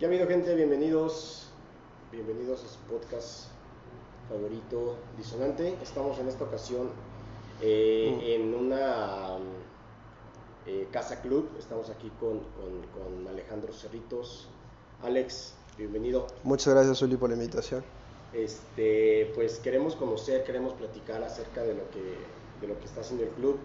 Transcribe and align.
¿Qué 0.00 0.06
ha 0.06 0.08
habido 0.08 0.26
gente? 0.26 0.54
Bienvenidos, 0.54 1.48
bienvenidos 2.10 2.64
a 2.64 2.68
su 2.68 2.78
podcast 2.90 3.48
favorito 4.30 4.96
Disonante. 5.18 5.76
Estamos 5.82 6.18
en 6.18 6.28
esta 6.28 6.44
ocasión 6.44 6.88
eh, 7.60 8.16
Mm. 8.16 8.20
en 8.24 8.54
una 8.54 9.36
eh, 10.66 10.88
casa 10.90 11.20
club. 11.20 11.50
Estamos 11.58 11.90
aquí 11.90 12.10
con, 12.18 12.38
con- 12.40 12.86
con 12.94 13.28
Alejandro 13.28 13.72
Cerritos. 13.74 14.48
Alex, 15.02 15.52
bienvenido. 15.76 16.26
Muchas 16.44 16.72
gracias, 16.74 17.02
Uli, 17.02 17.16
por 17.16 17.28
la 17.28 17.36
invitación. 17.36 17.84
Este, 18.32 19.30
pues 19.34 19.58
queremos 19.58 19.96
conocer, 19.96 20.44
queremos 20.44 20.72
platicar 20.74 21.22
acerca 21.22 21.62
de 21.62 21.74
lo 21.74 21.90
que, 21.90 22.16
de 22.62 22.68
lo 22.68 22.78
que 22.78 22.86
está 22.86 23.02
haciendo 23.02 23.24
el 23.24 23.30
club 23.30 23.58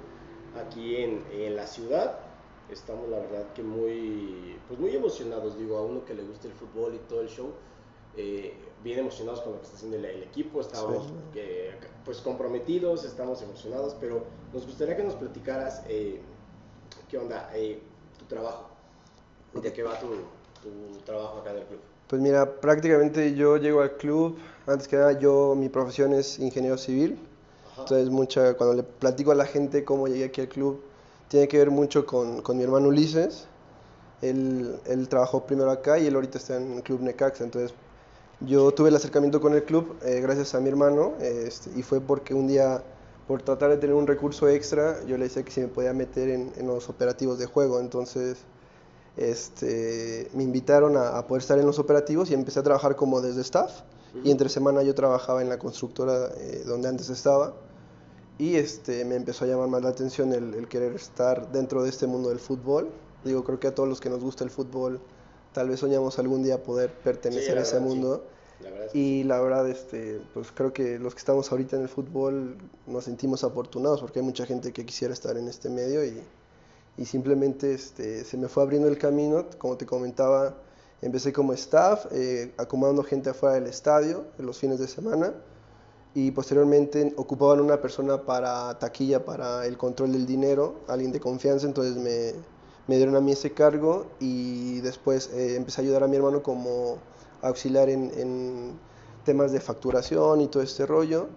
aquí 0.60 0.98
en, 0.98 1.24
en 1.32 1.56
la 1.56 1.66
ciudad. 1.68 2.20
Estamos 2.70 3.09
la 3.09 3.20
verdad 3.20 3.54
que 3.54 3.61
muy, 3.63 4.59
pues 4.68 4.79
muy 4.79 4.95
emocionados, 4.95 5.57
digo, 5.57 5.78
a 5.78 5.83
uno 5.83 6.04
que 6.04 6.14
le 6.15 6.23
gusta 6.23 6.47
el 6.47 6.54
fútbol 6.54 6.96
y 6.96 7.00
todo 7.07 7.21
el 7.21 7.28
show, 7.29 7.54
eh, 8.18 8.71
bien 8.83 9.00
emocionados 9.00 9.42
con 9.42 9.54
lo 9.54 9.60
que 9.60 9.65
está 9.65 9.78
haciendo 9.78 9.97
el, 9.97 10.06
el 10.06 10.23
equipo, 10.23 10.61
estamos 10.61 11.06
Sí. 11.06 11.11
eh, 11.36 11.75
pues 12.04 12.21
comprometidos, 12.21 13.04
estamos 13.06 13.42
emocionados, 13.43 13.96
pero 14.00 14.25
nos 14.54 14.65
gustaría 14.65 14.96
que 14.97 15.04
nos 15.04 15.14
platicaras 15.15 15.83
eh, 15.87 16.21
qué 17.07 17.18
onda, 17.18 17.51
eh, 17.54 17.82
tu 18.18 18.25
trabajo, 18.25 18.70
de 19.54 19.71
qué 19.71 19.84
va 19.84 20.00
tu, 20.00 20.07
tu 20.64 20.97
trabajo 21.06 21.39
acá 21.39 21.51
en 21.51 21.57
el 21.57 21.65
club. 21.65 21.79
Pues 22.07 22.21
mira, 22.21 22.59
prácticamente 22.61 23.36
yo 23.36 23.57
llego 23.57 23.82
al 23.82 23.97
club, 23.97 24.37
antes 24.68 24.87
que 24.87 24.95
nada 24.95 25.20
yo, 25.20 25.56
mi 25.56 25.70
profesión 25.70 26.14
es 26.14 26.39
ingeniero 26.39 26.78
civil, 26.78 27.18
Ajá. 27.71 27.82
entonces 27.82 28.09
mucha, 28.09 28.56
cuando 28.56 28.75
le 28.75 28.84
platico 28.84 29.32
a 29.32 29.36
la 29.36 29.45
gente 29.45 29.84
cómo 29.84 30.07
llegué 30.07 30.25
aquí 30.25 30.42
al 30.42 30.47
club, 30.50 30.82
tiene 31.28 31.47
que 31.47 31.57
ver 31.57 31.71
mucho 31.71 32.06
con, 32.06 32.42
con 32.42 32.58
mi 32.58 32.64
hermano 32.64 32.89
Ulises, 32.89 33.47
él, 34.22 34.80
él 34.86 35.08
trabajó 35.09 35.45
primero 35.45 35.72
acá 35.72 36.00
y 36.00 36.08
él 36.08 36.16
ahorita 36.16 36.38
está 36.38 36.58
en 36.58 36.73
el 36.73 36.84
club 36.84 37.02
Necaxa, 37.02 37.44
entonces 37.44 37.73
yo 38.42 38.72
tuve 38.72 38.90
el 38.90 38.95
acercamiento 38.95 39.40
con 39.40 39.53
el 39.53 39.64
club 39.64 39.96
eh, 40.03 40.20
gracias 40.22 40.56
a 40.56 40.59
mi 40.59 40.70
hermano 40.70 41.14
este, 41.20 41.72
y 41.76 41.84
fue 41.84 42.02
porque 42.02 42.34
un 42.34 42.48
día, 42.48 42.84
por 43.28 43.42
tratar 43.42 43.70
de 43.72 43.78
tener 43.78 43.96
un 43.96 44.08
recurso 44.08 44.48
extra, 44.48 45.03
yo 45.06 45.18
le 45.18 45.26
decía 45.26 45.44
que 45.44 45.52
si 45.52 45.62
me 45.62 45.68
podía 45.68 45.94
meter 45.94 46.30
en, 46.30 46.52
en 46.58 46.68
los 46.68 46.90
operativos 46.90 47.40
de 47.40 47.46
juego, 47.46 47.80
entonces 47.80 48.38
este, 49.18 50.30
me 50.34 50.44
invitaron 50.44 50.98
a, 50.98 51.18
a 51.18 51.28
poder 51.28 51.42
estar 51.42 51.58
en 51.58 51.66
los 51.66 51.80
operativos 51.80 52.30
y 52.30 52.34
empecé 52.34 52.59
a 52.59 52.64
trabajar 52.64 52.96
como 52.96 53.22
desde 53.22 53.42
staff. 53.42 53.81
Y 54.23 54.31
entre 54.31 54.48
semana 54.48 54.81
yo 54.81 54.96
trabajaba 54.96 55.42
en 55.42 55.50
la 55.50 55.59
constructora 55.59 56.30
eh, 56.38 56.64
donde 56.66 56.88
antes 56.88 57.09
estaba 57.09 57.53
y 58.38 58.55
este, 58.55 59.05
me 59.05 59.16
empezó 59.16 59.45
a 59.45 59.47
llamar 59.47 59.69
más 59.69 59.81
la 59.81 59.89
atención 59.89 60.33
el, 60.33 60.53
el 60.53 60.67
querer 60.67 60.94
estar 60.95 61.52
dentro 61.52 61.83
de 61.83 61.89
este 61.89 62.05
mundo 62.08 62.30
del 62.30 62.39
fútbol. 62.39 62.89
Digo, 63.23 63.44
creo 63.44 63.59
que 63.59 63.67
a 63.67 63.75
todos 63.75 63.88
los 63.88 64.02
que 64.02 64.09
nos 64.09 64.22
gusta 64.22 64.44
el 64.44 64.50
fútbol 64.50 65.00
tal 65.53 65.69
vez 65.69 65.80
soñamos 65.80 66.19
algún 66.19 66.44
día 66.44 66.61
poder 66.61 66.91
pertenecer 66.91 67.58
a 67.58 67.61
ese 67.61 67.75
verdad, 67.75 67.88
sí. 67.89 67.95
mundo. 67.95 68.23
La 68.59 68.69
es 68.86 68.91
que 68.91 68.97
Y 68.97 69.23
la 69.23 69.39
verdad, 69.39 69.69
este, 69.69 70.22
pues 70.33 70.52
creo 70.52 70.73
que 70.73 71.00
los 71.00 71.13
que 71.13 71.19
estamos 71.19 71.50
ahorita 71.52 71.78
en 71.78 71.83
el 71.83 71.89
fútbol 71.89 72.58
nos 72.88 73.06
sentimos 73.06 73.44
afortunados 73.45 74.02
porque 74.02 74.19
hay 74.19 74.25
mucha 74.25 74.45
gente 74.45 74.73
que 74.73 74.86
quisiera 74.86 75.13
estar 75.13 75.38
en 75.38 75.47
este 75.47 75.69
medio 75.69 76.03
y, 76.06 76.22
y 76.97 77.06
simplemente 77.06 77.73
este, 77.73 78.25
se 78.25 78.38
me 78.38 78.50
fue 78.50 78.63
abriendo 78.63 78.89
el 78.89 78.97
camino. 78.97 79.45
Como 79.58 79.78
te 79.78 79.86
comentaba, 79.86 80.56
empecé 81.02 81.31
como 81.31 81.53
staff, 81.53 82.08
eh, 82.11 82.53
acomodando 82.58 83.02
gente 83.03 83.30
afuera 83.30 83.56
del 83.56 83.67
estadio 83.67 84.25
en 84.38 84.45
los 84.45 84.59
fines 84.59 84.80
de 84.80 84.89
semana 84.89 85.33
y 86.16 86.32
posteriormente 86.32 87.14
ocupaban 87.18 87.62
una 87.62 87.82
persona 87.82 88.26
para 88.26 88.80
taquilla, 88.80 89.26
para 89.26 89.68
el 89.68 89.78
control 89.78 90.14
del 90.14 90.26
dinero, 90.26 90.86
alguien 90.88 91.12
de 91.14 91.20
confianza, 91.22 91.68
entonces 91.68 91.98
me, 91.98 92.34
me 92.88 92.98
dieron 92.98 93.16
a 93.18 93.22
mí 93.22 93.34
ese 93.34 93.54
cargo 93.54 94.18
y 94.20 94.82
después 94.82 95.30
eh, 95.34 95.56
empecé 95.58 95.82
a 95.82 95.86
ayudar 95.86 96.04
a 96.04 96.08
mi 96.08 96.18
hermano 96.18 96.44
como 96.44 97.04
auxiliar 97.42 97.90
en, 97.90 98.12
en 98.18 98.82
temas 99.24 99.52
de 99.54 99.62
facturación 99.62 100.42
y 100.42 100.48
todo 100.50 100.64
este 100.64 100.86
rollo 100.88 101.30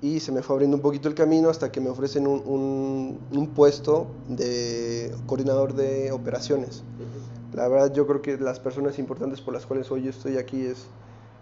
y 0.00 0.20
se 0.20 0.32
me 0.32 0.42
fue 0.42 0.54
abriendo 0.54 0.76
un 0.76 0.82
poquito 0.82 1.08
el 1.08 1.14
camino 1.14 1.50
hasta 1.50 1.72
que 1.72 1.80
me 1.80 1.90
ofrecen 1.90 2.26
un, 2.26 2.42
un- 2.46 3.26
un 3.30 3.54
puesto 3.54 4.22
de 4.26 5.14
coordinador 5.26 5.74
de 5.74 6.12
operaciones. 6.12 6.84
La 7.52 7.68
verdad 7.68 7.92
yo 7.94 8.06
creo 8.06 8.22
que 8.22 8.38
las 8.38 8.60
personas 8.60 8.98
importantes 8.98 9.40
por 9.40 9.54
las 9.54 9.66
cuales 9.66 9.90
hoy 9.90 10.04
yo 10.04 10.10
estoy 10.10 10.36
aquí 10.38 10.66
es, 10.66 10.90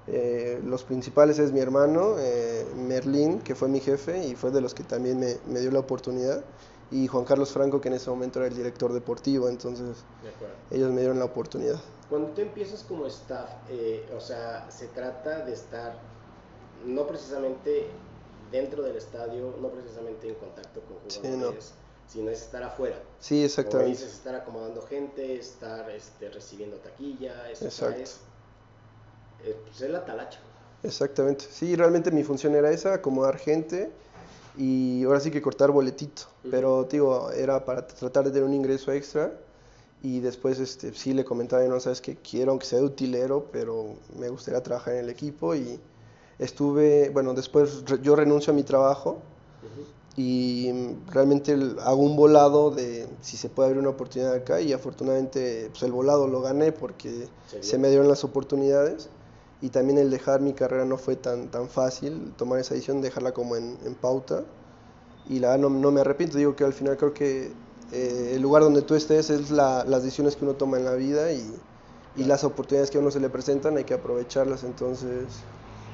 eh, 0.06 0.60
los 0.64 0.84
principales 0.84 1.38
es 1.38 1.52
mi 1.52 1.60
hermano, 1.60 2.16
eh, 2.18 2.66
Merlín, 2.76 3.40
que 3.40 3.54
fue 3.54 3.68
mi 3.68 3.80
jefe 3.80 4.26
y 4.26 4.34
fue 4.36 4.50
de 4.50 4.60
los 4.60 4.74
que 4.74 4.84
también 4.84 5.18
me, 5.18 5.38
me 5.46 5.60
dio 5.60 5.70
la 5.70 5.80
oportunidad, 5.80 6.44
y 6.90 7.06
Juan 7.08 7.24
Carlos 7.24 7.50
Franco, 7.52 7.80
que 7.80 7.88
en 7.88 7.94
ese 7.94 8.10
momento 8.10 8.38
era 8.38 8.48
el 8.48 8.54
director 8.56 8.92
deportivo, 8.92 9.48
entonces 9.48 10.04
De 10.22 10.76
ellos 10.76 10.92
me 10.92 11.00
dieron 11.00 11.18
la 11.18 11.24
oportunidad. 11.24 11.80
Cuando 12.08 12.32
tú 12.32 12.40
empiezas 12.40 12.84
como 12.84 13.06
staff, 13.06 13.50
eh, 13.68 14.08
o 14.14 14.20
sea, 14.20 14.70
se 14.70 14.88
trata 14.88 15.44
de 15.44 15.52
estar 15.52 16.00
no 16.84 17.06
precisamente 17.06 17.90
dentro 18.50 18.82
del 18.82 18.96
estadio, 18.96 19.56
no 19.60 19.70
precisamente 19.70 20.28
en 20.28 20.36
contacto 20.36 20.84
con 20.84 20.98
Sí, 21.08 21.18
jugadores, 21.18 21.74
sino 22.06 22.30
es 22.30 22.42
estar 22.42 22.62
afuera. 22.62 23.02
Sí, 23.18 23.36
Como 23.36 23.46
exactamente. 23.46 23.90
dices, 23.90 24.12
estar 24.14 24.34
acomodando 24.36 24.82
gente, 24.82 25.36
estar 25.36 25.90
este, 25.90 26.30
recibiendo 26.30 26.76
taquilla, 26.78 27.50
eso 27.50 27.64
Exacto. 27.64 28.10
Eh, 29.40 29.60
pues 29.64 29.80
es 29.80 29.90
la 29.90 30.04
talacha. 30.04 30.40
Exactamente. 30.82 31.46
Sí, 31.50 31.74
realmente 31.74 32.10
mi 32.10 32.22
función 32.22 32.54
era 32.54 32.70
esa, 32.70 32.94
acomodar 32.94 33.38
gente 33.38 33.90
y 34.56 35.04
ahora 35.04 35.20
sí 35.20 35.30
que 35.30 35.42
cortar 35.42 35.70
boletito. 35.70 36.22
Ujú. 36.42 36.50
Pero, 36.50 36.84
digo, 36.84 37.30
era 37.32 37.64
para 37.64 37.86
tratar 37.86 38.24
de 38.24 38.30
tener 38.30 38.44
un 38.44 38.54
ingreso 38.54 38.92
extra 38.92 39.32
y 40.02 40.20
después 40.20 40.60
este, 40.60 40.94
sí 40.94 41.12
le 41.14 41.24
comentaba, 41.24 41.64
no 41.64 41.80
sabes 41.80 42.00
que 42.00 42.16
quiero, 42.16 42.52
aunque 42.52 42.66
sea 42.66 42.78
de 42.78 42.84
utilero, 42.84 43.48
pero 43.50 43.96
me 44.18 44.28
gustaría 44.28 44.62
trabajar 44.62 44.94
en 44.94 45.00
el 45.00 45.10
equipo 45.10 45.54
y 45.54 45.80
estuve, 46.38 47.10
bueno, 47.10 47.34
después 47.34 47.84
yo 48.02 48.14
renuncio 48.14 48.52
a 48.52 48.56
mi 48.56 48.62
trabajo 48.62 49.22
Ujú. 49.62 49.86
y 50.16 50.70
mm, 50.72 51.10
realmente 51.10 51.56
hago 51.80 52.02
un 52.02 52.14
volado 52.16 52.70
de 52.70 53.08
si 53.22 53.36
se 53.36 53.48
puede 53.48 53.68
abrir 53.68 53.80
una 53.80 53.90
oportunidad 53.90 54.34
acá 54.34 54.60
y 54.60 54.72
afortunadamente 54.72 55.68
pues 55.70 55.82
el 55.82 55.92
volado 55.92 56.28
lo 56.28 56.40
gané 56.42 56.72
porque 56.72 57.28
se 57.60 57.78
me 57.78 57.88
dieron 57.88 58.06
las 58.06 58.22
oportunidades 58.22 59.08
y 59.60 59.70
también 59.70 59.98
el 59.98 60.10
dejar 60.10 60.40
mi 60.40 60.54
carrera 60.54 60.84
no 60.84 60.98
fue 60.98 61.16
tan, 61.16 61.50
tan 61.50 61.68
fácil, 61.68 62.34
tomar 62.36 62.60
esa 62.60 62.74
decisión, 62.74 63.00
dejarla 63.00 63.32
como 63.32 63.56
en, 63.56 63.78
en 63.84 63.94
pauta 63.96 64.46
y 65.24 65.38
la 65.40 65.58
no, 65.58 65.70
no 65.70 65.90
me 65.92 66.00
arrepiento, 66.00 66.38
digo 66.38 66.56
que 66.56 66.64
al 66.64 66.72
final 66.72 66.96
creo 66.96 67.12
que 67.14 67.56
eh, 67.90 68.32
el 68.34 68.42
lugar 68.42 68.62
donde 68.62 68.82
tú 68.82 68.94
estés 68.94 69.30
es 69.30 69.50
la- 69.50 69.84
las 69.86 70.02
decisiones 70.02 70.36
que 70.36 70.44
uno 70.44 70.56
toma 70.56 70.78
en 70.78 70.84
la 70.84 70.94
vida 70.94 71.32
y, 71.32 71.62
y 72.14 72.24
las 72.24 72.44
oportunidades 72.44 72.90
que 72.90 72.98
a 72.98 73.00
uno 73.00 73.10
se 73.10 73.20
le 73.20 73.28
presentan 73.30 73.76
hay 73.76 73.84
que 73.84 73.94
aprovecharlas, 73.94 74.64
entonces 74.64 75.44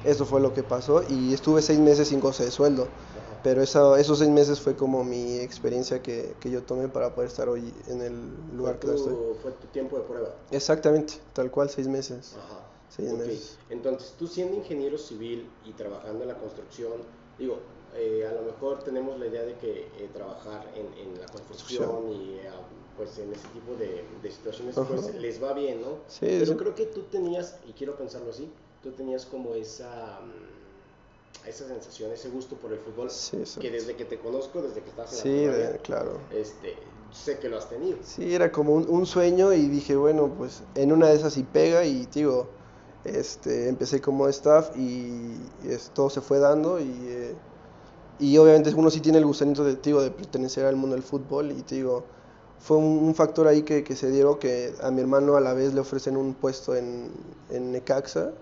eso 0.03 0.25
fue 0.25 0.41
lo 0.41 0.53
que 0.53 0.63
pasó 0.63 1.03
y 1.07 1.33
estuve 1.33 1.61
seis 1.61 1.79
meses 1.79 2.09
sin 2.09 2.19
goce 2.19 2.43
de 2.45 2.51
sueldo. 2.51 2.93
Ajá. 3.11 3.39
Pero 3.43 3.61
esa- 3.61 3.99
esos 3.99 4.19
seis 4.19 4.29
meses 4.29 4.59
fue 4.61 4.75
como 4.75 5.03
mi 5.03 5.37
experiencia 5.39 6.01
que, 6.01 6.35
que 6.39 6.49
yo 6.49 6.63
tomé 6.63 6.87
para 6.89 7.13
poder 7.13 7.29
estar 7.29 7.49
hoy 7.49 7.73
en 7.87 8.01
el 8.01 8.55
lugar 8.55 8.79
que 8.79 8.87
fue, 8.87 8.95
estoy. 8.95 9.13
tu, 9.13 9.35
fue 9.41 9.51
tu 9.53 9.67
tiempo 9.67 9.97
de 9.97 10.03
prueba. 10.03 10.29
Exactamente, 10.51 11.15
tal 11.33 11.51
cual, 11.51 11.69
seis 11.69 11.87
meses. 11.87 12.33
Ajá. 12.37 12.72
Seis 12.95 13.11
Ok. 13.11 13.19
meses. 13.19 13.59
Entonces, 13.69 14.15
tú 14.17 14.27
siendo 14.27 14.55
ingeniero 14.55 14.97
civil 14.97 15.49
y 15.63 15.73
trabajando 15.73 16.23
en 16.23 16.29
la 16.29 16.37
construcción, 16.37 17.01
digo, 17.37 17.61
eh, 17.95 18.25
a 18.27 18.33
lo 18.33 18.41
mejor 18.43 18.83
tenemos 18.83 19.19
la 19.19 19.27
idea 19.27 19.43
de 19.43 19.57
que 19.57 19.91
eh, 19.95 20.09
trabajar 20.13 20.71
en, 20.75 20.93
en 20.93 21.19
la 21.19 21.27
construcción 21.27 22.09
y 22.11 22.39
eh, 22.39 22.49
pues 22.95 23.17
en 23.19 23.33
ese 23.33 23.47
tipo 23.49 23.75
de, 23.75 24.07
de 24.21 24.31
situaciones 24.31 24.77
Ajá. 24.77 24.87
pues 24.95 25.15
les 25.15 25.41
va 25.43 25.53
bien, 25.53 25.81
¿no? 25.81 25.99
Sí, 26.07 26.27
Pero 26.39 26.51
sí. 26.51 26.57
creo 26.57 26.75
que 26.75 26.85
tú 26.87 27.03
tenías, 27.03 27.59
y 27.65 27.73
quiero 27.73 27.95
pensarlo 27.97 28.29
así, 28.29 28.51
tú 28.81 28.91
tenías 28.91 29.25
como 29.25 29.55
esa, 29.55 30.19
mm, 30.21 31.47
esa 31.49 31.67
sensación, 31.67 32.11
ese 32.11 32.29
gusto 32.29 32.55
por 32.57 32.71
el 32.71 32.79
fútbol, 32.79 33.09
Sí, 33.09 33.37
que 33.59 33.69
desde 33.71 33.95
que 33.95 34.05
te 34.05 34.19
conozco, 34.19 34.61
desde 34.61 34.81
que 34.83 34.89
estás 34.89 35.11
en 35.13 35.17
Sí, 35.19 35.29
la 35.45 35.51
primaria, 35.51 35.77
claro. 35.79 36.19
este, 36.31 36.77
sé 37.11 37.39
que 37.39 37.49
lo 37.49 37.57
has 37.57 37.69
tenido. 37.69 37.97
Sí, 38.03 38.33
era 38.33 38.51
como 38.51 38.73
un, 38.73 38.89
un 38.89 39.05
sueño 39.05 39.53
y 39.53 39.67
dije, 39.67 39.95
bueno, 39.95 40.33
pues 40.37 40.63
en 40.75 40.91
una 40.91 41.09
de 41.09 41.15
esas 41.15 41.33
sí 41.33 41.43
pega 41.43 41.85
y 41.85 42.05
digo, 42.07 42.49
este, 43.03 43.69
empecé 43.69 44.01
como 44.01 44.27
staff 44.29 44.75
y 44.77 45.51
es- 45.63 45.91
todo 45.91 46.09
se 46.09 46.21
fue 46.21 46.39
dando 46.39 46.79
y, 46.79 47.07
eh, 47.09 47.41
y 48.19 48.37
obviamente 48.37 48.73
uno 48.75 48.89
sí 48.91 49.01
tiene 49.01 49.17
el 49.19 49.25
gusanito 49.25 49.63
de, 49.63 49.75
digo, 49.77 50.01
de 50.01 50.11
pertenecer 50.11 50.65
al 50.65 50.75
mundo 50.75 50.95
del 50.95 51.03
fútbol 51.03 51.51
y 51.51 51.63
te 51.63 51.75
digo, 51.75 52.11
fue 52.59 52.77
un, 52.77 52.85
un 53.03 53.15
factor 53.15 53.47
ahí 53.47 53.63
que, 53.63 53.83
que 53.83 53.95
se 53.95 54.09
dieron 54.11 54.39
que 54.39 54.75
a 54.81 54.91
mi 54.91 55.01
hermano 55.01 55.35
a 55.35 55.41
la 55.41 55.53
vez 55.53 55.73
le 55.73 55.81
ofrecen 55.81 56.17
un 56.17 56.35
puesto 56.35 56.75
en, 56.75 57.35
en 57.49 57.71
Necaxa 57.71 58.35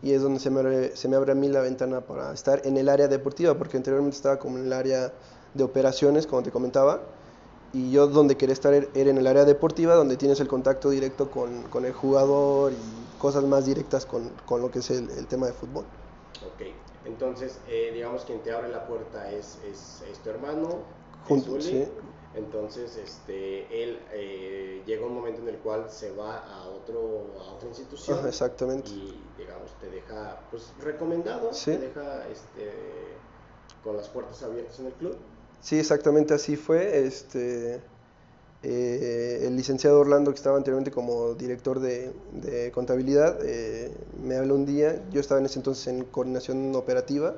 y 0.00 0.12
es 0.12 0.22
donde 0.22 0.40
se 0.40 0.50
me, 0.50 0.60
abre, 0.60 0.96
se 0.96 1.08
me 1.08 1.16
abre 1.16 1.32
a 1.32 1.34
mí 1.34 1.48
la 1.48 1.60
ventana 1.60 2.06
para 2.06 2.32
estar 2.32 2.62
en 2.64 2.76
el 2.76 2.88
área 2.88 3.08
deportiva, 3.08 3.58
porque 3.58 3.76
anteriormente 3.76 4.16
estaba 4.16 4.38
como 4.38 4.58
en 4.58 4.66
el 4.66 4.72
área 4.72 5.12
de 5.54 5.64
operaciones, 5.64 6.26
como 6.26 6.42
te 6.42 6.52
comentaba, 6.52 7.17
y 7.72 7.90
yo 7.90 8.06
donde 8.08 8.36
quería 8.36 8.52
estar 8.54 8.72
er- 8.74 8.90
era 8.94 9.10
en 9.10 9.18
el 9.18 9.26
área 9.26 9.44
deportiva, 9.44 9.94
donde 9.94 10.16
tienes 10.16 10.40
el 10.40 10.48
contacto 10.48 10.90
directo 10.90 11.30
con, 11.30 11.64
con 11.68 11.84
el 11.84 11.92
jugador 11.92 12.72
y 12.72 13.10
cosas 13.18 13.44
más 13.44 13.66
directas 13.66 14.06
con, 14.06 14.36
con 14.44 14.60
lo 14.62 14.70
que 14.70 14.80
es 14.80 14.90
el, 14.90 15.10
el 15.10 15.26
tema 15.28 15.46
de 15.46 15.52
fútbol. 15.52 15.86
Ok, 16.40 16.62
entonces, 17.04 17.62
eh, 17.66 17.90
digamos 17.92 18.24
quien 18.24 18.42
te 18.42 18.52
abre 18.52 18.68
la 18.68 18.86
puerta 18.86 19.30
es, 19.32 19.56
es, 19.56 20.02
es 20.02 20.22
tu 20.22 20.30
hermano, 20.30 20.86
es 21.26 21.46
Junto, 21.46 21.52
Uli, 21.52 21.70
sí. 21.70 21.84
Entonces, 22.32 22.96
este, 22.96 23.82
él 23.82 24.06
eh, 24.12 24.84
llega 24.86 25.06
un 25.06 25.14
momento 25.14 25.40
en 25.42 25.48
el 25.48 25.58
cual 25.60 25.90
se 25.90 26.12
va 26.12 26.38
a, 26.38 26.68
otro, 26.68 27.40
a 27.40 27.52
otra 27.54 27.68
institución. 27.68 28.18
exactamente. 28.28 28.90
Y, 28.90 29.34
digamos, 29.36 29.78
te 29.78 29.90
deja, 29.90 30.46
pues, 30.50 30.74
recomendado, 30.78 31.64
te 31.68 31.78
deja 31.78 32.28
este, 32.28 33.22
con 33.80 33.96
las 33.96 34.08
puertas 34.10 34.42
abiertas 34.42 34.78
en 34.80 34.86
el 34.86 34.94
club. 34.94 35.18
Sí, 35.60 35.78
exactamente 35.78 36.34
así 36.34 36.56
fue. 36.56 37.06
Este, 37.06 37.80
eh, 38.62 39.44
el 39.46 39.56
licenciado 39.56 40.00
Orlando, 40.00 40.32
que 40.32 40.36
estaba 40.36 40.56
anteriormente 40.56 40.90
como 40.90 41.34
director 41.34 41.80
de, 41.80 42.12
contabilidad, 42.72 43.38
eh, 43.44 43.92
me 44.22 44.36
habló 44.36 44.54
un 44.54 44.66
día, 44.66 45.02
yo 45.10 45.20
estaba 45.20 45.40
en 45.40 45.46
ese 45.46 45.58
entonces 45.58 45.86
en 45.88 46.04
coordinación 46.04 46.74
operativa, 46.74 47.34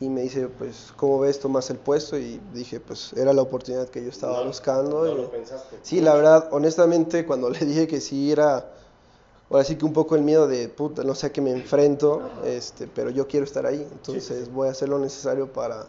y 0.00 0.08
me 0.08 0.22
dice, 0.22 0.46
pues, 0.46 0.92
¿cómo 0.96 1.18
ves? 1.18 1.40
Tomas 1.40 1.70
el 1.70 1.78
puesto 1.78 2.16
y 2.16 2.40
dije, 2.54 2.78
pues, 2.78 3.12
era 3.14 3.32
la 3.32 3.42
oportunidad 3.42 3.88
que 3.88 4.02
yo 4.02 4.10
estaba 4.10 4.44
buscando. 4.44 5.04
No 5.04 5.14
lo 5.14 5.30
pensaste. 5.30 5.76
Sí, 5.82 6.00
la 6.00 6.14
verdad, 6.14 6.48
honestamente, 6.52 7.26
cuando 7.26 7.50
le 7.50 7.58
dije 7.58 7.88
que 7.88 8.00
sí 8.00 8.30
era, 8.30 8.70
ahora 9.50 9.64
sí 9.64 9.74
que 9.74 9.84
un 9.84 9.92
poco 9.92 10.14
el 10.14 10.22
miedo 10.22 10.46
de, 10.46 10.68
puta, 10.68 11.02
no 11.02 11.16
sé 11.16 11.26
a 11.26 11.32
qué 11.32 11.40
me 11.40 11.50
enfrento, 11.50 12.30
este, 12.44 12.86
pero 12.86 13.10
yo 13.10 13.26
quiero 13.26 13.44
estar 13.44 13.66
ahí, 13.66 13.86
entonces 13.90 14.52
voy 14.52 14.68
a 14.68 14.70
hacer 14.70 14.88
lo 14.88 15.00
necesario 15.00 15.52
para, 15.52 15.86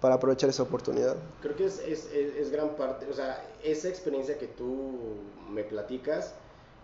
para 0.00 0.14
aprovechar 0.16 0.50
esa 0.50 0.62
oportunidad. 0.62 1.16
Creo 1.40 1.56
que 1.56 1.64
es, 1.66 1.78
es, 1.80 2.06
es, 2.12 2.50
gran 2.50 2.76
parte, 2.76 3.06
o 3.10 3.12
sea, 3.12 3.44
esa 3.62 3.88
experiencia 3.88 4.38
que 4.38 4.46
tú 4.46 5.16
me 5.50 5.64
platicas, 5.64 6.34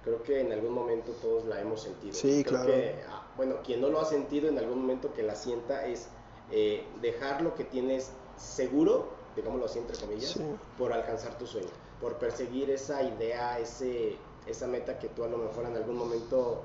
creo 0.04 0.22
que 0.22 0.40
en 0.40 0.52
algún 0.52 0.72
momento 0.72 1.12
todos 1.22 1.44
la 1.44 1.60
hemos 1.60 1.82
sentido. 1.82 2.14
Sí, 2.14 2.42
claro. 2.44 2.72
Ah, 3.08 3.22
bueno, 3.36 3.56
quien 3.64 3.80
no 3.80 3.88
lo 3.88 4.00
ha 4.00 4.04
sentido 4.04 4.48
en 4.48 4.58
algún 4.58 4.80
momento 4.80 5.12
que 5.12 5.22
la 5.22 5.34
sienta 5.34 5.86
es 5.86 6.08
eh, 6.50 6.84
dejar 7.00 7.42
lo 7.42 7.54
que 7.54 7.64
tienes 7.64 8.10
seguro, 8.36 9.08
digámoslo 9.36 9.66
así 9.66 9.78
entre 9.78 9.96
comillas, 9.96 10.38
por 10.76 10.92
alcanzar 10.92 11.38
tu 11.38 11.46
sueño, 11.46 11.70
por 12.00 12.18
perseguir 12.18 12.70
esa 12.70 13.02
idea, 13.02 13.58
ese, 13.58 14.16
esa 14.46 14.66
meta 14.66 14.98
que 14.98 15.08
tú 15.08 15.24
a 15.24 15.28
lo 15.28 15.38
mejor 15.38 15.66
en 15.66 15.76
algún 15.76 15.96
momento, 15.96 16.62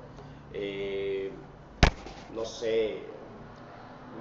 eh, 0.52 1.30
no 2.34 2.44
sé, 2.44 2.98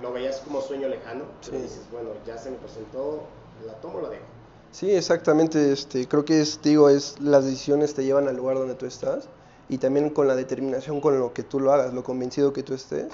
lo 0.01 0.13
veías 0.13 0.37
como 0.39 0.61
sueño 0.61 0.87
lejano, 0.87 1.25
pero 1.45 1.61
dices, 1.61 1.81
bueno, 1.91 2.09
ya 2.25 2.37
se 2.37 2.51
me 2.51 2.57
presentó, 2.57 3.23
la 3.65 3.73
tomo 3.81 3.99
o 3.99 4.01
la 4.01 4.09
dejo. 4.09 4.23
Sí, 4.71 4.91
exactamente, 4.91 5.71
este, 5.71 6.07
creo 6.07 6.25
que 6.25 6.41
es, 6.41 6.61
digo, 6.61 6.89
es 6.89 7.19
las 7.19 7.45
decisiones 7.45 7.93
te 7.95 8.03
llevan 8.03 8.27
al 8.27 8.37
lugar 8.37 8.57
donde 8.57 8.75
tú 8.75 8.85
estás 8.85 9.27
y 9.67 9.79
también 9.79 10.11
con 10.11 10.27
la 10.27 10.35
determinación 10.35 11.01
con 11.01 11.19
lo 11.19 11.33
que 11.33 11.43
tú 11.43 11.59
lo 11.59 11.73
hagas, 11.73 11.93
lo 11.93 12.03
convencido 12.03 12.53
que 12.53 12.63
tú 12.63 12.73
estés 12.73 13.07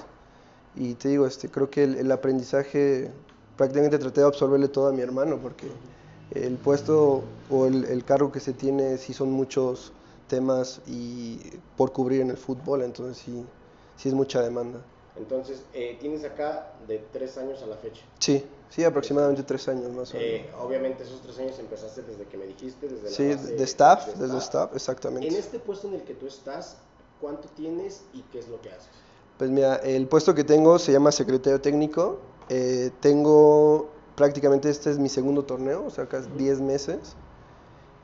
y 0.76 0.94
te 0.94 1.08
digo, 1.08 1.26
este, 1.26 1.48
creo 1.48 1.70
que 1.70 1.84
el, 1.84 2.12
aprendizaje 2.12 3.10
prácticamente 3.56 3.98
traté 3.98 4.20
de 4.20 4.26
absorberle 4.26 4.68
todo 4.68 4.88
a 4.88 4.92
mi 4.92 5.00
hermano, 5.00 5.38
porque 5.38 5.68
el 6.32 6.56
puesto 6.56 7.24
o 7.50 7.66
el, 7.66 8.04
cargo 8.04 8.30
que 8.30 8.40
se 8.40 8.52
tiene 8.52 8.98
sí 8.98 9.14
son 9.14 9.30
muchos 9.30 9.92
temas 10.28 10.82
y 10.86 11.38
por 11.76 11.92
cubrir 11.92 12.20
en 12.20 12.30
el 12.30 12.36
fútbol, 12.36 12.82
entonces 12.82 13.16
sí, 13.16 13.44
sí 13.96 14.08
es 14.10 14.14
mucha 14.14 14.42
demanda. 14.42 14.80
Entonces, 15.18 15.62
eh, 15.72 15.96
tienes 16.00 16.24
acá 16.24 16.74
de 16.86 16.98
tres 17.12 17.38
años 17.38 17.62
a 17.62 17.66
la 17.66 17.76
fecha. 17.76 18.02
Sí, 18.18 18.44
sí, 18.68 18.84
aproximadamente 18.84 19.42
tres 19.42 19.66
años 19.68 19.90
más 19.92 20.12
o 20.12 20.18
menos. 20.18 20.30
Eh, 20.30 20.50
obviamente 20.60 21.04
esos 21.04 21.22
tres 21.22 21.38
años 21.38 21.58
empezaste 21.58 22.02
desde 22.02 22.24
que 22.24 22.36
me 22.36 22.46
dijiste, 22.46 22.88
desde 22.88 23.10
sí, 23.10 23.28
la 23.28 23.56
de 23.56 23.64
staff, 23.64 24.06
desde 24.16 24.38
staff, 24.38 24.74
exactamente. 24.74 25.26
En 25.26 25.34
este 25.34 25.58
puesto 25.58 25.88
en 25.88 25.94
el 25.94 26.02
que 26.02 26.14
tú 26.14 26.26
estás, 26.26 26.76
¿cuánto 27.20 27.48
tienes 27.48 28.02
y 28.12 28.22
qué 28.32 28.38
es 28.38 28.48
lo 28.48 28.60
que 28.60 28.70
haces? 28.70 28.88
Pues 29.38 29.50
mira, 29.50 29.76
el 29.76 30.06
puesto 30.06 30.34
que 30.34 30.44
tengo 30.44 30.78
se 30.78 30.92
llama 30.92 31.12
secretario 31.12 31.60
técnico. 31.60 32.18
Eh, 32.48 32.90
tengo 33.00 33.88
prácticamente 34.16 34.70
este 34.70 34.90
es 34.90 34.98
mi 34.98 35.08
segundo 35.08 35.44
torneo, 35.44 35.84
o 35.86 35.90
sea, 35.90 36.06
casi 36.06 36.28
10 36.36 36.60
meses. 36.60 37.16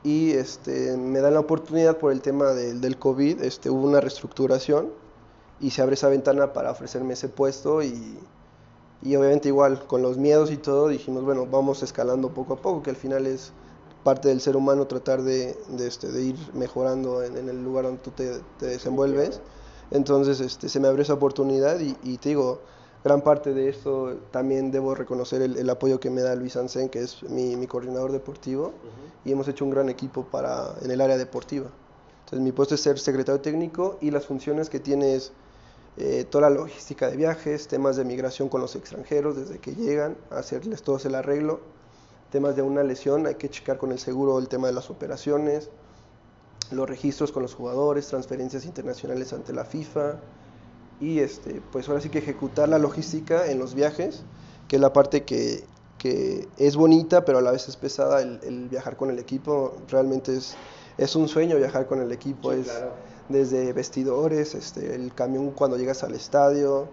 Y 0.03 0.31
este, 0.31 0.97
me 0.97 1.19
dan 1.21 1.35
la 1.35 1.39
oportunidad 1.39 1.97
por 1.97 2.11
el 2.11 2.21
tema 2.21 2.47
del, 2.51 2.81
del 2.81 2.99
COVID, 2.99 3.41
este, 3.41 3.69
hubo 3.69 3.87
una 3.87 4.01
reestructuración 4.01 4.91
y 5.63 5.71
se 5.71 5.81
abre 5.81 5.95
esa 5.95 6.09
ventana 6.09 6.51
para 6.51 6.71
ofrecerme 6.71 7.13
ese 7.13 7.29
puesto 7.29 7.81
y, 7.81 8.19
y 9.01 9.15
obviamente 9.15 9.47
igual 9.47 9.87
con 9.87 10.01
los 10.01 10.17
miedos 10.17 10.51
y 10.51 10.57
todo 10.57 10.89
dijimos, 10.89 11.23
bueno, 11.23 11.47
vamos 11.49 11.81
escalando 11.83 12.33
poco 12.33 12.55
a 12.55 12.57
poco, 12.57 12.83
que 12.83 12.89
al 12.89 12.97
final 12.97 13.25
es 13.25 13.53
parte 14.03 14.27
del 14.27 14.41
ser 14.41 14.57
humano 14.57 14.87
tratar 14.87 15.21
de, 15.21 15.57
de, 15.69 15.87
este, 15.87 16.11
de 16.11 16.21
ir 16.21 16.35
mejorando 16.53 17.23
en, 17.23 17.37
en, 17.37 17.47
el 17.47 17.63
lugar 17.63 17.85
donde 17.85 18.01
tú 18.01 18.11
te, 18.11 18.41
te 18.59 18.65
desenvuelves. 18.65 19.39
Entonces 19.91 20.41
este, 20.41 20.67
se 20.67 20.81
me 20.81 20.89
abrió 20.89 21.03
esa 21.03 21.13
oportunidad 21.13 21.79
y, 21.79 22.17
te 22.17 22.29
digo, 22.29 22.59
gran 23.05 23.21
parte 23.21 23.53
de 23.53 23.69
esto 23.69 24.17
también 24.31 24.69
debo 24.69 24.95
reconocer 24.95 25.41
el, 25.41 25.69
apoyo 25.69 26.01
que 26.01 26.09
me 26.09 26.21
da 26.21 26.35
Luis 26.35 26.57
Ansen, 26.57 26.89
que 26.89 26.99
es 26.99 27.23
mi, 27.23 27.65
coordinador 27.67 28.11
deportivo, 28.11 28.73
y 29.23 29.31
hemos 29.31 29.47
hecho 29.47 29.63
un 29.63 29.71
gran 29.71 29.87
equipo 29.87 30.25
para, 30.25 30.75
en 30.81 30.91
el 30.91 30.99
área 30.99 31.17
deportiva. 31.17 31.67
Entonces 32.25 32.39
mi 32.39 32.51
puesto 32.51 32.75
es 32.75 32.81
ser 32.81 32.99
secretario 32.99 33.39
técnico 33.39 33.97
y 34.01 34.11
las 34.11 34.25
funciones 34.25 34.69
que 34.69 34.79
tiene 34.79 35.15
es 35.15 35.31
eh, 35.97 36.25
toda 36.27 36.49
la 36.49 36.55
logística 36.55 37.09
de 37.09 37.17
viajes, 37.17 37.67
temas 37.67 37.95
de 37.95 38.05
migración 38.05 38.49
con 38.49 38.61
los 38.61 38.75
extranjeros 38.75 39.35
desde 39.35 39.59
que 39.59 39.75
llegan, 39.75 40.17
hacerles 40.31 40.81
todo 40.81 40.97
el 41.03 41.15
arreglo, 41.15 41.61
temas 42.31 42.55
de 42.55 42.63
una 42.63 42.81
lesión, 42.81 43.27
hay 43.27 43.35
que 43.35 43.49
checar 43.49 43.77
con 43.77 43.91
el 43.91 43.99
seguro 43.99 44.39
el 44.39 44.47
tema 44.47 44.67
de 44.67 44.73
las 44.73 44.89
operaciones, 44.89 45.69
los 46.71 46.89
registros 46.89 47.31
con 47.31 47.43
los 47.43 47.53
jugadores, 47.53 48.07
transferencias 48.07 48.65
internacionales 48.65 49.33
ante 49.33 49.53
la 49.53 49.65
FIFA 49.65 50.19
y 50.99 51.19
este, 51.19 51.61
pues 51.71 51.87
ahora 51.89 52.01
sí 52.01 52.09
que 52.09 52.19
ejecutar 52.19 52.69
la 52.69 52.79
logística 52.79 53.51
en 53.51 53.59
los 53.59 53.75
viajes, 53.75 54.23
que 54.67 54.77
es 54.77 54.81
la 54.81 54.93
parte 54.93 55.23
que, 55.23 55.63
que 55.99 56.47
es 56.57 56.75
bonita, 56.75 57.23
pero 57.23 57.37
a 57.37 57.41
la 57.41 57.51
vez 57.51 57.69
es 57.69 57.75
pesada 57.75 58.21
el, 58.21 58.67
viajar 58.69 58.97
con 58.97 59.11
el 59.11 59.19
equipo. 59.19 59.73
Realmente 59.89 60.35
es, 60.35 60.55
es 60.97 61.15
un 61.15 61.27
sueño 61.27 61.57
viajar 61.57 61.85
con 61.85 62.01
el 62.01 62.11
equipo, 62.11 62.51
es 62.51 62.67
desde 63.29 63.73
vestidores, 63.73 64.55
este, 64.55 64.95
el 64.95 65.13
camión 65.13 65.51
cuando 65.51 65.77
llegas 65.77 66.03
al 66.03 66.13
estadio. 66.13 66.87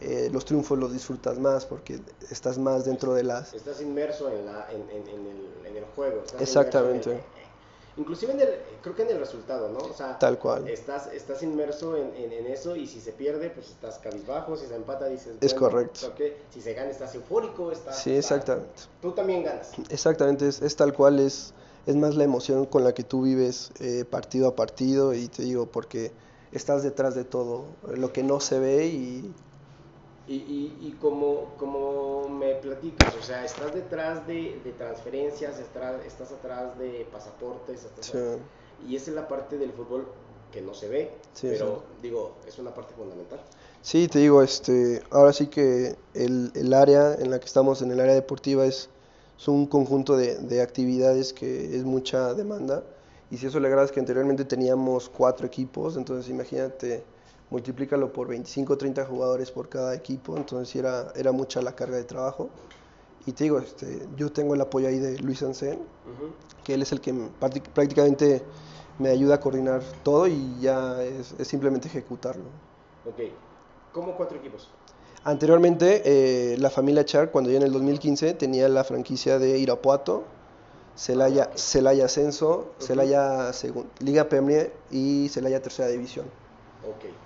Eh, 0.00 0.28
los 0.32 0.44
triunfos 0.44 0.78
los 0.78 0.92
disfrutas 0.92 1.40
más 1.40 1.66
porque 1.66 1.98
estás 2.30 2.56
más 2.56 2.84
dentro 2.84 3.14
de 3.14 3.24
las... 3.24 3.52
Estás 3.52 3.80
inmerso 3.80 4.30
en, 4.30 4.46
la, 4.46 4.70
en, 4.70 4.82
en, 4.90 5.08
el, 5.08 5.66
en 5.66 5.76
el, 5.76 5.84
juego. 5.96 6.22
Exactamente 6.38 7.20
inclusive 7.98 8.32
en 8.32 8.40
el, 8.40 8.48
creo 8.80 8.94
que 8.94 9.02
en 9.02 9.10
el 9.10 9.18
resultado, 9.18 9.68
¿no? 9.68 9.78
O 9.78 9.92
sea, 9.92 10.18
tal 10.18 10.38
cual. 10.38 10.68
Estás, 10.68 11.08
estás 11.12 11.42
inmerso 11.42 11.96
en, 11.96 12.14
en, 12.14 12.46
eso 12.46 12.76
y 12.76 12.86
si 12.86 13.00
se 13.00 13.12
pierde, 13.12 13.50
pues 13.50 13.68
estás 13.68 13.98
cabizbajo, 13.98 14.56
si 14.56 14.66
se 14.66 14.76
empata 14.76 15.06
dices... 15.06 15.36
Es 15.40 15.54
correcto. 15.54 16.12
Si 16.50 16.60
se 16.60 16.74
gana 16.74 16.90
estás 16.90 17.14
eufórico, 17.14 17.72
estás... 17.72 18.00
Sí, 18.00 18.14
exactamente. 18.14 18.70
tú 19.02 19.12
también 19.12 19.42
ganas. 19.42 19.72
Exactamente, 19.90 20.48
es, 20.48 20.62
es, 20.62 20.76
tal 20.76 20.94
cual, 20.94 21.18
es, 21.18 21.52
es 21.88 21.96
más 21.96 22.14
la 22.14 22.24
emoción 22.24 22.66
con 22.66 22.84
la 22.84 22.92
que 22.92 23.02
tú 23.02 23.22
vives 23.22 23.72
eh, 23.80 24.04
partido 24.04 24.46
a 24.46 24.54
partido 24.54 25.14
y 25.14 25.26
te 25.26 25.42
digo, 25.42 25.66
porque 25.66 26.12
estás 26.52 26.82
detrás 26.82 27.14
de 27.14 27.24
todo, 27.24 27.64
lo 27.96 28.12
que 28.12 28.22
no 28.22 28.40
se 28.40 28.58
ve 28.60 28.86
y 28.86 29.34
y, 30.28 30.34
y, 30.34 30.78
y 30.82 30.92
como, 31.00 31.54
como 31.56 32.28
me 32.28 32.56
platicas, 32.56 33.14
o 33.16 33.22
sea, 33.22 33.46
estás 33.46 33.72
detrás 33.74 34.26
de, 34.26 34.60
de 34.62 34.72
transferencias, 34.72 35.58
estás, 35.58 36.04
estás 36.04 36.30
atrás 36.32 36.78
de 36.78 37.06
pasaportes, 37.10 37.86
y 38.86 38.94
esa 38.94 39.10
es 39.10 39.16
la 39.16 39.26
parte 39.26 39.56
del 39.56 39.72
fútbol 39.72 40.06
que 40.52 40.60
no 40.60 40.74
se 40.74 40.88
ve, 40.88 41.10
pero 41.40 41.82
digo, 42.02 42.32
es 42.46 42.58
una 42.58 42.74
parte 42.74 42.92
fundamental. 42.92 43.40
Sí, 43.80 44.06
te 44.06 44.18
digo, 44.18 44.42
este, 44.42 45.02
ahora 45.10 45.32
sí 45.32 45.46
que 45.46 45.96
el, 46.12 46.52
el 46.54 46.74
área 46.74 47.14
en 47.14 47.30
la 47.30 47.38
que 47.38 47.46
estamos, 47.46 47.80
en 47.80 47.90
el 47.90 47.98
área 47.98 48.14
deportiva, 48.14 48.66
es, 48.66 48.90
es 49.38 49.48
un 49.48 49.66
conjunto 49.66 50.16
de, 50.16 50.36
de, 50.38 50.62
actividades 50.62 51.32
que 51.32 51.76
es 51.76 51.84
mucha 51.84 52.34
demanda. 52.34 52.82
Y 53.30 53.36
si 53.36 53.46
eso 53.46 53.60
le 53.60 53.68
agrada 53.68 53.88
que 53.88 54.00
anteriormente 54.00 54.44
teníamos 54.44 55.08
cuatro 55.08 55.46
equipos, 55.46 55.96
entonces 55.96 56.30
imagínate 56.30 57.04
multiplícalo 57.50 58.12
por 58.12 58.28
25 58.28 58.72
o 58.72 58.78
30 58.78 59.06
jugadores 59.06 59.50
por 59.50 59.68
cada 59.68 59.94
equipo, 59.94 60.36
entonces 60.36 60.74
era, 60.76 61.12
era 61.16 61.32
mucha 61.32 61.62
la 61.62 61.72
carga 61.72 61.96
de 61.96 62.04
trabajo. 62.04 62.50
Y 63.26 63.32
te 63.32 63.44
digo, 63.44 63.58
este, 63.58 64.06
yo 64.16 64.30
tengo 64.32 64.54
el 64.54 64.60
apoyo 64.60 64.88
ahí 64.88 64.98
de 64.98 65.18
Luis 65.18 65.42
Ansen, 65.42 65.80
que 66.64 66.74
él 66.74 66.82
es 66.82 66.92
el 66.92 67.00
que 67.00 67.14
prácticamente 67.74 68.42
me 68.98 69.10
ayuda 69.10 69.36
a 69.36 69.40
coordinar 69.40 69.82
todo 70.02 70.26
y 70.26 70.58
ya 70.60 71.02
es, 71.02 71.34
simplemente 71.42 71.88
ejecutarlo. 71.88 72.44
Ok, 73.06 73.30
¿cómo 73.92 74.16
cuatro 74.16 74.38
equipos? 74.38 74.70
Anteriormente, 75.24 76.02
eh, 76.04 76.56
la 76.58 76.70
familia 76.70 77.04
Char, 77.04 77.30
cuando 77.30 77.50
ya 77.50 77.56
en 77.56 77.64
el 77.64 77.72
2015, 77.72 78.34
tenía 78.34 78.68
la 78.68 78.84
franquicia 78.84 79.38
de 79.38 79.58
Irapuato, 79.58 80.24
Celaya, 80.96 81.50
ah, 81.52 81.56
Celaya 81.56 82.06
Ascenso, 82.06 82.72
Celaya 82.78 83.50
Liga 84.00 84.28
Premier 84.28 84.72
y 84.90 85.28
Celaya 85.28 85.62
Tercera 85.62 85.88
División. 85.88 86.26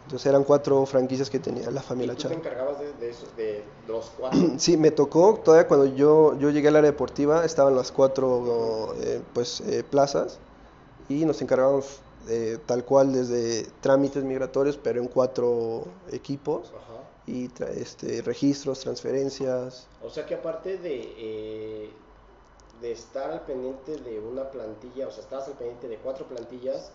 Entonces 0.05 0.27
eran 0.27 0.45
cuatro 0.45 0.85
franquicias 0.87 1.31
que 1.31 1.39
tenía 1.39 1.71
la 1.71 1.83
familia 1.83 2.15
¿Y 2.15 2.17
tú 2.17 2.29
te 2.29 2.35
encargabas 2.35 2.77
de, 2.81 3.11
esos, 3.11 3.37
de 3.37 3.63
los 3.87 4.11
cuatro? 4.19 4.41
sí, 4.57 4.77
me 4.77 4.91
tocó, 4.91 5.41
todavía 5.43 5.69
cuando 5.69 5.87
yo, 5.87 6.37
yo 6.39 6.51
llegué 6.51 6.69
al 6.69 6.77
área 6.77 6.91
deportiva 6.91 7.45
estaban 7.45 7.77
las 7.77 7.93
cuatro 7.93 8.95
eh, 9.01 9.21
pues, 9.33 9.61
eh, 9.61 9.85
plazas 9.89 10.39
y 11.09 11.25
nos 11.25 11.41
encargábamos 11.43 12.01
eh, 12.29 12.59
tal 12.67 12.85
cual 12.85 13.13
desde 13.13 13.67
trámites 13.81 14.23
migratorios, 14.23 14.77
pero 14.77 15.01
en 15.01 15.09
cuatro 15.09 15.85
equipos. 16.13 16.73
Y 17.27 17.49
este, 17.77 18.23
registros, 18.23 18.81
transferencias. 18.81 19.89
O 20.03 20.11
sea 20.11 20.27
que 20.27 20.35
aparte 20.35 20.77
de, 20.79 21.95
de 22.81 22.93
estar 22.93 23.31
al 23.31 23.43
pendiente 23.43 23.97
de 23.97 24.21
una 24.21 24.51
plantilla, 24.51 25.07
o 25.09 25.11
sea, 25.11 25.23
estabas 25.23 25.47
al 25.49 25.55
pendiente 25.55 25.89
de 25.89 25.99
cuatro 25.99 26.27
plantillas 26.27 26.93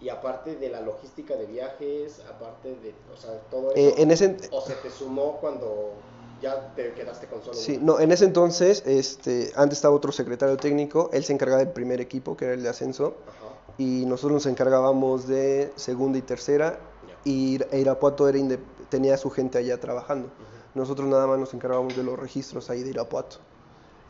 y 0.00 0.08
aparte 0.10 0.56
de 0.56 0.68
la 0.68 0.80
logística 0.80 1.36
de 1.36 1.46
viajes, 1.46 2.20
aparte 2.28 2.74
de, 2.76 2.94
o 3.12 3.16
sea, 3.16 3.40
todo 3.50 3.72
Eh, 3.74 3.88
eso, 3.88 4.02
en 4.02 4.10
ese, 4.10 4.36
o 4.50 4.60
se 4.60 4.74
te 4.74 4.90
sumó 4.90 5.38
cuando 5.40 6.02
ya 6.40 6.74
te 6.74 6.92
quedaste 6.92 7.26
con 7.26 7.42
solo 7.42 7.56
Sí, 7.56 7.78
no, 7.80 8.00
en 8.00 8.12
ese 8.12 8.24
entonces, 8.26 8.82
este, 8.86 9.52
antes 9.56 9.78
estaba 9.78 9.94
otro 9.94 10.12
secretario 10.12 10.56
técnico, 10.56 11.08
él 11.12 11.24
se 11.24 11.32
encargaba 11.32 11.64
del 11.64 11.72
primer 11.72 12.00
equipo, 12.00 12.36
que 12.36 12.44
era 12.46 12.54
el 12.54 12.62
de 12.62 12.68
ascenso, 12.68 13.16
Ajá, 13.26 13.74
y 13.78 14.04
nosotros 14.06 14.32
nos 14.32 14.46
encargábamos 14.46 15.26
de 15.26 15.72
segunda 15.76 16.18
y 16.18 16.22
tercera, 16.22 16.78
y 17.24 17.54
Ira- 17.54 17.68
Irapuato 17.78 18.28
era 18.28 18.36
inde- 18.38 18.58
tenía 18.88 19.14
a 19.14 19.18
su 19.18 19.30
gente 19.30 19.58
allá 19.58 19.80
trabajando. 19.80 20.30
Nosotros 20.74 21.08
nada 21.08 21.26
más 21.26 21.38
nos 21.38 21.54
encargábamos 21.54 21.96
de 21.96 22.02
los 22.04 22.18
registros 22.18 22.70
ahí 22.70 22.82
de 22.82 22.90
Irapuato. 22.90 23.38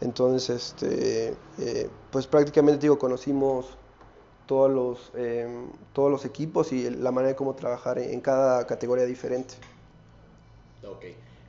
Entonces, 0.01 0.51
este, 0.51 1.39
eh, 1.59 1.91
pues 2.11 2.27
prácticamente 2.27 2.81
digo, 2.83 2.99
conocimos 2.99 3.79
todos 4.47 4.71
los, 4.71 5.13
em, 5.17 5.71
todos 5.93 6.11
los 6.11 6.25
equipos 6.25 6.73
y 6.73 6.91
la 6.91 7.11
manera 7.13 7.31
de 7.31 7.37
cómo 7.37 7.55
trabajar 7.55 7.99
en, 7.99 8.11
en 8.13 8.21
cada 8.21 8.67
categoría 8.67 9.07
diferente. 9.07 9.55
Ok. 10.83 11.05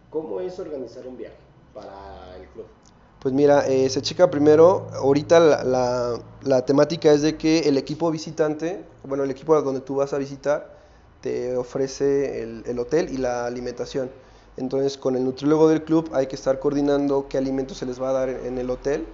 ¿Cómo 0.10 0.40
es 0.40 0.58
organizar 0.60 1.06
un 1.08 1.18
viaje 1.18 1.38
para 1.74 2.36
el 2.38 2.48
club? 2.50 2.68
Pues 3.20 3.34
mira, 3.34 3.68
eh, 3.68 3.90
se 3.90 4.02
checa 4.02 4.30
primero, 4.30 4.88
ahorita 4.94 5.40
la, 5.40 5.64
la- 5.64 6.20
la 6.42 6.66
temática 6.66 7.12
es 7.12 7.22
de 7.24 7.38
que 7.38 7.60
el 7.68 7.78
equipo 7.78 8.12
visitante, 8.12 8.86
bueno, 9.04 9.24
el 9.24 9.32
equipo 9.32 9.56
a 9.56 9.62
donde 9.62 9.82
tú 9.82 9.96
vas 9.96 10.14
a 10.14 10.18
visitar, 10.20 10.75
te 11.22 11.56
ofrece 11.58 12.44
el, 12.44 12.64
el 12.66 12.80
hotel 12.80 13.10
y 13.12 13.18
la 13.18 13.46
alimentación. 13.46 14.10
Entonces, 14.58 14.98
con 14.98 15.16
el 15.16 15.24
nutriólogo 15.24 15.68
del 15.68 15.84
club 15.84 16.10
hay 16.14 16.28
que 16.28 16.36
estar 16.36 16.60
coordinando 16.60 17.28
qué 17.28 17.38
alimentos 17.38 17.78
se 17.78 17.86
les 17.86 18.02
va 18.02 18.10
a 18.10 18.14
dar 18.14 18.30
en, 18.30 18.58
el 18.58 18.70
hotel 18.70 19.06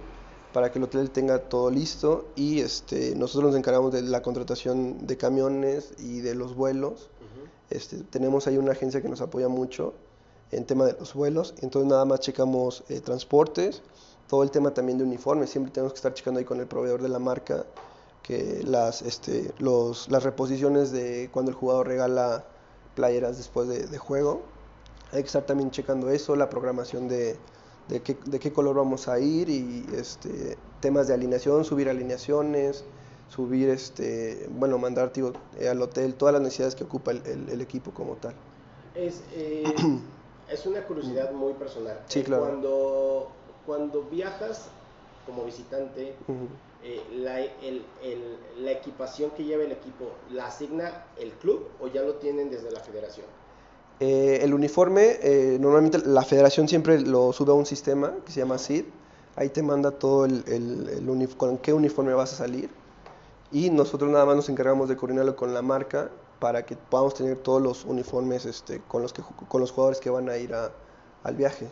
para 0.52 0.70
que 0.70 0.78
el 0.78 0.84
hotel 0.84 1.10
tenga 1.10 1.38
todo 1.40 1.70
listo 1.70 2.26
y 2.36 2.60
este, 2.60 3.16
nosotros 3.16 3.50
nos 3.50 3.58
encargamos 3.58 3.92
de 3.92 4.02
la 4.02 4.22
contratación 4.22 5.06
de 5.06 5.16
camiones 5.16 5.94
y 5.98 6.20
de 6.20 6.34
los 6.34 6.54
vuelos. 6.54 7.10
Este, 7.70 7.98
tenemos 8.04 8.46
ahí 8.46 8.58
una 8.58 8.72
agencia 8.72 9.00
que 9.00 9.08
nos 9.08 9.20
apoya 9.20 9.48
mucho 9.48 9.94
en 10.50 10.66
tema 10.66 10.84
de 10.84 10.92
los 10.92 11.14
vuelos, 11.14 11.54
entonces 11.62 11.90
nada 11.90 12.04
más 12.04 12.20
checamos 12.20 12.84
eh, 12.90 13.00
transportes, 13.00 13.80
todo 14.28 14.42
el 14.42 14.50
tema 14.50 14.74
también 14.74 14.98
de 14.98 15.04
uniformes, 15.04 15.48
siempre 15.48 15.72
tenemos 15.72 15.94
que 15.94 15.96
estar 15.96 16.12
checando 16.12 16.38
ahí 16.38 16.44
con 16.44 16.60
el 16.60 16.66
proveedor 16.66 17.00
de 17.00 17.08
la 17.08 17.18
marca 17.18 17.64
que 18.22 18.62
las, 18.64 19.02
este, 19.02 19.52
los, 19.58 20.08
las 20.10 20.22
reposiciones 20.22 20.92
de 20.92 21.28
cuando 21.32 21.50
el 21.50 21.56
jugador 21.56 21.86
regala 21.88 22.44
playeras 22.94 23.36
después 23.38 23.68
de, 23.68 23.86
de 23.86 23.98
juego, 23.98 24.42
hay 25.12 25.22
que 25.22 25.26
estar 25.26 25.44
también 25.44 25.70
checando 25.70 26.08
eso, 26.10 26.36
la 26.36 26.48
programación 26.48 27.08
de, 27.08 27.38
de, 27.88 28.02
qué, 28.02 28.18
de 28.24 28.38
qué 28.38 28.52
color 28.52 28.76
vamos 28.76 29.08
a 29.08 29.18
ir 29.18 29.48
y 29.48 29.86
este, 29.94 30.56
temas 30.80 31.08
de 31.08 31.14
alineación, 31.14 31.64
subir 31.64 31.88
alineaciones, 31.88 32.84
subir, 33.28 33.68
este, 33.70 34.46
bueno, 34.50 34.78
mandar 34.78 35.12
digo, 35.12 35.32
eh, 35.58 35.68
al 35.68 35.80
hotel 35.82 36.14
todas 36.14 36.32
las 36.34 36.42
necesidades 36.42 36.74
que 36.74 36.84
ocupa 36.84 37.10
el, 37.12 37.22
el- 37.26 37.48
el 37.48 37.60
equipo 37.60 37.92
como 37.92 38.16
tal. 38.16 38.34
Es, 38.94 39.22
eh, 39.32 39.64
es 40.48 40.66
una 40.66 40.84
curiosidad 40.86 41.32
muy 41.32 41.54
personal. 41.54 41.98
Sí, 42.08 42.22
claro. 42.22 42.44
Cuando, 42.44 43.36
cuando 43.64 44.02
viajas 44.10 44.68
como 45.24 45.44
visitante, 45.44 46.18
Ujú. 46.28 46.48
Eh, 46.84 47.00
la, 47.16 47.40
el- 47.40 47.84
la 48.58 48.72
equipación 48.72 49.30
que 49.30 49.44
lleva 49.44 49.62
el 49.64 49.72
equipo, 49.72 50.10
¿la 50.32 50.46
asigna 50.46 51.04
el 51.18 51.30
club 51.32 51.66
o 51.80 51.88
ya 51.88 52.02
lo 52.02 52.14
tienen 52.14 52.50
desde 52.50 52.70
la 52.70 52.80
federación? 52.80 53.26
Eh, 54.00 54.40
el 54.42 54.52
uniforme, 54.52 55.18
eh, 55.22 55.58
normalmente 55.60 55.98
la 55.98 56.22
federación 56.22 56.66
siempre 56.68 57.00
lo 57.00 57.32
sube 57.32 57.52
a 57.52 57.54
un 57.54 57.66
sistema 57.66 58.14
que 58.24 58.32
se 58.32 58.40
llama 58.40 58.56
SID. 58.58 58.84
Ahí 59.36 59.48
te 59.48 59.62
manda 59.62 59.92
todo 59.92 60.24
el, 60.26 60.44
con 61.36 61.58
qué 61.58 61.72
uniforme 61.72 62.12
vas 62.14 62.32
a 62.32 62.36
salir. 62.36 62.68
Y 63.52 63.70
nosotros 63.70 64.10
nada 64.10 64.24
más 64.26 64.36
nos 64.36 64.48
encargamos 64.48 64.88
de 64.88 64.96
coordinarlo 64.96 65.36
con 65.36 65.54
la 65.54 65.62
marca 65.62 66.10
para 66.40 66.66
que 66.66 66.76
podamos 66.76 67.14
tener 67.14 67.36
todos 67.38 67.62
los 67.62 67.84
uniformes 67.84 68.44
este, 68.46 68.80
con, 68.88 69.02
los 69.02 69.12
que, 69.12 69.22
con 69.48 69.60
los 69.60 69.70
jugadores 69.70 70.00
que 70.00 70.10
van 70.10 70.28
a 70.28 70.36
ir 70.36 70.52
al 70.54 71.36
viaje. 71.36 71.68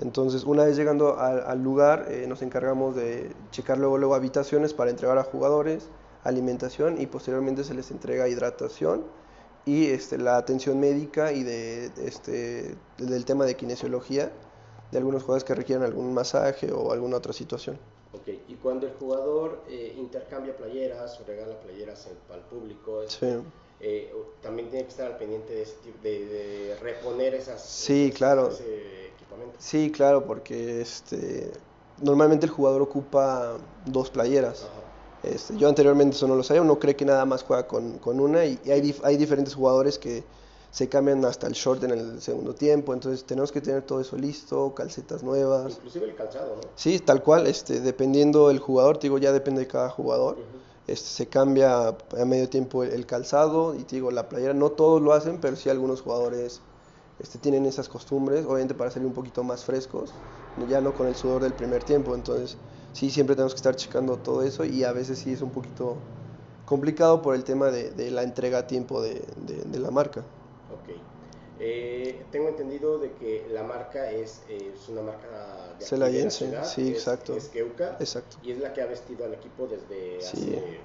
Entonces, 0.00 0.44
una 0.44 0.64
vez 0.64 0.76
llegando 0.76 1.18
al, 1.18 1.40
al 1.46 1.62
lugar, 1.62 2.06
eh, 2.10 2.26
nos 2.26 2.40
encargamos 2.42 2.96
de 2.96 3.32
checar 3.50 3.78
luego, 3.78 3.98
luego 3.98 4.14
habitaciones 4.14 4.72
para 4.72 4.90
entregar 4.90 5.18
a 5.18 5.24
jugadores, 5.24 5.88
alimentación 6.24 7.00
y 7.00 7.06
posteriormente 7.06 7.64
se 7.64 7.74
les 7.74 7.90
entrega 7.90 8.28
hidratación 8.28 9.04
y 9.66 9.86
este, 9.88 10.16
la 10.16 10.38
atención 10.38 10.80
médica 10.80 11.32
y 11.32 11.42
de, 11.42 11.90
este, 12.02 12.76
del 12.98 13.24
tema 13.26 13.44
de 13.44 13.56
kinesiología 13.56 14.32
de 14.90 14.98
algunos 14.98 15.22
jugadores 15.22 15.44
que 15.44 15.54
requieren 15.54 15.84
algún 15.84 16.14
masaje 16.14 16.72
o 16.72 16.92
alguna 16.92 17.18
otra 17.18 17.32
situación. 17.34 17.78
Ok, 18.12 18.28
y 18.48 18.54
cuando 18.56 18.86
el 18.86 18.94
jugador 18.94 19.62
eh, 19.68 19.94
intercambia 19.98 20.56
playeras 20.56 21.20
o 21.20 21.24
regala 21.24 21.60
playeras 21.60 22.06
en- 22.06 22.34
el 22.34 22.40
público, 22.42 23.02
es- 23.02 23.12
Sí. 23.12 23.26
eh, 23.80 24.12
también 24.42 24.68
tiene 24.70 24.84
que 24.84 24.90
estar 24.90 25.06
al 25.12 25.16
pendiente 25.18 25.52
de, 25.54 25.62
ese 25.62 25.74
tipo- 25.84 25.98
de, 26.02 26.26
de 26.26 26.76
reponer 26.82 27.34
esas, 27.34 27.62
Sí, 27.64 28.06
esas- 28.06 28.18
claro. 28.18 28.48
ese 28.48 29.09
Sí, 29.58 29.90
claro, 29.92 30.26
porque 30.26 30.80
este, 30.80 31.52
normalmente 31.98 32.46
el 32.46 32.52
jugador 32.52 32.82
ocupa 32.82 33.58
dos 33.84 34.10
playeras. 34.10 34.66
Este, 35.22 35.56
yo 35.56 35.68
anteriormente 35.68 36.16
eso 36.16 36.26
no 36.26 36.34
lo 36.34 36.42
sabía, 36.42 36.62
uno 36.62 36.78
cree 36.78 36.96
que 36.96 37.04
nada 37.04 37.26
más 37.26 37.42
juega 37.42 37.66
con, 37.66 37.98
con 37.98 38.20
una 38.20 38.46
y, 38.46 38.58
y 38.64 38.70
hay, 38.70 38.80
dif- 38.80 39.00
hay 39.04 39.18
diferentes 39.18 39.54
jugadores 39.54 39.98
que 39.98 40.24
se 40.70 40.88
cambian 40.88 41.22
hasta 41.26 41.46
el 41.46 41.52
short 41.52 41.82
en 41.84 41.90
el 41.90 42.22
segundo 42.22 42.54
tiempo, 42.54 42.94
entonces 42.94 43.26
tenemos 43.26 43.52
que 43.52 43.60
tener 43.60 43.82
todo 43.82 44.00
eso 44.00 44.16
listo, 44.16 44.72
calcetas 44.74 45.22
nuevas. 45.22 45.74
Inclusive 45.74 46.06
el 46.06 46.14
calzado, 46.14 46.56
¿no? 46.56 46.62
Sí, 46.74 47.00
tal 47.00 47.22
cual, 47.22 47.46
este, 47.48 47.80
dependiendo 47.80 48.50
el 48.50 48.60
jugador, 48.60 48.96
te 48.96 49.08
digo, 49.08 49.18
ya 49.18 49.32
depende 49.32 49.60
de 49.60 49.66
cada 49.66 49.90
jugador. 49.90 50.38
Este, 50.86 51.08
se 51.08 51.28
cambia 51.28 51.88
a 51.88 52.24
medio 52.24 52.48
tiempo 52.48 52.82
el, 52.82 52.92
el 52.92 53.04
calzado 53.04 53.74
y 53.74 53.84
te 53.84 53.96
digo, 53.96 54.10
la 54.10 54.28
playera, 54.28 54.54
no 54.54 54.70
todos 54.72 55.02
lo 55.02 55.12
hacen, 55.12 55.38
pero 55.40 55.54
sí 55.56 55.68
algunos 55.68 56.00
jugadores 56.00 56.62
este, 57.20 57.38
tienen 57.38 57.66
esas 57.66 57.88
costumbres, 57.88 58.44
obviamente 58.44 58.74
para 58.74 58.90
salir 58.90 59.06
un 59.06 59.14
poquito 59.14 59.42
más 59.44 59.64
frescos, 59.64 60.14
ya 60.56 60.80
no 60.80 60.94
con 60.94 61.06
el 61.06 61.14
sudor 61.14 61.42
del 61.42 61.54
primer 61.54 61.84
tiempo, 61.84 62.14
entonces 62.14 62.56
sí, 62.92 63.10
siempre 63.10 63.36
tenemos 63.36 63.54
que 63.54 63.58
estar 63.58 63.76
checando 63.76 64.16
todo 64.18 64.42
eso 64.42 64.64
y 64.64 64.84
a 64.84 64.92
veces 64.92 65.18
sí 65.18 65.32
es 65.32 65.42
un 65.42 65.50
poquito 65.50 65.96
complicado 66.64 67.22
por 67.22 67.34
el 67.34 67.44
tema 67.44 67.70
de, 67.70 67.90
de 67.90 68.10
la 68.10 68.22
entrega 68.22 68.58
a 68.58 68.66
tiempo 68.66 69.00
de, 69.02 69.22
de- 69.36 69.62
de 69.64 69.78
la 69.78 69.90
marca. 69.90 70.24
Ok. 70.68 70.88
Eh, 71.62 72.24
tengo 72.30 72.48
entendido 72.48 72.98
de 72.98 73.12
que 73.12 73.46
la 73.50 73.62
marca 73.62 74.10
es, 74.10 74.42
eh, 74.48 74.72
es 74.74 74.88
una 74.88 75.02
marca 75.02 75.28
de, 75.28 75.34
aquí 75.36 75.74
de 75.78 75.78
la 75.78 75.86
Celayense, 75.86 76.46
ciudad, 76.46 76.64
sí, 76.64 76.82
es- 76.88 76.88
exacto. 76.98 77.36
Es 77.36 77.48
Keuka 77.48 77.96
Exacto. 78.00 78.36
y 78.42 78.52
es 78.52 78.58
la 78.58 78.72
que 78.72 78.80
ha 78.82 78.86
vestido 78.86 79.24
al 79.24 79.34
equipo 79.34 79.66
desde 79.66 80.20
Sí. 80.22 80.26
hace, 80.26 80.80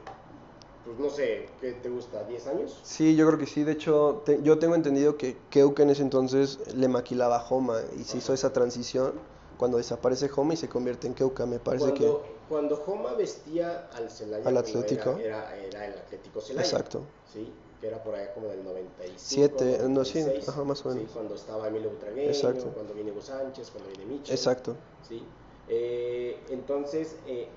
pues 0.86 1.00
no 1.00 1.10
sé, 1.10 1.50
¿qué 1.60 1.74
te 1.74 1.90
gusta? 1.90 2.24
¿10 2.28 2.46
años? 2.48 2.80
Sí, 2.84 3.16
yo 3.16 3.26
creo 3.28 3.40
que 3.40 3.46
sí. 3.48 3.64
De 3.64 3.72
hecho, 3.74 4.22
te- 4.26 4.42
yo 4.44 4.60
tengo 4.60 4.76
entendido 4.76 5.18
que 5.18 5.36
Keuka 5.50 5.84
en 5.84 5.90
ese 5.90 6.04
entonces 6.04 6.60
le 6.76 6.88
maquilaba 6.88 7.38
a 7.38 7.48
Homa 7.50 7.80
y 7.98 8.04
se 8.04 8.18
hizo 8.18 8.34
esa 8.34 8.54
transición 8.54 9.14
cuando 9.58 9.78
desaparece 9.78 10.30
Homa 10.36 10.54
y 10.54 10.58
se 10.58 10.70
convierte 10.70 11.08
en 11.08 11.14
Keuka. 11.16 11.46
Me 11.46 11.60
parece 11.60 11.86
Cuando, 11.90 12.24
cuando 12.48 12.84
Homa 12.86 13.14
vestía 13.14 13.88
al 13.94 14.10
Celaya, 14.12 14.48
Al 14.48 14.58
Atlético. 14.58 15.18
Era, 15.18 15.56
era, 15.56 15.58
era 15.58 15.86
el 15.88 15.94
Atlético 16.00 16.40
que. 16.40 16.46
Celaya. 16.48 16.68
Exacto. 16.68 17.02
Sí, 17.26 17.52
que 17.82 17.88
era 17.88 18.04
por 18.04 18.16
allá 18.16 18.34
como 18.34 18.48
del 18.48 18.64
95. 18.64 19.18
Siete, 19.18 19.80
no, 19.90 20.06
sí, 20.06 20.20
96, 20.20 20.50
ajá, 20.50 20.64
más 20.64 20.86
o 20.86 20.92
sí, 20.92 20.98
menos. 20.98 21.12
cuando 21.14 21.36
estaba 21.36 21.68
Emilio 21.68 21.90
Butragueño, 21.90 22.30
Exacto. 22.30 22.66
cuando 22.74 22.94
viene 22.94 23.12
Hugo 23.12 23.22
Sánchez, 23.22 23.72
cuando 23.72 23.90
viene 23.90 24.06
Michel. 24.06 24.36
Exacto. 24.36 24.76
¿sí? 25.02 25.28
Eh, 25.68 26.46
entonces, 26.50 27.16
eh, 27.26 27.50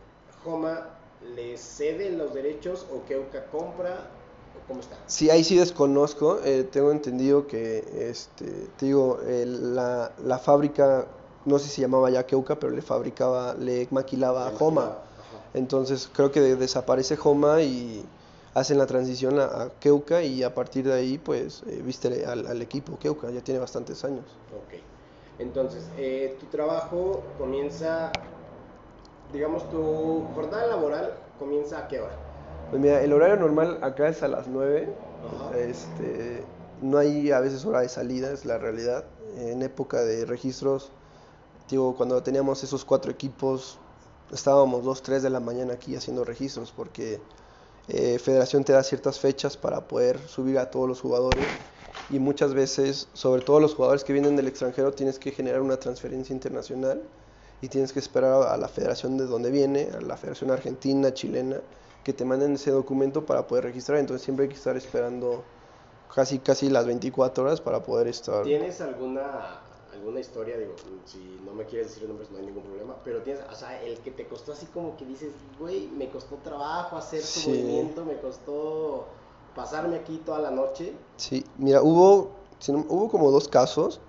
Homa 0.45 0.98
le 1.21 1.57
cede 1.57 2.11
los 2.11 2.35
derechos 2.35 2.87
o 2.93 3.05
Keuka 3.05 3.47
compra 3.51 4.11
o 4.55 4.67
cómo 4.67 4.81
está. 4.81 4.97
Sí, 5.07 5.31
ahí 5.31 5.45
sí 5.45 5.57
desconozco. 5.57 6.41
eh, 6.45 6.65
tengo 6.65 6.91
entendido 6.93 7.47
que, 7.47 8.09
este, 8.11 8.69
te 8.77 8.87
digo, 8.87 9.21
el- 9.27 9.75
la, 9.75 10.13
la 10.19 10.39
fábrica, 10.39 11.09
no 11.45 11.59
sé 11.59 11.67
si 11.67 11.77
se 11.77 11.81
llamaba 11.83 12.11
ya 12.11 12.27
Keuka, 12.27 12.59
pero 12.59 12.73
le 12.73 12.83
fabricaba, 12.83 13.55
le 13.55 13.89
maquilaba 13.91 14.49
a 14.49 14.53
Homa. 14.59 14.83
ajá. 14.83 15.51
Entonces 15.55 16.09
creo 16.13 16.31
que 16.31 16.41
de- 16.41 16.57
desaparece 16.57 17.19
Homa 17.23 17.63
y 17.63 18.09
hacen 18.55 18.79
la 18.79 18.87
transición 18.87 19.39
a, 19.39 19.45
a 19.63 19.71
Keuka 19.81 20.23
y 20.23 20.43
a 20.43 20.55
partir 20.55 20.85
de 20.87 20.93
ahí 20.95 21.19
pues 21.19 21.63
eh, 21.67 21.81
viste 21.85 22.25
al, 22.27 22.47
al 22.47 22.63
equipo 22.63 22.99
Keuka, 22.99 23.31
ya 23.31 23.41
tiene 23.41 23.61
bastantes 23.61 24.05
años. 24.05 24.25
Ok. 24.53 24.75
Entonces, 25.39 25.91
eh, 25.97 26.37
tu 26.41 26.47
trabajo 26.47 27.23
comienza, 27.39 28.11
digamos, 29.33 29.69
tu 29.71 30.25
jornada 30.35 30.67
laboral 30.67 31.15
comienza 31.39 31.79
a 31.79 31.89
qué 31.89 32.01
hora? 32.01 32.15
Pues 32.71 32.83
mira, 32.83 33.03
el 33.03 33.13
horario 33.13 33.37
normal 33.37 33.79
acá 33.83 34.09
es 34.09 34.23
a 34.23 34.29
las 34.29 34.47
9, 34.47 34.89
Ajá. 35.27 35.59
este, 35.59 36.43
no 36.83 36.99
hay 36.99 37.31
a 37.31 37.41
veces 37.41 37.65
hora 37.65 37.81
de 37.81 37.89
salida, 37.89 38.31
es 38.31 38.45
la 38.45 38.59
realidad. 38.59 39.05
En 39.39 39.63
época 39.63 40.03
de 40.03 40.25
registros, 40.25 40.91
digo, 41.71 41.97
cuando 41.97 42.23
teníamos 42.23 42.63
esos 42.65 42.85
cuatro 42.85 43.11
equipos, 43.11 43.79
estábamos 44.33 44.85
2, 44.85 45.03
3 45.03 45.23
de 45.23 45.31
la 45.31 45.41
mañana 45.41 45.75
aquí 45.75 45.97
haciendo 45.97 46.25
registros 46.25 46.73
porque 46.77 47.21
eh, 47.89 48.19
Federación 48.19 48.65
te 48.65 48.73
da 48.73 48.83
ciertas 48.83 49.19
fechas 49.19 49.57
para 49.57 49.89
poder 49.89 50.19
subir 50.29 50.59
a 50.59 50.71
todos 50.71 50.89
los 50.89 51.01
jugadores 51.01 51.47
y 52.11 52.19
muchas 52.19 52.53
veces, 52.55 53.09
sobre 53.13 53.43
todo 53.43 53.61
los 53.61 53.75
jugadores 53.75 54.05
que 54.05 54.13
vienen 54.13 54.37
del 54.37 54.49
extranjero, 54.49 54.93
tienes 54.93 55.19
que 55.19 55.31
generar 55.31 55.61
una 55.63 55.79
transferencia 55.79 56.35
internacional 56.35 57.03
y 57.61 57.69
tienes 57.69 57.93
que 57.93 57.99
esperar 57.99 58.43
a 58.49 58.57
la 58.57 58.69
federación 58.69 59.17
de 59.17 59.27
donde 59.27 59.51
viene, 59.51 59.89
a 59.97 60.01
la 60.01 60.17
federación 60.17 60.51
argentina, 60.51 61.13
chilena, 61.13 61.61
que 62.05 62.13
te 62.13 62.25
manden 62.25 62.55
ese 62.55 62.71
documento 62.71 63.27
para 63.27 63.47
poder 63.47 63.65
registrar. 63.65 63.99
Entonces 63.99 64.25
siempre 64.25 64.45
hay 64.45 64.49
que 64.49 64.57
estar 64.57 64.77
esperando 64.77 65.45
casi 66.15 66.39
casi 66.39 66.71
las 66.71 66.87
24 66.87 67.45
horas 67.45 67.61
para 67.61 67.83
poder 67.83 68.09
estar. 68.09 68.45
¿Tienes 68.45 68.81
alguna 68.81 69.61
alguna 69.99 70.21
historia, 70.21 70.57
digo, 70.57 70.75
si 71.07 71.19
no 71.45 71.53
me 71.53 71.65
quieres 71.65 71.89
decir 71.89 72.09
nombres 72.09 72.31
no 72.31 72.39
hay 72.39 72.47
ningún 72.47 72.63
problema, 72.63 72.95
pero 73.05 73.21
tienes, 73.23 73.43
o 73.51 73.55
sea, 73.55 73.83
el 73.83 73.99
que 73.99 74.11
te 74.11 74.27
costó 74.27 74.53
así 74.53 74.67
como 74.67 74.97
que 74.97 75.05
dices, 75.05 75.33
güey, 75.59 75.89
me 75.89 76.09
costó 76.09 76.37
trabajo 76.37 76.97
hacer 76.97 77.23
tu 77.23 77.51
movimiento, 77.51 78.05
me 78.05 78.17
costó 78.21 79.07
pasarme 79.55 79.97
aquí 79.97 80.21
toda 80.25 80.39
la 80.39 80.51
noche. 80.51 80.93
Sí, 81.17 81.45
mira, 81.59 81.83
hubo, 81.83 82.31
hubo 82.89 83.09
como 83.09 83.31
dos 83.31 83.49
casos. 83.49 84.01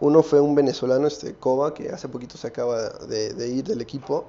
Uno 0.00 0.22
fue 0.22 0.40
un 0.40 0.54
venezolano, 0.54 1.06
este 1.06 1.34
Coba, 1.34 1.74
que 1.74 1.90
hace 1.90 2.08
poquito 2.08 2.36
se 2.36 2.46
acaba 2.46 2.88
de, 2.90 3.48
ir 3.48 3.64
del 3.64 3.80
equipo. 3.80 4.24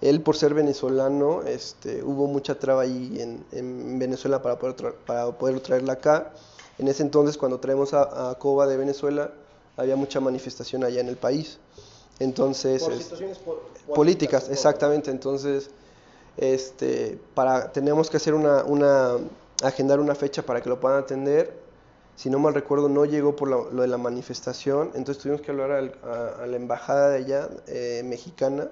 Él, 0.00 0.22
por 0.22 0.36
ser 0.36 0.54
venezolano, 0.54 1.42
este, 1.42 2.02
hubo 2.04 2.26
mucha 2.26 2.58
traba 2.58 2.82
ahí 2.82 3.18
en, 3.20 3.44
en 3.52 3.98
Venezuela 3.98 4.40
para 4.40 4.58
poder, 4.58 4.94
para 5.06 5.32
poder 5.32 5.60
traerla 5.60 5.94
acá. 5.94 6.32
En 6.78 6.86
ese 6.86 7.02
entonces, 7.02 7.36
cuando 7.36 7.58
traemos 7.58 7.94
a, 7.94 8.30
a 8.30 8.34
Coba 8.36 8.66
de 8.66 8.76
Venezuela, 8.76 9.32
había 9.76 9.96
mucha 9.96 10.20
manifestación 10.20 10.84
allá 10.84 11.00
en 11.00 11.08
el 11.08 11.16
país. 11.16 11.58
Entonces, 12.18 12.82
situaciones 12.82 13.38
políticas, 13.94 14.48
exactamente. 14.50 15.10
Entonces, 15.10 15.70
este, 16.36 17.18
para, 17.34 17.72
teníamos 17.72 18.10
que 18.10 18.16
hacer 18.16 18.34
una, 18.34 18.64
una, 18.64 19.16
agendar 19.62 20.00
una 20.00 20.14
fecha 20.14 20.42
para 20.42 20.60
que 20.60 20.68
lo 20.68 20.80
puedan 20.80 20.98
atender. 20.98 21.67
Si 22.18 22.30
no 22.30 22.40
mal 22.40 22.52
recuerdo, 22.52 22.88
no 22.88 23.04
llegó 23.04 23.36
por 23.36 23.46
lo, 23.46 23.70
de 23.70 23.86
la 23.86 23.96
manifestación, 23.96 24.90
entonces 24.96 25.22
tuvimos 25.22 25.40
que 25.40 25.52
hablar 25.52 25.70
a, 25.70 26.46
la 26.48 26.56
embajada 26.56 27.10
de 27.10 27.18
allá, 27.18 27.48
eh, 27.68 28.02
mexicana, 28.04 28.68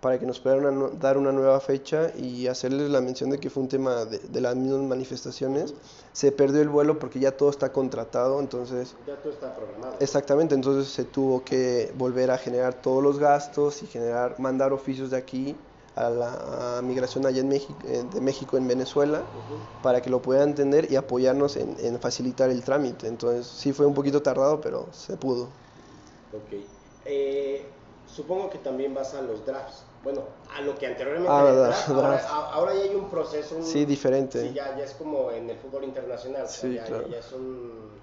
para 0.00 0.18
que 0.18 0.26
nos 0.26 0.40
pudieran 0.40 0.98
dar 0.98 1.16
una 1.16 1.30
nueva 1.30 1.60
fecha 1.60 2.10
y 2.18 2.48
hacerles 2.48 2.90
la 2.90 3.00
mención 3.00 3.30
de 3.30 3.38
que 3.38 3.48
fue 3.48 3.62
un 3.62 3.68
tema 3.68 4.06
de, 4.06 4.40
las 4.40 4.56
mismas 4.56 4.80
manifestaciones. 4.80 5.72
Se 6.12 6.32
perdió 6.32 6.62
el 6.62 6.68
vuelo 6.68 6.98
porque 6.98 7.20
ya 7.20 7.36
todo 7.36 7.50
está 7.50 7.72
contratado, 7.72 8.40
entonces... 8.40 8.96
Ya 9.06 9.14
todo 9.22 9.34
está 9.34 9.54
programado. 9.54 9.94
Exactamente, 10.00 10.56
entonces 10.56 10.92
se 10.92 11.04
tuvo 11.04 11.44
que 11.44 11.92
volver 11.96 12.32
a 12.32 12.38
generar 12.38 12.74
todos 12.74 13.04
los 13.04 13.20
gastos 13.20 13.84
y 13.84 13.86
generar, 13.86 14.34
mandar 14.40 14.72
oficios 14.72 15.10
de 15.10 15.16
aquí 15.16 15.56
a 15.96 16.08
la 16.08 16.80
migración 16.82 17.26
allá 17.26 17.40
en 17.40 17.48
México, 17.48 17.78
eh, 17.84 18.04
de 18.12 18.20
México 18.20 18.56
en 18.56 18.66
Venezuela 18.68 19.22
para 19.82 20.00
que 20.00 20.08
lo 20.08 20.22
puedan 20.22 20.50
entender 20.50 20.90
y 20.90 20.96
apoyarnos 20.96 21.56
en, 21.56 21.76
en, 21.80 22.00
facilitar 22.00 22.50
el 22.50 22.62
trámite. 22.62 23.06
Entonces 23.06 23.46
sí 23.46 23.72
fue 23.72 23.86
un 23.86 23.94
poquito 23.94 24.22
tardado, 24.22 24.60
pero 24.60 24.88
se 24.92 25.16
pudo. 25.16 25.44
Ok. 26.32 26.62
Eh, 27.04 27.66
supongo 28.06 28.50
que 28.50 28.58
también 28.58 28.94
vas 28.94 29.14
a 29.14 29.22
los 29.22 29.44
drafts 29.44 29.84
bueno, 30.02 30.22
a 30.56 30.62
lo 30.62 30.78
que 30.78 30.86
anteriormente 30.86 31.28
ah, 31.30 32.50
ahora, 32.52 32.74
ya 32.74 32.82
hay 32.82 32.94
un 32.94 33.10
proceso. 33.10 33.62
sí, 33.62 33.84
diferente. 33.84 34.40
Sí, 34.40 34.54
ya, 34.54 34.76
ya, 34.76 34.84
es 34.84 34.94
como 34.94 35.30
en 35.30 35.50
el 35.50 35.58
fútbol 35.58 35.84
internacional. 35.84 36.48
Sí, 36.48 36.74
ya, 36.74 36.84
claro. 36.84 37.06
ya, 37.08 37.18
es 37.18 37.32
un. 37.32 38.00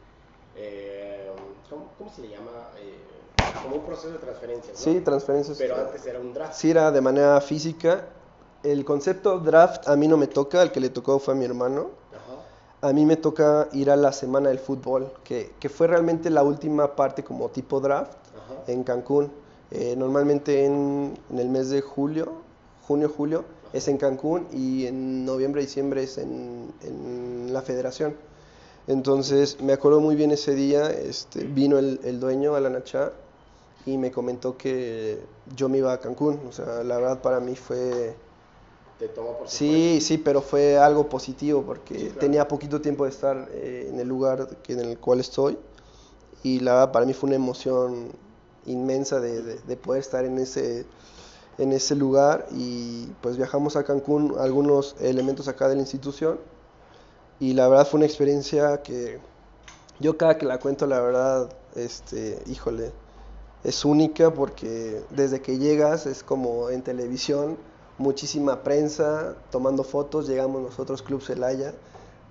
Eh, 0.56 1.32
¿cómo, 1.70 2.12
se 2.14 2.22
le 2.22 2.30
llama? 2.30 2.70
Eh, 2.78 2.98
como 3.64 3.76
un 3.78 3.82
proceso 3.84 4.14
de 4.14 4.20
transferencia. 4.20 4.74
¿no? 4.74 4.80
Sí, 4.80 5.02
transferencias. 5.02 5.58
Pero 5.58 5.76
antes 5.76 6.06
era 6.06 6.20
un 6.20 6.34
draft. 6.34 6.54
Sí, 6.54 6.72
era 6.72 6.92
de 6.92 7.02
manera 7.02 7.40
física. 7.42 8.06
El 8.64 8.84
concepto 8.86 9.40
draft 9.40 9.88
a 9.88 9.96
mí 9.96 10.08
no 10.08 10.18
me 10.18 10.28
toca, 10.28 10.62
el 10.62 10.72
que 10.72 10.80
le 10.80 10.90
tocó 10.90 11.20
fue 11.20 11.34
a 11.34 11.38
mi 11.38 11.46
hermano. 11.46 11.92
Ajá. 12.12 12.90
A 12.90 12.94
mí 12.94 13.06
me 13.06 13.16
toca 13.16 13.70
ir 13.74 13.90
a 13.90 13.96
la 13.96 14.12
semana 14.12 14.50
del 14.50 14.60
fútbol, 14.60 15.12
que, 15.24 15.54
que 15.60 15.70
fue 15.70 15.88
realmente 15.88 16.30
la 16.30 16.44
última 16.44 16.96
parte 16.96 17.24
como 17.24 17.50
tipo 17.50 17.80
draft 17.80 18.14
en 18.68 18.84
Cancún. 18.84 19.32
Eh, 19.72 19.96
normalmente 19.98 20.66
en, 20.66 21.18
el 21.36 21.50
mes 21.50 21.70
de 21.70 21.82
julio, 21.82 22.32
junio, 22.88 23.12
julio, 23.16 23.44
es 23.74 23.88
en 23.88 23.98
Cancún 23.98 24.48
y 24.54 24.86
en 24.86 25.26
noviembre, 25.26 25.62
diciembre 25.62 26.04
es 26.04 26.18
en, 26.18 26.74
la 27.52 27.62
federación. 27.62 28.16
Entonces 28.88 29.60
me 29.62 29.74
acuerdo 29.74 30.00
muy 30.00 30.16
bien 30.16 30.32
ese 30.32 30.56
día, 30.56 30.90
este, 30.90 31.44
vino 31.44 31.78
el, 31.78 32.00
el 32.04 32.20
dueño, 32.20 32.56
Alan 32.56 32.76
Achá, 32.76 33.12
y 33.88 33.98
me 33.98 34.12
comentó 34.12 34.58
que 34.58 35.18
yo 35.56 35.70
me 35.70 35.78
iba 35.78 35.94
a 35.94 36.00
Cancún. 36.00 36.42
O 36.48 36.52
sea, 36.52 36.84
la 36.84 36.98
verdad 36.98 37.22
para 37.22 37.40
mí 37.40 37.56
fue... 37.56 38.16
¿Te 39.00 39.08
tomó 39.08 39.38
por 39.38 39.48
Sí, 39.48 40.00
sí, 40.02 40.18
pero 40.18 40.42
fue 40.42 40.78
algo 40.78 41.08
positivo 41.08 41.64
porque 41.64 42.12
tenía 42.20 42.48
poquito 42.48 42.82
tiempo 42.82 43.06
de 43.06 43.12
estar 43.12 43.48
eh, 43.52 43.88
en 43.90 44.00
el 44.00 44.08
lugar 44.08 44.58
que, 44.62 44.74
en 44.74 44.82
el 44.82 44.98
cual 44.98 45.22
estoy. 45.22 45.58
Y 46.44 46.60
la 46.60 46.74
verdad 46.74 46.92
para 46.92 47.06
mí 47.06 47.14
fue 47.14 47.28
una 47.28 47.38
emoción 47.38 48.12
inmensa 48.66 49.22
de, 49.22 49.42
de, 49.42 49.78
poder 49.78 50.02
estar 50.02 50.26
en 50.26 50.38
ese, 50.38 50.86
en 51.58 51.72
ese 51.72 51.96
lugar 51.96 52.46
y 52.52 53.06
pues 53.22 53.38
viajamos 53.38 53.78
a 53.78 53.86
Cancún, 53.86 54.36
algunos 54.38 54.98
elementos 55.00 55.48
acá 55.48 55.70
de 55.70 55.76
la 55.76 55.82
institución 55.82 56.40
y 57.40 57.54
la 57.54 57.70
verdad 57.70 57.88
fue 57.88 58.00
una 58.00 58.06
experiencia 58.06 58.82
que 58.82 59.20
yo 60.02 60.18
cada 60.18 60.38
que 60.38 60.46
la 60.46 60.60
cuento 60.60 60.86
la 60.86 61.00
verdad, 61.00 61.50
este, 61.76 62.44
híjole, 62.48 62.92
es 63.64 63.86
única 63.86 64.34
porque 64.34 65.02
desde 65.10 65.42
que 65.42 65.58
llegas 65.58 66.06
es 66.06 66.24
como 66.24 66.70
en 66.70 66.82
televisión, 66.82 67.58
muchísima 67.98 68.64
prensa 68.64 69.36
tomando 69.52 69.84
fotos, 69.84 70.28
llegamos 70.28 70.62
nosotros 70.62 71.02
Club 71.02 71.22
Celaya 71.22 71.74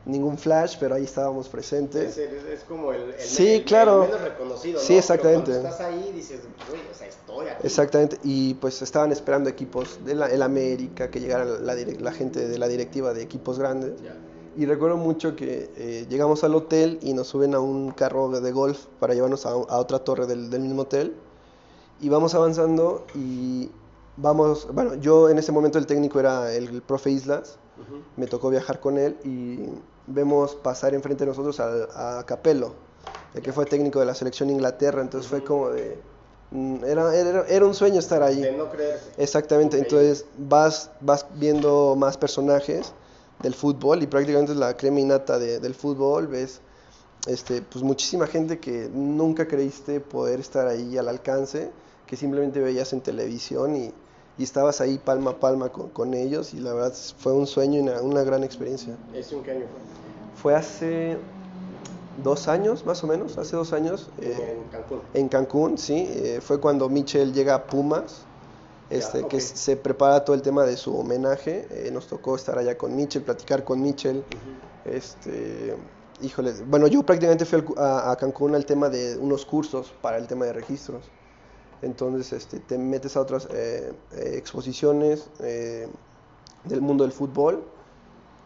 ningún 0.07 0.39
flash, 0.39 0.77
pero 0.79 0.95
ahí 0.95 1.05
estábamos 1.05 1.49
presentes. 1.49 2.17
Es, 2.17 2.61
como 2.65 2.93
el, 2.93 3.15
sí, 3.19 3.63
claro. 3.67 4.03
menos 4.03 4.21
reconocido. 4.21 4.81
Sí, 4.81 4.97
exactamente. 4.97 5.57
estás 5.57 5.81
ahí 5.81 6.13
dices, 6.15 6.41
o 6.41 6.95
sea, 6.97 7.09
estoy 7.09 7.49
aquí. 7.49 7.67
Exactamente, 7.67 8.19
y 8.23 8.55
pues 8.55 8.81
estaban 8.81 9.13
esperando 9.13 9.51
equipos 9.51 10.05
de 10.05 10.15
la, 10.15 10.29
el 10.29 10.43
América, 10.43 11.11
que 11.11 11.21
llegara 11.21 11.45
la, 11.45 11.75
la, 11.75 12.13
gente 12.13 12.47
de 12.47 12.59
la 12.59 12.69
directiva 12.69 13.13
de 13.13 13.23
equipos 13.23 13.59
grandes. 13.59 13.95
Y 14.57 14.65
recuerdo 14.65 14.97
mucho 14.97 15.37
que 15.37 15.71
eh, 15.77 16.07
llegamos 16.09 16.43
al 16.43 16.55
hotel 16.55 16.99
y 17.03 17.13
nos 17.13 17.27
suben 17.27 17.55
a 17.55 17.61
un 17.61 17.91
carro 17.91 18.41
de 18.41 18.53
golf 18.53 18.87
para 18.99 19.13
llevarnos 19.13 19.45
a, 19.45 19.55
otra 19.55 19.99
torre 19.99 20.27
del, 20.27 20.49
del, 20.49 20.63
mismo 20.63 20.83
hotel. 20.83 21.15
Y 22.01 22.09
vamos 22.09 22.35
avanzando 22.35 23.05
y 23.15 23.71
vamos, 24.17 24.67
bueno, 24.73 24.95
yo 24.95 25.29
en 25.29 25.37
ese 25.37 25.53
momento 25.53 25.79
el 25.79 25.87
técnico 25.87 26.19
era 26.19 26.53
el, 26.55 26.81
profe 26.81 27.11
Islas, 27.11 27.59
me 28.17 28.27
tocó 28.27 28.49
viajar 28.49 28.81
con 28.81 28.97
él 28.97 29.19
y 29.25 29.69
vemos 30.07 30.55
pasar 30.55 30.95
enfrente 30.95 31.25
de 31.25 31.31
nosotros 31.31 31.61
a, 31.61 32.25
Capello, 32.25 32.73
el 33.35 33.43
que 33.43 33.53
fue 33.53 33.67
técnico 33.67 34.01
de 34.01 34.07
la 34.07 34.15
selección 34.15 34.49
Inglaterra, 34.49 35.03
entonces 35.03 35.29
fue 35.29 35.45
como 35.45 35.69
de... 35.69 35.99
Mm, 36.53 36.85
era, 36.85 37.15
era, 37.15 37.67
un 37.67 37.75
sueño 37.75 37.99
estar 37.99 38.23
allí. 38.23 38.41
De 38.41 38.53
no 38.53 38.71
creerse. 38.71 39.11
Exactamente, 39.19 39.77
entonces 39.77 40.25
vas, 40.39 40.91
vas 41.01 41.27
viendo 41.35 41.95
más 41.97 42.17
personajes 42.17 42.95
del 43.43 43.55
fútbol 43.55 44.03
y 44.03 44.07
prácticamente 44.07 44.53
es 44.53 44.59
la 44.59 44.77
crema 44.77 45.01
innata 45.01 45.39
del 45.39 45.75
fútbol, 45.75 46.27
ves 46.27 46.61
este, 47.27 47.61
pues 47.61 47.85
muchísima 47.85 48.27
gente 48.27 48.59
que 48.59 48.89
nunca 48.93 49.49
creíste 49.49 50.01
poder 50.01 50.41
estar 50.41 50.69
ahí 50.69 50.97
al 50.97 51.09
alcance, 51.09 51.71
que 52.07 52.17
simplemente 52.17 52.61
veías 52.61 52.93
en 52.93 53.01
televisión 53.01 53.77
y, 53.77 53.93
y 54.39 54.43
estabas 54.43 54.81
ahí 54.81 54.99
palma 54.99 55.33
a 55.33 55.41
palma 55.41 55.71
con, 55.71 55.89
con, 55.91 56.15
ellos 56.15 56.55
y 56.55 56.59
la 56.59 56.73
verdad 56.73 56.95
fue 57.19 57.33
un 57.33 57.47
sueño 57.47 57.81
y 57.81 57.83
una, 57.83 58.01
una 58.01 58.23
gran 58.23 58.45
experiencia. 58.45 58.97
¿Ese 59.13 59.35
un 59.35 59.43
qué 59.43 59.53
año 59.53 59.67
fue? 59.67 60.43
Fue 60.53 60.55
hace 60.55 61.19
dos 62.23 62.49
años 62.49 62.87
más 62.87 63.03
o 63.03 63.07
menos, 63.07 63.39
hace 63.39 63.57
dos 63.57 63.73
años. 63.73 64.09
Eh, 64.21 64.59
en 64.63 64.69
Cancún. 64.71 65.01
En 65.15 65.29
Cancún, 65.29 65.79
sí. 65.79 66.07
Eh, 66.09 66.41
fue 66.41 66.61
cuando 66.61 66.89
Michel 66.89 67.33
llega 67.33 67.55
a 67.55 67.67
Pumas. 67.67 68.23
Este, 68.89 69.27
que 69.27 69.41
se 69.41 69.77
prepara 69.77 70.25
todo 70.25 70.37
el 70.37 70.43
tema 70.43 70.65
de 70.65 70.77
su 70.77 70.97
homenaje. 70.97 71.67
Eh, 71.71 71.91
nos 71.91 72.07
tocó 72.07 72.37
estar 72.37 72.57
allá 72.59 72.79
con 72.79 72.95
Michel, 72.95 73.23
platicar 73.23 73.65
con 73.65 73.83
Michel. 73.83 74.25
este, 74.85 75.77
híjole, 76.21 76.53
bueno, 76.67 76.87
yo 76.87 77.03
prácticamente 77.03 77.45
fui 77.45 77.65
a, 77.77 78.13
a 78.13 78.17
Cancún 78.17 78.55
al 78.55 78.65
tema 78.65 78.89
de 78.89 79.17
unos 79.17 79.45
cursos 79.45 79.93
para 80.01 80.19
el 80.19 80.27
tema 80.27 80.45
de 80.45 80.53
registros. 80.53 81.11
Entonces 81.83 82.33
este, 82.33 82.61
te 82.61 82.79
metes 82.79 83.17
a 83.17 83.21
otras 83.21 83.49
eh, 83.51 83.93
eh, 84.13 84.33
exposiciones 84.37 85.29
eh, 85.41 85.89
del 86.65 86.81
mundo 86.81 87.05
del 87.05 87.13
fútbol 87.13 87.65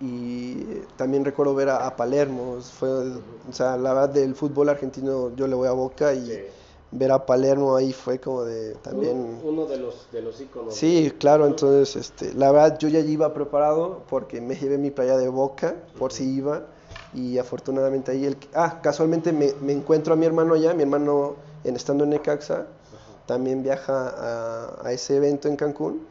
y 0.01 0.65
también 0.97 1.25
recuerdo 1.25 1.55
ver 1.55 1.69
a, 1.69 1.95
Palermo, 1.95 2.61
fue, 2.61 2.89
o 2.89 3.53
sea, 3.53 3.77
la 3.77 3.93
verdad 3.93 4.09
del 4.09 4.35
fútbol 4.35 4.71
argentino 4.71 5.35
yo 5.37 5.47
le 5.47 5.55
voy 5.55 5.69
a 5.69 5.73
Boca 5.73 6.15
y 6.15 6.49
ver 6.93 7.13
a 7.13 7.25
Palermo 7.25 7.77
ahí 7.77 7.93
fue 7.93 8.19
como 8.19 8.45
de 8.45 8.75
también... 8.77 9.41
Uno, 9.45 9.67
de 9.67 9.77
los 9.79 10.11
de 10.11 10.23
los 10.23 10.41
íconos. 10.41 10.75
Sí, 10.75 11.13
claro, 11.19 11.47
entonces 11.47 11.97
este, 11.97 12.35
la 12.35 12.51
verdad 12.51 12.79
yo 12.79 12.89
ya 12.89 13.01
iba 13.01 13.33
preparado 13.33 14.03
porque 14.09 14.41
me 14.41 14.57
llevé 14.57 14.79
mi 14.79 14.91
playa 14.91 15.17
de 15.17 15.29
Boca 15.29 15.77
por 15.99 16.13
si 16.13 16.29
iba 16.29 16.67
y 17.15 17.39
afortunadamente 17.39 18.13
ahí, 18.13 18.25
el, 18.25 18.37
ah, 18.55 18.81
casualmente 18.83 19.33
me, 19.33 19.53
me 19.61 19.73
encuentro 19.73 20.15
a 20.15 20.17
mi 20.17 20.27
hermano 20.27 20.55
allá, 20.55 20.75
mi 20.75 20.83
hermano 20.83 21.37
en, 21.65 21.77
estando 21.77 22.05
en 22.05 22.11
Necaxa 22.11 22.67
también 23.27 23.63
viaja 23.63 24.81
a, 24.85 24.93
ese 24.93 25.17
evento 25.17 25.47
en 25.47 25.55
Cancún 25.55 26.05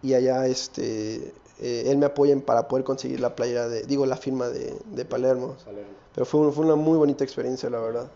y 0.00 0.14
allá 0.14 0.46
este, 0.46 1.32
eh, 1.60 1.84
él 1.86 1.98
me 1.98 2.06
apoya 2.06 2.38
para 2.38 2.68
poder 2.68 2.84
conseguir 2.84 3.18
la 3.18 3.34
playera 3.34 3.68
de, 3.68 3.82
digo, 3.82 4.06
la 4.06 4.16
firma 4.16 4.48
de, 4.48 5.04
Palermo. 5.04 5.56
Pero 6.14 6.24
fue, 6.24 6.52
fue, 6.52 6.64
una 6.64 6.76
muy 6.76 6.96
bonita 6.96 7.24
experiencia, 7.24 7.68
la 7.68 7.80
verdad. 7.80 8.06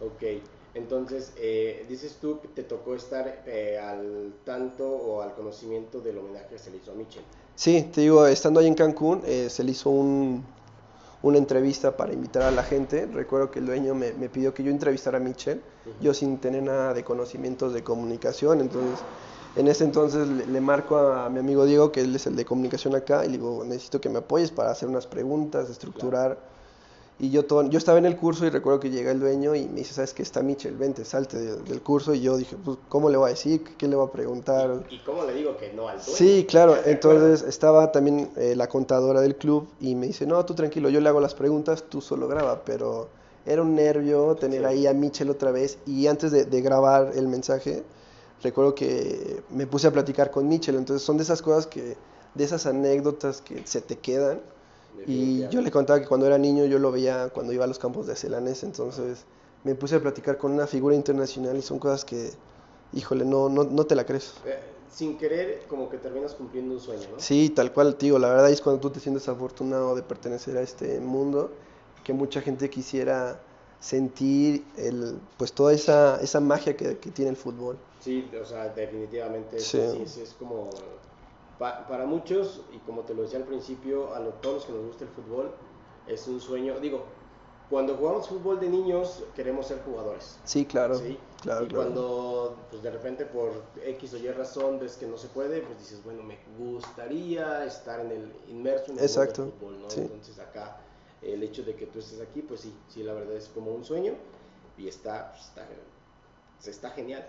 Ok. 0.00 0.40
Entonces, 0.78 1.32
eh, 1.36 1.84
dices 1.88 2.18
tú 2.20 2.40
que 2.40 2.48
te 2.48 2.62
tocó 2.62 2.94
estar 2.94 3.42
eh, 3.46 3.78
al 3.78 4.32
tanto 4.44 4.88
o 4.88 5.22
al 5.22 5.34
conocimiento 5.34 6.00
del 6.00 6.18
homenaje 6.18 6.46
que 6.50 6.58
se 6.58 6.70
le 6.70 6.76
hizo 6.76 6.92
a 6.92 6.94
Michel. 6.94 7.22
Sí, 7.56 7.90
te 7.92 8.02
digo, 8.02 8.26
estando 8.26 8.60
ahí 8.60 8.68
en 8.68 8.74
Cancún, 8.74 9.22
eh, 9.26 9.50
se 9.50 9.64
le 9.64 9.72
hizo 9.72 9.90
un, 9.90 10.44
una 11.22 11.38
entrevista 11.38 11.96
para 11.96 12.12
invitar 12.12 12.42
a 12.42 12.52
la 12.52 12.62
gente. 12.62 13.06
Recuerdo 13.06 13.50
que 13.50 13.58
el 13.58 13.66
dueño 13.66 13.94
me, 13.96 14.12
me 14.12 14.28
pidió 14.28 14.54
que 14.54 14.62
yo 14.62 14.70
entrevistara 14.70 15.18
a 15.18 15.20
Michel, 15.20 15.60
yo 16.00 16.14
sin 16.14 16.38
tener 16.38 16.62
nada 16.62 16.94
de 16.94 17.02
conocimientos 17.02 17.74
de 17.74 17.82
comunicación, 17.82 18.60
entonces 18.60 19.00
en 19.56 19.66
ese 19.66 19.82
entonces 19.82 20.28
le, 20.28 20.46
le, 20.46 20.60
marco 20.60 20.98
a 20.98 21.28
mi 21.28 21.40
amigo 21.40 21.64
Diego, 21.64 21.90
que 21.90 22.02
él 22.02 22.14
es 22.14 22.26
el 22.28 22.36
de 22.36 22.44
comunicación 22.44 22.94
acá, 22.94 23.24
y 23.24 23.28
le 23.28 23.38
digo, 23.38 23.64
necesito 23.64 24.00
que 24.00 24.08
me 24.08 24.18
apoyes 24.18 24.52
para 24.52 24.70
hacer 24.70 24.88
unas 24.88 25.08
preguntas, 25.08 25.68
estructurar. 25.68 26.36
Claro. 26.36 26.57
Y 27.20 27.30
yo, 27.30 27.44
todo, 27.46 27.68
yo 27.68 27.78
estaba 27.78 27.98
en 27.98 28.06
el 28.06 28.16
curso 28.16 28.46
y 28.46 28.50
recuerdo 28.50 28.78
que 28.78 28.90
llega 28.90 29.10
el 29.10 29.18
dueño 29.18 29.56
y 29.56 29.66
me 29.66 29.80
dice, 29.80 29.92
¿sabes 29.92 30.14
qué 30.14 30.22
está 30.22 30.40
Michel? 30.40 30.76
Vente, 30.76 31.04
salte 31.04 31.36
de, 31.36 31.56
del 31.56 31.82
curso. 31.82 32.14
Y 32.14 32.20
yo 32.20 32.36
dije, 32.36 32.56
pues, 32.64 32.78
¿cómo 32.88 33.10
le 33.10 33.16
voy 33.16 33.26
a 33.26 33.30
decir? 33.30 33.64
¿Qué 33.76 33.88
le 33.88 33.96
voy 33.96 34.06
a 34.06 34.12
preguntar? 34.12 34.84
¿Y, 34.88 34.96
y 34.96 34.98
cómo 35.00 35.24
le 35.24 35.34
digo 35.34 35.56
que 35.56 35.72
no 35.72 35.88
al 35.88 35.96
dueño? 35.98 36.12
Sí, 36.16 36.46
claro. 36.48 36.76
Entonces 36.84 37.42
estaba 37.42 37.90
también 37.90 38.30
eh, 38.36 38.54
la 38.54 38.68
contadora 38.68 39.20
del 39.20 39.34
club 39.34 39.66
y 39.80 39.96
me 39.96 40.06
dice, 40.06 40.26
no, 40.26 40.44
tú 40.44 40.54
tranquilo, 40.54 40.90
yo 40.90 41.00
le 41.00 41.08
hago 41.08 41.20
las 41.20 41.34
preguntas, 41.34 41.82
tú 41.88 42.00
solo 42.00 42.28
graba. 42.28 42.62
Pero 42.64 43.08
era 43.44 43.62
un 43.62 43.74
nervio 43.74 44.36
tener 44.36 44.60
sí. 44.60 44.66
ahí 44.66 44.86
a 44.86 44.92
Michel 44.92 45.28
otra 45.30 45.50
vez. 45.50 45.78
Y 45.86 46.06
antes 46.06 46.30
de, 46.30 46.44
de 46.44 46.60
grabar 46.60 47.10
el 47.16 47.26
mensaje, 47.26 47.82
recuerdo 48.44 48.76
que 48.76 49.42
me 49.50 49.66
puse 49.66 49.88
a 49.88 49.90
platicar 49.90 50.30
con 50.30 50.46
Michel. 50.46 50.76
Entonces 50.76 51.04
son 51.04 51.16
de 51.16 51.24
esas 51.24 51.42
cosas 51.42 51.66
que, 51.66 51.96
de 52.34 52.44
esas 52.44 52.64
anécdotas 52.66 53.40
que 53.40 53.66
se 53.66 53.80
te 53.80 53.98
quedan 53.98 54.40
y 55.06 55.48
yo 55.48 55.60
le 55.60 55.70
contaba 55.70 56.00
que 56.00 56.06
cuando 56.06 56.26
era 56.26 56.38
niño 56.38 56.66
yo 56.66 56.78
lo 56.78 56.90
veía 56.92 57.30
cuando 57.30 57.52
iba 57.52 57.64
a 57.64 57.66
los 57.66 57.78
campos 57.78 58.06
de 58.06 58.16
Celanes, 58.16 58.62
entonces 58.62 59.24
me 59.64 59.74
puse 59.74 59.96
a 59.96 60.00
platicar 60.00 60.38
con 60.38 60.52
una 60.52 60.66
figura 60.66 60.94
internacional 60.94 61.56
y 61.56 61.62
son 61.62 61.78
cosas 61.78 62.04
que, 62.04 62.30
híjole, 62.92 63.24
no, 63.24 63.48
no, 63.48 63.64
no 63.64 63.84
te 63.84 63.94
la 63.94 64.04
crees. 64.04 64.34
Eh, 64.44 64.58
sin 64.90 65.18
querer, 65.18 65.64
como 65.68 65.88
que 65.88 65.98
terminas 65.98 66.34
cumpliendo 66.34 66.74
un 66.74 66.80
sueño, 66.80 67.02
¿no? 67.12 67.20
Sí, 67.20 67.50
tal 67.50 67.72
cual, 67.72 67.96
tío, 67.96 68.18
la 68.18 68.28
verdad 68.28 68.50
es 68.50 68.60
cuando 68.60 68.80
tú 68.80 68.90
te 68.90 69.00
sientes 69.00 69.28
afortunado 69.28 69.94
de 69.94 70.02
pertenecer 70.02 70.56
a 70.56 70.62
este 70.62 71.00
mundo, 71.00 71.50
que 72.04 72.12
mucha 72.12 72.40
gente 72.40 72.70
quisiera 72.70 73.40
sentir 73.80 74.64
el, 74.76 75.20
pues 75.36 75.52
toda 75.52 75.72
esa, 75.72 76.20
esa 76.20 76.40
magia 76.40 76.76
que, 76.76 76.98
que 76.98 77.10
tiene 77.10 77.30
el 77.30 77.36
fútbol. 77.36 77.78
Sí, 78.00 78.30
o 78.40 78.44
sea, 78.44 78.68
definitivamente 78.68 79.58
sí, 79.58 79.78
es 79.78 80.34
como 80.38 80.70
pa 81.58 81.86
para 81.86 82.06
muchos, 82.06 82.62
y 82.72 82.78
como 82.78 83.02
te 83.02 83.14
lo 83.14 83.22
decía 83.22 83.38
al 83.38 83.44
principio, 83.44 84.14
a 84.14 84.20
todos 84.40 84.54
los 84.56 84.64
que 84.66 84.72
nos 84.72 84.86
gusta 84.86 85.04
el 85.04 85.10
fútbol, 85.10 85.50
es 86.06 86.26
un 86.28 86.40
sueño. 86.40 86.78
Digo, 86.80 87.04
cuando 87.70 87.96
jugamos 87.96 88.28
fútbol 88.28 88.58
de 88.60 88.68
niños, 88.68 89.24
queremos 89.36 89.66
ser 89.66 89.82
jugadores. 89.84 90.38
Sí, 90.44 90.64
claro. 90.64 90.94
¿sí? 90.94 91.18
claro 91.42 91.64
y 91.64 91.68
claro. 91.68 91.84
cuando 91.84 92.56
pues, 92.70 92.82
de 92.82 92.90
repente 92.90 93.26
por 93.26 93.62
X 93.84 94.14
o 94.14 94.16
Y 94.16 94.28
razón 94.28 94.78
ves 94.78 94.96
que 94.96 95.06
no 95.06 95.18
se 95.18 95.28
puede, 95.28 95.60
pues 95.60 95.78
dices, 95.78 96.02
bueno, 96.02 96.22
me 96.22 96.38
gustaría 96.58 97.64
estar 97.64 98.00
en 98.00 98.10
el 98.10 98.32
inmerso 98.48 98.92
en 98.92 98.98
el 98.98 99.04
Exacto. 99.04 99.42
mundo 99.42 99.52
del 99.52 99.60
fútbol, 99.60 99.82
¿no? 99.82 99.90
Sí. 99.90 100.00
Entonces 100.00 100.38
acá 100.38 100.78
el 101.20 101.42
hecho 101.42 101.62
de 101.62 101.74
que 101.74 101.86
tú 101.86 101.98
estés 101.98 102.20
aquí, 102.20 102.42
pues 102.42 102.60
sí, 102.60 102.74
sí, 102.88 103.02
la 103.02 103.12
verdad 103.12 103.36
es 103.36 103.48
como 103.48 103.72
un 103.72 103.84
sueño 103.84 104.14
y 104.78 104.88
está, 104.88 105.32
pues, 105.32 105.44
está, 105.44 105.68
está 106.70 106.90
genial. 106.90 107.28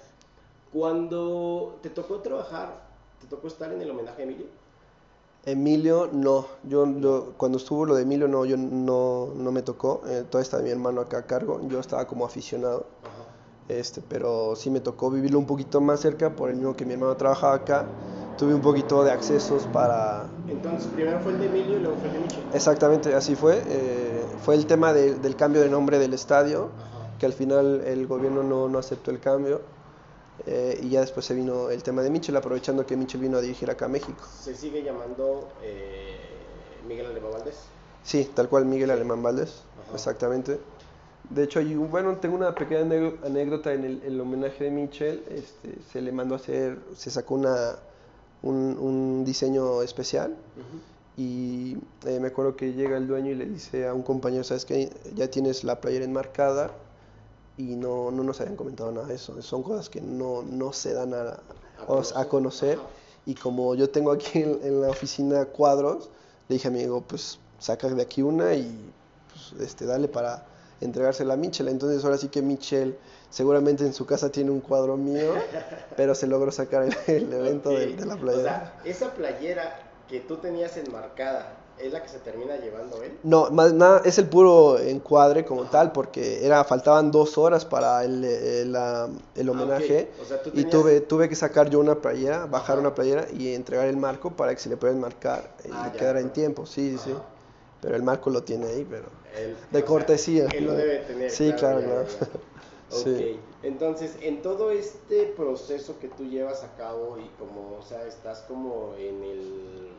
Cuando 0.71 1.79
te 1.81 1.89
tocó 1.89 2.19
trabajar 2.21 2.88
¿Te 3.21 3.27
tocó 3.27 3.47
estar 3.47 3.71
en 3.71 3.81
el 3.81 3.89
homenaje 3.91 4.21
a 4.21 4.25
Emilio? 4.25 4.45
Emilio, 5.45 6.09
no. 6.11 6.45
Yo, 6.63 6.85
yo, 6.99 7.33
cuando 7.37 7.57
estuvo 7.57 7.85
lo 7.85 7.95
de 7.95 8.03
Emilio, 8.03 8.27
no, 8.27 8.45
yo 8.45 8.57
no, 8.57 9.29
no 9.35 9.51
me 9.51 9.61
tocó. 9.61 10.01
Eh, 10.07 10.25
todavía 10.29 10.43
estaba 10.43 10.63
mi 10.63 10.69
hermano 10.69 11.01
acá 11.01 11.19
a 11.19 11.25
cargo. 11.25 11.61
Yo 11.67 11.79
estaba 11.79 12.05
como 12.05 12.25
aficionado. 12.25 12.85
Ajá. 13.03 13.29
Este, 13.69 14.01
pero 14.01 14.55
sí 14.55 14.71
me 14.71 14.79
tocó 14.79 15.11
vivirlo 15.11 15.37
un 15.37 15.45
poquito 15.45 15.79
más 15.79 15.99
cerca 15.99 16.35
por 16.35 16.49
el 16.49 16.55
mismo 16.55 16.75
que 16.75 16.85
mi 16.85 16.93
hermano 16.93 17.15
trabajaba 17.15 17.53
acá. 17.53 17.85
Tuve 18.37 18.55
un 18.55 18.61
poquito 18.61 19.03
de 19.03 19.11
accesos 19.11 19.63
para... 19.71 20.25
Entonces, 20.47 20.89
primero 20.95 21.19
fue 21.19 21.33
el 21.33 21.39
de 21.39 21.45
Emilio 21.45 21.77
y 21.77 21.81
luego 21.81 21.97
fue 21.97 22.07
el 22.07 22.13
de 22.13 22.19
Michel. 22.21 22.43
Exactamente, 22.53 23.13
así 23.13 23.35
fue. 23.35 23.61
Eh, 23.67 24.23
fue 24.41 24.55
el 24.55 24.65
tema 24.65 24.91
de, 24.91 25.15
del 25.15 25.35
cambio 25.35 25.61
de 25.61 25.69
nombre 25.69 25.99
del 25.99 26.13
estadio, 26.13 26.69
Ajá. 26.77 27.17
que 27.19 27.25
al 27.25 27.33
final 27.33 27.81
el 27.85 28.07
gobierno 28.07 28.41
no, 28.41 28.67
no 28.69 28.79
aceptó 28.79 29.11
el 29.11 29.19
cambio. 29.19 29.61
Eh, 30.47 30.79
y 30.83 30.89
ya 30.89 31.01
después 31.01 31.25
se 31.25 31.33
vino 31.33 31.69
el 31.69 31.83
tema 31.83 32.01
de 32.01 32.09
Michel, 32.09 32.35
aprovechando 32.35 32.85
que 32.85 32.95
Michel 32.95 33.21
vino 33.21 33.37
a 33.37 33.41
dirigir 33.41 33.69
acá 33.69 33.85
a 33.85 33.89
México. 33.89 34.23
¿Se 34.41 34.55
sigue 34.55 34.83
llamando 34.83 35.49
eh, 35.61 36.17
Miguel 36.87 37.07
Alemán 37.07 37.31
Valdés? 37.33 37.55
Sí, 38.03 38.29
tal 38.33 38.47
cual 38.49 38.65
Miguel 38.65 38.89
Alemán 38.91 39.21
Valdés, 39.21 39.63
Ajá. 39.85 39.95
exactamente. 39.95 40.59
De 41.29 41.43
hecho, 41.43 41.59
hay 41.59 41.75
un, 41.75 41.91
bueno, 41.91 42.15
tengo 42.17 42.35
una 42.35 42.55
pequeña 42.55 42.81
anécdota 43.23 43.73
en 43.73 43.83
el, 43.83 44.01
el 44.03 44.19
homenaje 44.19 44.63
de 44.63 44.71
Michel. 44.71 45.23
Este, 45.29 45.75
se 45.91 46.01
le 46.01 46.11
mandó 46.11 46.33
a 46.35 46.37
hacer, 46.37 46.79
se 46.95 47.11
sacó 47.11 47.35
una, 47.35 47.75
un, 48.41 48.77
un 48.79 49.23
diseño 49.25 49.81
especial. 49.83 50.31
Uh 50.31 50.59
-huh. 50.61 50.79
Y 51.21 51.77
eh, 52.05 52.19
me 52.21 52.29
acuerdo 52.29 52.55
que 52.55 52.73
llega 52.73 52.95
el 52.97 53.05
dueño 53.07 53.29
y 53.31 53.35
le 53.35 53.45
dice 53.45 53.87
a 53.87 53.93
un 53.93 54.01
compañero, 54.03 54.43
¿sabes 54.43 54.63
qué? 54.65 54.89
Ya 55.15 55.29
tienes 55.29 55.63
la 55.65 55.81
playera 55.81 56.05
enmarcada 56.05 56.71
y 57.59 57.75
no, 57.75 58.09
no 58.09 58.23
nos 58.23 58.39
habían 58.39 58.55
comentado 58.55 58.89
nada 58.89 59.07
de 59.07 59.15
eso. 59.15 59.39
Son 59.41 59.63
cosas 59.63 59.89
que 59.89 59.99
no, 59.99 60.43
no 60.43 60.71
se 60.71 60.93
dan 60.93 61.13
a, 61.13 61.41
a, 61.81 61.85
conocer. 61.85 62.17
A 62.17 62.25
conocer. 62.29 62.79
Y 63.25 63.35
como 63.35 63.75
yo 63.75 63.89
tengo 63.89 64.13
aquí 64.13 64.39
en, 64.39 64.61
en, 64.63 64.81
la 64.81 64.89
oficina 64.89 65.43
cuadros, 65.43 66.09
le 66.47 66.55
dije 66.55 66.69
a 66.69 66.71
mi 66.71 66.79
amigo, 66.79 67.01
pues 67.01 67.37
saca 67.59 67.89
de 67.89 68.01
aquí 68.01 68.21
una 68.21 68.53
y 68.53 68.93
pues, 69.33 69.61
este, 69.61 69.85
dale 69.85 70.07
para 70.07 70.45
entregársela 70.79 71.33
a 71.33 71.37
Michel. 71.37 71.67
Entonces 71.67 72.01
ahora 72.05 72.17
sí 72.17 72.29
que 72.29 72.41
Michel 72.41 72.97
seguramente 73.29 73.85
en 73.85 73.93
su 73.93 74.05
casa 74.05 74.31
tiene 74.31 74.51
un 74.51 74.61
cuadro 74.61 74.95
mío, 74.95 75.33
pero 75.97 76.15
se 76.15 76.27
logró 76.27 76.53
sacar 76.53 76.83
el, 76.83 76.95
el 77.13 77.33
evento 77.33 77.71
okay. 77.71 77.91
de, 77.91 77.97
de, 77.97 78.05
la 78.05 78.15
playera. 78.15 78.73
O 78.79 78.83
sea, 78.83 78.89
esa 78.89 79.13
playera 79.13 79.79
que 80.07 80.21
tú 80.21 80.37
tenías 80.37 80.77
enmarcada, 80.77 81.57
¿Es 81.79 81.93
la 81.93 82.03
que 82.03 82.09
se 82.09 82.19
termina 82.19 82.57
llevando 82.57 83.01
él? 83.01 83.17
No, 83.23 83.49
más 83.51 83.73
nada, 83.73 84.01
es 84.03 84.17
el 84.17 84.27
puro 84.27 84.77
encuadre 84.77 85.45
como 85.45 85.61
Ajá. 85.61 85.71
tal, 85.71 85.91
porque 85.93 86.45
era 86.45 86.63
faltaban 86.65 87.09
dos 87.09 87.37
horas 87.37 87.63
para 87.63 88.03
el, 88.03 88.23
el, 88.23 88.77
el 89.35 89.49
homenaje. 89.49 90.09
Ah, 90.09 90.13
okay. 90.13 90.21
o 90.21 90.25
sea, 90.25 90.43
tenías... 90.43 90.65
Y 90.65 90.69
tuve, 90.69 91.01
tuve 91.01 91.29
que 91.29 91.35
sacar 91.35 91.69
yo 91.69 91.79
una 91.79 91.95
playera, 91.95 92.47
bajar 92.47 92.73
Ajá. 92.73 92.81
una 92.81 92.95
playera 92.95 93.27
y 93.31 93.53
entregar 93.53 93.87
el 93.87 93.95
marco 93.95 94.31
para 94.31 94.53
que 94.53 94.59
se 94.59 94.67
le 94.67 94.75
pueda 94.75 94.93
enmarcar 94.93 95.55
y 95.63 95.69
ah, 95.71 95.93
quedara 95.97 96.19
en 96.19 96.31
tiempo. 96.31 96.65
Sí, 96.65 96.95
Ajá. 96.95 97.05
sí. 97.05 97.13
Pero 97.81 97.95
el 97.95 98.03
marco 98.03 98.29
lo 98.29 98.43
tiene 98.43 98.67
ahí, 98.67 98.85
pero 98.89 99.07
él, 99.37 99.55
de 99.71 99.85
cortesía. 99.85 100.49
Sea, 100.49 100.59
él 100.59 100.65
lo 100.65 100.73
debe 100.73 100.97
tener. 100.99 101.31
Sí, 101.31 101.53
claro, 101.53 101.81
claro. 101.81 102.05
claro. 102.05 102.33
Ok, 102.91 103.03
sí. 103.03 103.39
entonces 103.61 104.17
en 104.19 104.41
todo 104.41 104.71
este 104.71 105.27
proceso 105.37 105.99
que 105.99 106.07
tú 106.07 106.23
llevas 106.23 106.63
a 106.63 106.75
cabo 106.75 107.19
y 107.19 107.29
como, 107.37 107.77
o 107.77 107.83
sea, 107.83 108.03
estás 108.07 108.39
como 108.47 108.95
en 108.97 109.23
el 109.23 109.89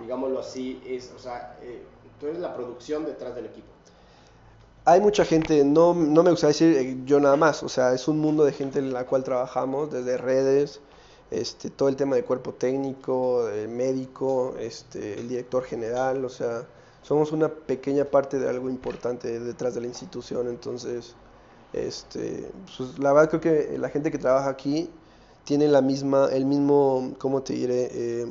digámoslo 0.00 0.40
así, 0.40 0.82
es, 0.86 1.12
o 1.16 1.18
sea, 1.18 1.58
eh, 1.62 1.82
tú 2.20 2.26
eres 2.26 2.40
la 2.40 2.54
producción 2.54 3.04
detrás 3.04 3.34
del 3.34 3.46
equipo. 3.46 3.68
Hay 4.86 5.00
mucha 5.00 5.24
gente, 5.24 5.64
no, 5.64 5.94
no 5.94 6.22
me 6.22 6.30
gusta 6.30 6.48
decir 6.48 6.76
eh, 6.76 6.96
yo 7.04 7.18
nada 7.20 7.36
más, 7.36 7.62
o 7.62 7.68
sea, 7.68 7.94
es 7.94 8.06
un 8.06 8.18
mundo 8.18 8.44
de 8.44 8.52
gente 8.52 8.78
en 8.78 8.92
la 8.92 9.06
cual 9.06 9.24
trabajamos, 9.24 9.90
desde 9.90 10.18
redes, 10.18 10.80
este, 11.30 11.70
todo 11.70 11.88
el 11.88 11.96
tema 11.96 12.16
de 12.16 12.24
cuerpo 12.24 12.52
técnico, 12.52 13.48
médico, 13.68 14.54
este, 14.58 15.18
el 15.18 15.28
director 15.28 15.64
general, 15.64 16.24
o 16.24 16.28
sea, 16.28 16.66
somos 17.02 17.32
una 17.32 17.48
pequeña 17.48 18.04
parte 18.04 18.38
de 18.38 18.48
algo 18.48 18.70
importante 18.70 19.40
detrás 19.40 19.74
de 19.74 19.82
la 19.82 19.86
institución, 19.86 20.48
entonces, 20.48 21.14
este, 21.72 22.50
pues, 22.76 22.98
la 22.98 23.12
verdad 23.12 23.30
creo 23.30 23.40
que 23.40 23.78
la 23.78 23.88
gente 23.90 24.10
que 24.10 24.18
trabaja 24.18 24.48
aquí 24.48 24.90
tiene 25.44 25.68
la 25.68 25.82
misma, 25.82 26.28
el 26.32 26.46
mismo, 26.46 27.14
¿cómo 27.18 27.42
te 27.42 27.52
diré? 27.52 27.90
Eh, 27.92 28.26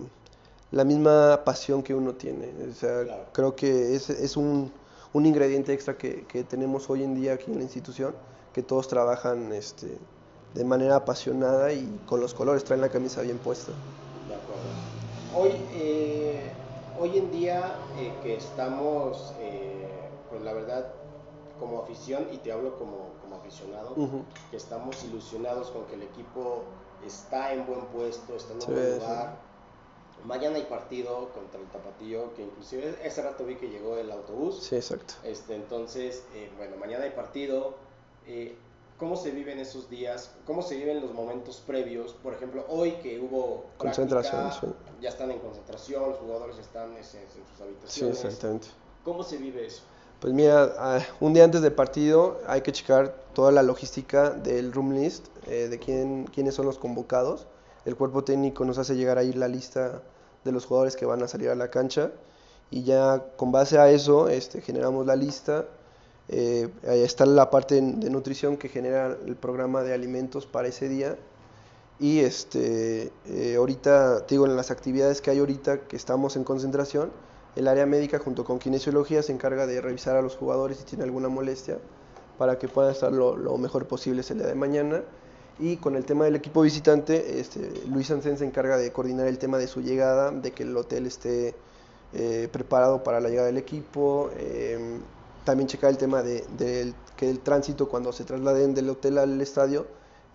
la 0.74 0.84
misma 0.84 1.44
pasión 1.46 1.84
que 1.84 1.94
uno 1.94 2.16
tiene. 2.16 2.52
O 2.70 2.74
sea, 2.74 3.04
claro. 3.04 3.26
creo 3.32 3.56
que 3.56 3.96
es, 3.96 4.10
es 4.10 4.36
un, 4.36 4.74
un, 5.14 5.26
ingrediente 5.26 5.72
extra 5.72 5.96
que, 5.96 6.26
que, 6.26 6.44
tenemos 6.44 6.90
hoy 6.90 7.04
en 7.04 7.14
día 7.14 7.34
aquí 7.34 7.52
en 7.52 7.58
la 7.58 7.64
institución, 7.64 8.16
que 8.54 8.64
todos 8.64 8.88
trabajan 8.88 9.54
este, 9.54 10.00
de 10.56 10.66
manera 10.66 10.96
apasionada 10.96 11.72
y 11.72 12.02
con 12.08 12.20
los 12.20 12.34
colores, 12.34 12.64
traen 12.64 12.82
la 12.82 12.90
camisa 12.90 13.22
bien 13.22 13.38
puesta. 13.38 13.72
De 14.28 14.34
acuerdo. 14.34 14.64
Hoy, 15.36 15.62
eh, 15.74 16.52
hoy 17.00 17.20
en 17.20 17.32
día 17.32 17.76
eh, 18.00 18.12
que 18.24 18.36
estamos, 18.36 19.36
eh, 19.42 19.88
pues 20.32 20.42
la 20.42 20.54
verdad, 20.54 20.92
como 21.60 21.84
afición, 21.84 22.26
y 22.32 22.38
te 22.38 22.52
hablo 22.52 22.80
como, 22.80 23.12
como 23.22 23.36
aficionado, 23.36 23.94
uh 23.96 24.08
-huh. 24.08 24.24
que 24.50 24.58
estamos 24.58 25.04
ilusionados 25.04 25.70
con 25.70 25.86
que 25.86 25.94
el 25.94 26.02
equipo 26.02 26.64
está 27.06 27.54
en 27.54 27.68
buen 27.68 27.82
puesto, 27.86 28.36
está 28.36 28.54
en 28.54 28.56
un 28.56 28.62
sí, 28.62 28.72
buen 28.72 28.98
lugar. 28.98 29.38
Sí 29.40 29.53
Mañana 30.26 30.56
hay 30.56 30.64
partido 30.64 31.30
contra 31.34 31.60
el 31.60 31.68
Tapatío, 31.68 32.34
que 32.34 32.44
inclusive 32.44 32.96
ese 33.04 33.22
rato 33.22 33.46
vi 33.46 33.56
que 33.56 33.68
llegó 33.68 33.98
el 33.98 34.12
autobús. 34.12 34.64
Sí, 34.64 34.76
exacto. 34.76 35.16
Este, 35.24 35.56
entonces, 35.56 36.24
eh, 36.34 36.50
bueno, 36.58 36.78
mañana 36.78 37.04
hay 37.04 37.12
partido. 37.12 37.76
Eh, 38.26 38.56
¿Cómo 38.98 39.18
se 39.18 39.32
viven 39.32 39.60
esos 39.60 39.90
días? 39.90 40.32
¿Cómo 40.46 40.62
se 40.62 40.78
viven 40.78 41.02
los 41.02 41.14
momentos 41.14 41.62
previos? 41.66 42.14
Por 42.14 42.34
ejemplo, 42.34 42.66
hoy 42.70 42.92
que 43.02 43.20
hubo 43.20 43.66
concentración, 43.78 44.52
sí. 44.54 44.68
ya 45.02 45.10
están 45.10 45.32
en 45.32 45.40
concentración, 45.40 46.10
los 46.10 46.20
jugadores 46.20 46.58
están 46.58 46.96
en, 46.96 47.04
sus 47.04 47.62
habitaciones. 47.62 48.18
Sí, 48.18 48.28
exactamente. 48.28 48.68
¿Cómo 49.04 49.24
se 49.24 49.38
vive 49.38 49.66
eso? 49.66 49.82
Pues 50.22 50.32
mira, 50.34 50.74
ah, 50.78 51.00
un 51.20 51.34
día 51.34 51.44
antes 51.44 51.62
del 51.62 51.74
partido 51.74 52.40
hay 52.48 52.62
que 52.62 52.72
checar 52.72 53.14
toda 53.34 53.52
la 53.52 53.62
logística 53.62 54.30
del 54.30 54.72
room 54.72 54.94
list, 54.94 55.28
eh, 55.48 55.68
de 55.68 55.80
quién, 55.80 56.26
quiénes 56.26 56.56
son 56.56 56.66
los 56.66 56.78
convocados. 56.78 57.46
El 57.84 57.98
cuerpo 57.98 58.24
técnico 58.24 58.64
nos 58.64 58.78
hace 58.78 58.96
llegar 58.96 59.18
ahí 59.18 59.34
la 59.34 59.50
lista 59.50 60.02
de 60.44 60.52
los 60.52 60.66
jugadores 60.66 60.96
que 60.96 61.06
van 61.06 61.22
a 61.24 61.28
salir 61.28 61.50
a 61.50 61.56
la 61.56 61.70
cancha 61.70 62.12
y 62.72 62.84
ya 62.84 63.24
con 63.38 63.52
base 63.52 63.78
a 63.78 63.90
eso 63.92 64.30
este, 64.30 64.62
generamos 64.62 65.06
la 65.06 65.16
lista. 65.16 65.66
Eh, 66.30 66.70
ahí 66.88 67.04
está 67.04 67.26
la 67.26 67.50
parte 67.50 67.76
de 67.76 68.10
nutrición 68.10 68.58
que 68.58 68.70
genera 68.70 69.18
el 69.26 69.36
programa 69.36 69.84
de 69.84 69.94
alimentos 69.94 70.46
para 70.48 70.68
ese 70.68 70.90
día. 70.90 71.16
Y 72.00 72.20
este, 72.20 73.12
eh, 73.28 73.56
ahorita, 73.58 74.22
digo, 74.22 74.46
en 74.46 74.56
las 74.56 74.72
actividades 74.72 75.22
que 75.22 75.32
hay 75.32 75.40
ahorita 75.40 75.82
que 75.82 75.96
estamos 75.96 76.36
en 76.36 76.44
concentración, 76.44 77.12
el 77.56 77.68
área 77.68 77.86
médica 77.86 78.18
junto 78.18 78.44
con 78.44 78.58
kinesiología 78.58 79.22
se 79.22 79.32
encarga 79.32 79.68
de 79.68 79.80
revisar 79.80 80.18
a 80.18 80.22
los 80.22 80.36
jugadores 80.36 80.78
si 80.78 80.86
tienen 80.86 81.06
alguna 81.06 81.30
molestia 81.30 81.78
para 82.38 82.58
que 82.58 82.68
puedan 82.68 82.92
estar 82.92 83.12
lo, 83.12 83.58
mejor 83.58 83.88
posible 83.88 84.24
el 84.28 84.38
día 84.40 84.48
de 84.48 84.56
mañana. 84.56 85.04
Y 85.60 85.78
con 85.78 85.96
el 85.96 86.06
tema 86.06 86.26
del 86.26 86.36
equipo 86.36 86.62
visitante, 86.62 87.40
este, 87.40 87.72
Luis 87.88 88.08
Sansen 88.08 88.38
se 88.38 88.46
encarga 88.46 88.78
de 88.78 88.92
coordinar 88.92 89.28
el 89.28 89.38
tema 89.38 89.58
de 89.58 89.68
su 89.68 89.82
llegada, 89.82 90.32
de 90.32 90.52
que 90.52 90.64
el 90.64 90.76
hotel 90.76 91.06
esté 91.06 91.56
eh, 92.14 92.50
preparado 92.52 93.04
para 93.04 93.20
la 93.20 93.30
llegada 93.30 93.48
del 93.48 93.58
equipo. 93.58 94.32
Eh, 94.36 95.00
también 95.46 95.68
checar 95.68 95.92
el 95.92 95.98
tema 95.98 96.24
de, 96.24 96.94
que 97.18 97.30
el 97.30 97.40
tránsito 97.42 97.88
cuando 97.88 98.12
se 98.14 98.24
trasladen 98.24 98.74
del 98.74 98.90
hotel 98.90 99.20
al 99.20 99.40
estadio, 99.42 99.86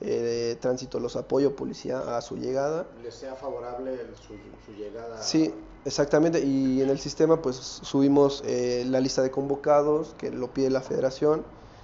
eh, 0.01 0.57
tránsito 0.61 1.01
los 1.01 1.17
apoyo 1.17 1.57
policía 1.57 2.17
a 2.17 2.21
su 2.21 2.37
llegada. 2.37 2.87
¿Les 3.03 3.15
sea 3.15 3.35
favorable 3.35 3.97
su, 4.15 4.35
su, 4.65 4.79
llegada? 4.79 5.21
Sí, 5.21 5.53
exactamente. 5.85 6.41
Y 6.41 6.81
en 6.81 6.91
el 6.91 7.01
sistema 7.01 7.43
pues 7.43 7.57
subimos 7.57 8.45
la 8.45 9.01
lista 9.01 9.23
de 9.23 9.33
convocados 9.33 10.15
que 10.17 10.31
lo 10.31 10.53
pide 10.53 10.71
la 10.71 10.83
federación, 10.83 11.43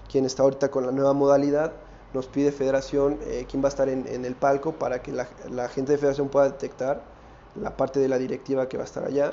quien 0.09 0.25
está 0.25 0.45
ahorita 0.45 0.71
con 0.71 0.87
la 0.87 0.93
nueva 0.93 1.15
modalidad 1.15 1.73
nos 2.15 2.29
pide 2.29 2.53
Federación 2.53 3.19
eh, 3.27 3.45
quién 3.51 3.63
va 3.63 3.67
a 3.67 3.71
estar 3.71 3.89
en, 3.89 4.25
el 4.25 4.35
palco 4.37 4.73
para 4.73 5.03
que 5.03 5.13
la, 5.13 5.69
gente 5.69 5.93
de 5.93 5.99
Federación 5.99 6.29
pueda 6.29 6.47
detectar 6.47 7.03
la 7.61 7.77
parte 7.77 8.01
de 8.01 8.09
la 8.09 8.19
directiva 8.19 8.69
que 8.69 8.77
va 8.77 8.85
a 8.85 8.87
estar 8.87 9.05
allá. 9.05 9.33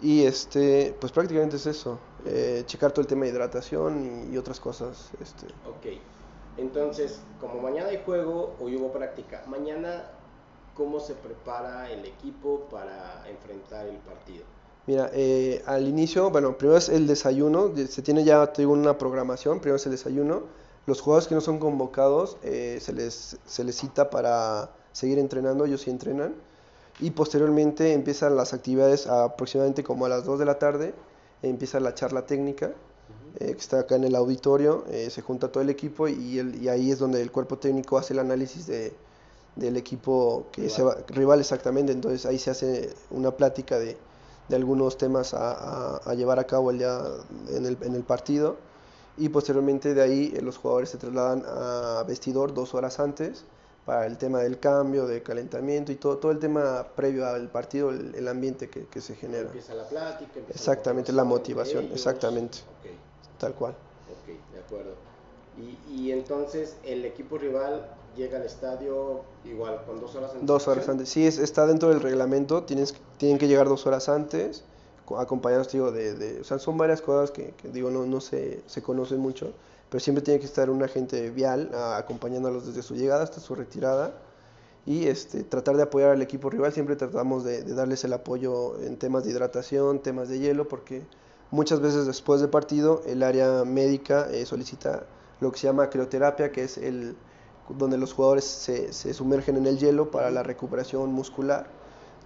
Y 0.00 0.24
este, 0.24 0.94
pues 1.00 1.12
prácticamente 1.12 1.56
es 1.56 1.66
eso, 1.66 1.98
eh, 2.24 2.62
checar 2.66 2.92
todo 2.92 3.02
el 3.02 3.06
tema 3.06 3.24
de 3.24 3.30
hidratación 3.30 4.30
y, 4.32 4.36
otras 4.36 4.58
cosas. 4.58 5.10
Este. 5.20 5.46
Ok, 5.68 5.98
entonces, 6.56 7.20
como 7.40 7.60
mañana 7.60 7.88
hay 7.88 8.02
juego, 8.04 8.54
hoy 8.60 8.76
hubo 8.76 8.92
práctica, 8.92 9.42
mañana, 9.46 10.04
¿cómo 10.74 11.00
se 11.00 11.14
prepara 11.14 11.90
el 11.90 12.04
equipo 12.06 12.68
para 12.70 13.24
enfrentar 13.28 13.86
el 13.86 13.96
partido? 13.96 14.44
Mira, 14.86 15.10
eh, 15.12 15.62
al 15.66 15.86
inicio, 15.86 16.30
bueno, 16.30 16.56
primero 16.56 16.78
es 16.78 16.88
el 16.88 17.06
desayuno, 17.06 17.72
se 17.88 18.00
tiene 18.00 18.24
ya, 18.24 18.50
una 18.66 18.96
programación, 18.96 19.58
primero 19.58 19.76
es 19.76 19.84
el 19.84 19.92
desayuno, 19.92 20.44
los 20.88 21.02
jugadores 21.02 21.28
que 21.28 21.34
no 21.34 21.42
son 21.42 21.58
convocados 21.58 22.38
eh, 22.42 22.78
se, 22.80 22.94
les, 22.94 23.36
se 23.44 23.62
les 23.62 23.76
cita 23.76 24.08
para 24.08 24.70
seguir 24.92 25.18
entrenando, 25.18 25.66
ellos 25.66 25.82
sí 25.82 25.90
entrenan. 25.90 26.34
Y 26.98 27.10
posteriormente 27.10 27.92
empiezan 27.92 28.36
las 28.36 28.54
actividades 28.54 29.06
aproximadamente 29.06 29.84
como 29.84 30.06
a 30.06 30.08
las 30.08 30.24
2 30.24 30.38
de 30.38 30.44
la 30.46 30.58
tarde, 30.58 30.94
empieza 31.42 31.78
la 31.78 31.94
charla 31.94 32.24
técnica, 32.24 32.72
eh, 33.38 33.52
que 33.52 33.58
está 33.58 33.80
acá 33.80 33.96
en 33.96 34.04
el 34.04 34.16
auditorio, 34.16 34.86
eh, 34.90 35.10
se 35.10 35.20
junta 35.20 35.52
todo 35.52 35.62
el 35.62 35.68
equipo 35.68 36.08
y, 36.08 36.40
y, 36.40 36.68
ahí 36.70 36.90
es 36.90 36.98
donde 36.98 37.20
el 37.20 37.30
cuerpo 37.30 37.58
técnico 37.58 37.98
hace 37.98 38.14
el 38.14 38.20
análisis 38.20 38.66
de, 38.66 38.94
del 39.56 39.76
equipo 39.76 40.46
que 40.52 40.62
rival. 40.62 40.74
se 40.74 40.82
va, 40.82 40.96
rival 41.08 41.40
exactamente, 41.40 41.92
entonces 41.92 42.24
ahí 42.24 42.38
se 42.38 42.50
hace 42.50 42.94
una 43.10 43.30
plática 43.32 43.78
de, 43.78 43.98
de 44.48 44.56
algunos 44.56 44.96
temas 44.96 45.34
a, 45.34 45.52
a, 45.52 45.96
a, 45.98 46.14
llevar 46.14 46.38
a 46.38 46.44
cabo 46.44 46.70
el 46.70 46.78
día 46.78 46.98
en 47.50 47.66
el, 47.66 47.76
en 47.82 47.94
el 47.94 48.04
partido 48.04 48.56
y 49.18 49.28
posteriormente 49.28 49.94
de 49.94 50.02
ahí 50.02 50.32
eh, 50.36 50.42
los 50.42 50.58
jugadores 50.58 50.90
se 50.90 50.98
trasladan 50.98 51.44
a 51.46 52.04
vestidor 52.06 52.54
dos 52.54 52.74
horas 52.74 53.00
antes 53.00 53.44
para 53.84 54.06
el 54.06 54.18
tema 54.18 54.40
del 54.40 54.58
cambio, 54.58 55.06
de 55.06 55.22
calentamiento 55.22 55.92
y 55.92 55.96
todo, 55.96 56.18
todo 56.18 56.30
el 56.30 56.38
tema 56.38 56.86
previo 56.94 57.26
al 57.26 57.48
partido, 57.48 57.90
el, 57.90 58.28
ambiente 58.28 58.68
que, 58.68 58.84
que, 58.86 59.00
se 59.00 59.14
genera. 59.14 59.46
Empieza 59.46 59.74
la 59.74 59.88
plática. 59.88 60.40
exactamente, 60.50 61.10
la 61.12 61.24
motivación, 61.24 61.88
exactamente. 61.92 62.58
Tal 63.38 63.54
cual. 63.54 63.72
Ok, 63.72 64.52
de 64.52 64.60
acuerdo. 64.60 64.94
Y, 65.56 65.92
y, 65.92 66.12
entonces 66.12 66.76
el 66.84 67.04
equipo 67.06 67.38
rival 67.38 67.88
llega 68.14 68.36
al 68.36 68.44
estadio 68.44 69.22
igual, 69.44 69.82
con 69.86 70.00
dos 70.00 70.14
horas 70.14 70.32
antes. 70.32 70.46
Dos 70.46 70.68
horas 70.68 70.88
antes, 70.88 71.08
sí, 71.08 71.26
está 71.26 71.66
dentro 71.66 71.88
del 71.88 72.00
reglamento, 72.00 72.64
tienes, 72.64 72.94
tienen 73.16 73.38
que 73.38 73.48
llegar 73.48 73.68
dos 73.68 73.86
horas 73.86 74.08
antes 74.08 74.64
acompañados, 75.16 75.72
digo, 75.72 75.90
de, 75.92 76.14
de, 76.14 76.40
o 76.40 76.44
sea, 76.44 76.58
son 76.58 76.76
varias 76.76 77.00
cosas 77.00 77.30
que, 77.30 77.54
digo, 77.72 77.90
no, 77.90 78.04
no 78.04 78.20
se, 78.20 78.62
se, 78.66 78.82
conocen 78.82 79.20
mucho, 79.20 79.52
pero 79.88 80.00
siempre 80.00 80.22
tiene 80.22 80.40
que 80.40 80.46
estar 80.46 80.68
un 80.68 80.82
agente 80.82 81.30
vial 81.30 81.70
acompañándolos 81.74 82.66
desde 82.66 82.82
su 82.82 82.94
llegada 82.94 83.22
hasta 83.22 83.40
su 83.40 83.54
retirada 83.54 84.12
y 84.86 85.06
este, 85.06 85.44
tratar 85.44 85.76
de 85.76 85.82
apoyar 85.84 86.10
al 86.10 86.22
equipo 86.22 86.50
rival, 86.50 86.72
siempre 86.72 86.96
tratamos 86.96 87.44
de, 87.44 87.62
darles 87.62 88.04
el 88.04 88.12
apoyo 88.12 88.80
en 88.80 88.96
temas 88.96 89.24
de 89.24 89.30
hidratación, 89.30 90.00
temas 90.00 90.28
de 90.28 90.38
hielo, 90.38 90.66
porque 90.66 91.02
muchas 91.50 91.80
veces 91.80 92.06
después 92.06 92.40
del 92.40 92.50
partido 92.50 93.02
el 93.06 93.22
área 93.22 93.64
médica 93.64 94.28
eh, 94.30 94.46
solicita 94.46 95.04
lo 95.40 95.52
que 95.52 95.58
se 95.58 95.66
llama 95.66 95.90
crioterapia, 95.90 96.52
que 96.52 96.64
es 96.64 96.78
el 96.78 97.16
donde 97.68 97.98
los 97.98 98.14
jugadores 98.14 98.44
se, 98.44 98.94
se 98.94 99.12
sumergen 99.12 99.58
en 99.58 99.66
el 99.66 99.78
hielo 99.78 100.10
para 100.10 100.30
la 100.30 100.42
recuperación 100.42 101.12
muscular 101.12 101.68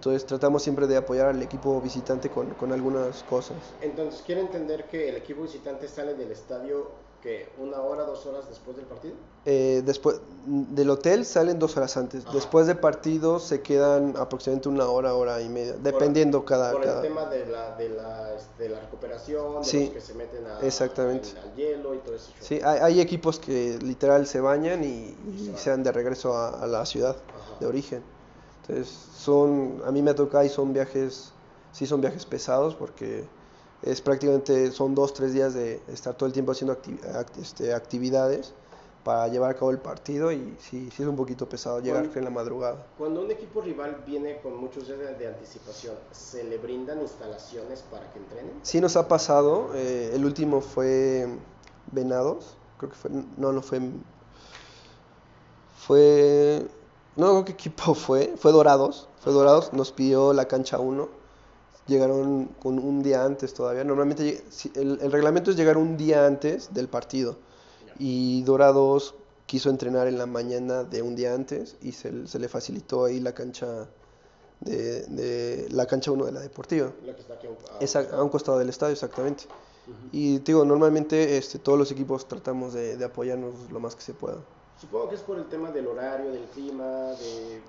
entonces 0.03 0.27
tratamos 0.27 0.61
siempre 0.61 0.85
de 0.85 0.97
apoyar 0.97 1.27
al 1.27 1.41
equipo 1.41 1.79
visitante 1.79 2.29
con, 2.29 2.49
con 2.55 2.73
algunas 2.73 3.23
cosas. 3.23 3.55
Entonces, 3.81 4.21
¿quiere 4.25 4.41
entender 4.41 4.85
que 4.87 5.07
el 5.07 5.15
equipo 5.15 5.43
visitante 5.43 5.87
sale 5.87 6.13
del 6.15 6.29
estadio 6.31 6.91
que 7.21 7.47
una 7.57 7.79
hora, 7.79 8.03
dos 8.03 8.25
horas 8.25 8.49
después 8.49 8.75
del 8.75 8.85
partido? 8.85 9.13
Eh, 9.45 9.81
después 9.85 10.19
del 10.45 10.89
hotel 10.89 11.25
salen 11.25 11.57
dos 11.57 11.77
horas 11.77 11.95
antes. 11.95 12.25
Después 12.33 12.67
del 12.67 12.79
partido 12.79 13.39
se 13.39 13.61
quedan 13.61 14.15
aproximadamente 14.17 14.67
una 14.67 14.89
hora, 14.89 15.15
hora 15.15 15.41
y 15.41 15.47
media, 15.47 15.73
dependiendo 15.81 16.43
cada. 16.43 16.73
Por 16.73 16.85
el 16.85 17.01
tema 17.01 17.25
de 17.27 17.45
la, 17.45 17.77
de 17.77 17.87
la, 17.87 18.33
este, 18.35 18.67
la 18.67 18.81
recuperación, 18.81 19.61
de 19.61 19.83
los 19.85 19.93
que 19.93 20.01
se 20.01 20.13
meten 20.15 20.45
a, 20.47 20.59
exactamente. 20.59 21.29
al 21.41 21.55
hielo 21.55 21.95
y 21.95 21.99
todo 21.99 22.15
eso. 22.15 22.29
Sí, 22.41 22.59
hay, 22.61 22.79
hay, 22.79 22.99
equipos 22.99 23.39
que 23.39 23.79
literal 23.81 24.27
se 24.27 24.41
bañan 24.41 24.83
y, 24.83 25.15
y 25.29 25.53
se, 25.55 25.69
van 25.69 25.81
de 25.81 25.93
regreso 25.93 26.35
a, 26.35 26.61
a 26.61 26.67
la 26.67 26.85
ciudad 26.85 27.15
de 27.61 27.65
origen. 27.67 28.03
Entonces, 28.63 28.87
son, 29.17 29.81
a 29.85 29.91
mí 29.91 30.01
me 30.01 30.13
toca 30.13 30.45
y 30.45 30.49
son 30.49 30.73
viajes, 30.73 31.33
sí 31.73 31.85
son 31.85 31.99
viajes 31.99 32.25
pesados 32.25 32.75
porque 32.75 33.25
es 33.81 34.01
prácticamente, 34.01 34.71
son 34.71 34.95
dos, 34.95 35.13
tres 35.13 35.33
días 35.33 35.53
de 35.53 35.81
estar 35.87 36.15
todo 36.15 36.27
el 36.27 36.33
tiempo 36.33 36.53
haciendo 36.53 36.77
este, 37.41 37.73
actividades 37.73 38.53
para 39.03 39.27
llevar 39.27 39.51
a 39.51 39.53
cabo 39.55 39.71
el 39.71 39.79
partido 39.79 40.31
y 40.31 40.55
sí, 40.59 40.89
sí 40.95 41.03
es 41.03 41.09
un 41.09 41.17
poquito 41.17 41.47
pesado 41.49 41.81
llegar 41.81 42.09
en 42.15 42.23
la 42.23 42.29
madrugada. 42.29 42.87
Cuando 42.97 43.21
un 43.21 43.31
equipo 43.31 43.59
rival 43.59 44.01
viene 44.07 44.39
con 44.39 44.55
muchos 44.55 44.87
días 44.87 45.19
de, 45.19 45.27
anticipación, 45.27 45.95
¿se 46.11 46.45
le 46.45 46.57
brindan 46.57 47.01
instalaciones 47.01 47.81
para 47.81 48.09
que 48.13 48.19
entrenen? 48.19 48.53
Sí 48.61 48.79
nos 48.79 48.95
ha 48.95 49.09
pasado, 49.09 49.71
eh, 49.75 50.11
el 50.13 50.23
último 50.23 50.61
fue 50.61 51.27
Venados, 51.91 52.55
creo 52.77 52.91
que 52.91 52.95
fue, 52.95 53.11
no, 53.35 53.51
no 53.51 53.61
fue, 53.61 53.81
fue 55.77 56.65
no 57.15 57.45
qué 57.45 57.51
equipo 57.53 57.93
fue, 57.95 58.33
fue 58.37 58.51
Dorados, 58.51 59.07
fue 59.19 59.33
Dorados, 59.33 59.73
nos 59.73 59.91
pidió 59.91 60.33
la 60.33 60.47
cancha 60.47 60.79
1, 60.79 61.09
llegaron 61.87 62.45
con 62.61 62.79
un 62.79 63.03
día 63.03 63.25
antes 63.25 63.53
todavía, 63.53 63.83
normalmente 63.83 64.43
el, 64.75 64.99
el, 65.01 65.11
reglamento 65.11 65.51
es 65.51 65.57
llegar 65.57 65.77
un 65.77 65.97
día 65.97 66.25
antes 66.25 66.73
del 66.73 66.87
partido 66.87 67.37
y 67.99 68.43
Dorados 68.43 69.15
quiso 69.45 69.69
entrenar 69.69 70.07
en 70.07 70.17
la 70.17 70.25
mañana 70.25 70.83
de 70.83 71.01
un 71.01 71.15
día 71.15 71.33
antes 71.33 71.75
y 71.81 71.91
se, 71.91 72.27
se 72.27 72.39
le 72.39 72.47
facilitó 72.47 73.05
ahí 73.05 73.19
la 73.19 73.33
cancha 73.33 73.87
de, 74.61 75.03
de 75.03 75.67
la 75.69 75.85
cancha 75.85 76.11
1 76.11 76.25
de 76.25 76.31
la 76.31 76.39
deportiva. 76.39 76.91
La 77.05 77.15
que 77.15 77.21
está 77.21 77.35
aquí 77.35 77.47
a, 77.47 78.23
un, 78.23 78.29
costado 78.29 78.57
del 78.57 78.69
estadio, 78.69 78.93
exactamente. 78.93 79.45
Y 80.11 80.39
digo, 80.39 80.63
normalmente 80.63 81.37
este, 81.37 81.59
todos 81.59 81.77
los 81.77 81.91
equipos 81.91 82.27
tratamos 82.27 82.73
de, 82.73 82.95
de 82.95 83.05
apoyarnos 83.05 83.53
lo 83.71 83.79
más 83.79 83.95
que 83.95 84.01
se 84.01 84.13
pueda. 84.13 84.37
Supongo 84.83 85.07
que 85.07 85.15
es 85.15 85.21
por 85.21 85.37
el 85.37 85.45
tema 85.45 85.71
del 85.71 85.87
horario, 85.87 86.29
del 86.29 86.43
clima, 86.47 86.83
de 86.83 87.61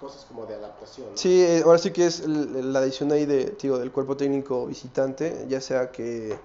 cosas 0.00 0.24
como 0.24 0.44
de 0.44 0.56
adaptación. 0.56 1.06
Sí, 1.14 1.40
eh, 1.40 1.62
ahora 1.64 1.78
sí 1.78 1.92
que 1.92 2.04
es 2.04 2.26
la 2.26 2.80
adición 2.80 3.12
ahí 3.12 3.26
de, 3.26 3.56
digo, 3.62 3.78
del 3.78 3.92
cuerpo 3.92 4.16
técnico 4.16 4.66
visitante, 4.66 5.46
ya 5.48 5.60
sea 5.60 5.92
que 5.92 6.36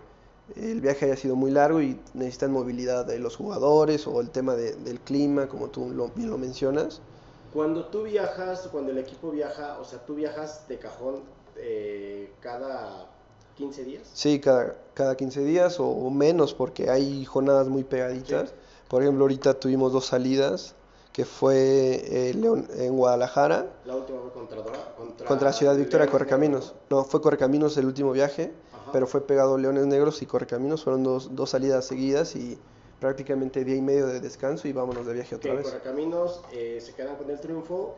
el 0.56 0.82
viaje 0.82 1.06
haya 1.06 1.17
sido 1.17 1.36
muy 1.36 1.49
largo 1.49 1.82
y 1.82 1.99
necesitan 2.13 2.51
movilidad 2.51 3.06
de 3.06 3.17
los 3.17 3.36
jugadores 3.36 4.06
o 4.06 4.21
el 4.21 4.30
tema 4.30 4.53
de, 4.53 4.75
del 4.75 4.99
clima, 4.99 5.47
como 5.47 5.69
tú 5.69 5.89
lo, 5.89 6.10
bien 6.10 6.30
lo 6.30 6.38
mencionas. 6.38 7.01
Cuando 7.51 7.86
tú 7.88 8.03
viajas, 8.03 8.69
cuando 8.71 8.91
el 8.91 8.99
equipo 8.99 9.32
viaja, 9.32 9.80
o 9.80 9.84
sea, 9.84 9.97
tú 10.06 10.13
viajas 10.13 10.67
de 10.67 10.77
cajón 10.77 11.23
eh, 11.56 12.32
cada 12.39 13.10
15 13.56 13.84
días. 13.84 14.03
Sí, 14.13 14.39
cada, 14.39 14.75
cada 14.93 15.17
15 15.17 15.43
días 15.43 15.77
o, 15.80 16.12
menos 16.12 16.53
porque 16.53 16.91
hay 16.91 17.25
jornadas 17.25 17.67
muy 17.67 17.84
pegaditas. 17.84 18.53
Por 18.88 19.02
ejemplo, 19.02 19.23
ahorita 19.26 19.54
tuvimos 19.56 19.91
dos 19.91 20.06
salidas 20.06 20.76
que 21.12 21.26
fue 21.26 22.30
eh, 22.30 22.34
León, 22.36 22.67
en 22.76 22.95
Guadalajara. 22.95 23.65
La 23.86 23.95
última 23.95 24.19
fue 24.21 24.32
contra, 24.32 24.62
contra, 24.95 25.26
contra 25.26 25.52
Ciudad 25.52 25.76
Victoria, 25.76 26.08
Correcaminos. 26.08 26.76
No, 26.89 27.04
fue 27.04 27.21
Correcaminos 27.21 27.76
el 27.78 27.88
último 27.88 28.12
viaje, 28.12 28.54
pero 28.93 29.08
fue 29.08 29.21
pegado 29.21 29.58
Leones 29.58 29.88
Negros 29.88 30.21
y 30.21 30.28
Correcaminos. 30.28 30.84
Fueron 30.84 31.04
dos, 31.04 31.36
dos 31.36 31.50
salidas 31.50 31.86
seguidas 31.86 32.36
y 32.36 32.60
prácticamente 33.00 33.63
día 33.63 33.76
y 33.76 33.82
medio 33.82 34.06
de 34.06 34.19
descanso 34.19 34.67
y 34.67 34.73
vámonos 34.73 35.08
de 35.08 35.13
viaje 35.13 35.36
otra 35.36 35.52
que 35.52 35.58
vez. 35.58 35.67
Correcaminos 35.67 36.41
eh, 36.52 36.80
se 36.82 36.93
quedan 36.93 37.15
con 37.15 37.30
el 37.32 37.39
triunfo. 37.39 37.95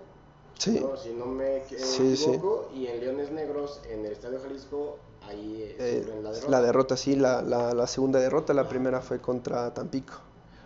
Sí. 0.57 0.79
¿no? 0.79 0.95
Si 0.95 1.09
no 1.11 1.25
me 1.25 1.63
sí, 1.67 2.13
equivoco. 2.13 2.69
Sí. 2.71 2.79
Y 2.79 2.87
en 2.87 2.99
Leones 3.01 3.31
Negros, 3.31 3.81
en 3.89 4.05
el 4.05 4.13
Estadio 4.13 4.39
Jalisco, 4.41 4.97
ahí 5.27 5.75
eh, 5.77 6.05
la 6.21 6.31
derrota. 6.31 6.49
La 6.49 6.61
derrota, 6.61 6.97
sí, 6.97 7.15
la, 7.17 7.41
la, 7.41 7.73
la 7.73 7.87
segunda 7.87 8.19
derrota. 8.19 8.53
La 8.53 8.67
primera 8.69 9.01
fue 9.01 9.19
contra 9.19 9.73
Tampico. 9.73 10.13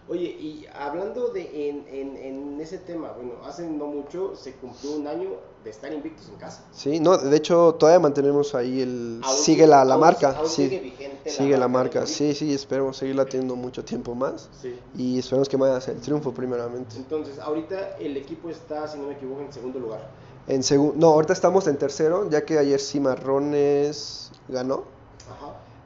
Oye, 0.09 0.25
y 0.25 0.65
hablando 0.73 1.29
de 1.29 1.69
en, 1.69 1.85
en, 1.87 2.17
en, 2.17 2.61
ese 2.61 2.77
tema, 2.77 3.13
bueno, 3.13 3.35
hace 3.45 3.67
no 3.67 3.87
mucho 3.87 4.35
se 4.35 4.53
cumplió 4.53 4.91
un 4.97 5.07
año 5.07 5.29
de 5.63 5.69
estar 5.69 5.93
invictos 5.93 6.27
en 6.27 6.35
casa. 6.35 6.65
Sí, 6.73 6.99
no, 6.99 7.17
de 7.17 7.37
hecho 7.37 7.75
todavía 7.75 7.99
mantenemos 7.99 8.53
ahí 8.53 8.81
el... 8.81 9.21
Aún, 9.23 9.37
sigue 9.37 9.65
la, 9.65 9.85
la 9.85 9.93
aún, 9.93 10.01
marca. 10.01 10.35
Aún 10.37 10.49
sí, 10.49 10.63
sigue 10.63 10.79
vigente 10.81 11.29
sigue 11.29 11.57
la, 11.57 11.67
marca. 11.69 12.01
marca. 12.01 12.13
Sí, 12.13 12.33
sí, 12.33 12.53
esperemos 12.53 12.97
seguirla 12.97 13.25
teniendo 13.25 13.55
mucho 13.55 13.83
tiempo 13.85 14.13
más. 14.13 14.49
Sí. 14.61 14.77
Y 14.97 15.19
esperemos 15.19 15.47
que 15.47 15.55
vaya 15.55 15.77
a 15.77 15.81
ser 15.81 15.95
el 15.95 16.01
triunfo 16.01 16.33
primeramente. 16.33 16.97
Entonces, 16.97 17.39
ahorita 17.39 17.97
el 17.97 18.17
equipo 18.17 18.49
está, 18.49 18.87
si 18.87 18.97
no 18.97 19.07
me 19.07 19.13
equivoco, 19.13 19.41
en 19.41 19.53
segundo 19.53 19.79
lugar. 19.79 20.09
En 20.47 20.63
segundo, 20.63 20.95
no, 20.97 21.13
ahorita 21.13 21.31
estamos 21.31 21.67
en 21.67 21.77
tercero, 21.77 22.29
ya 22.29 22.43
que 22.43 22.59
ayer 22.59 22.79
Cimarrones 22.79 24.31
ganó. 24.49 24.83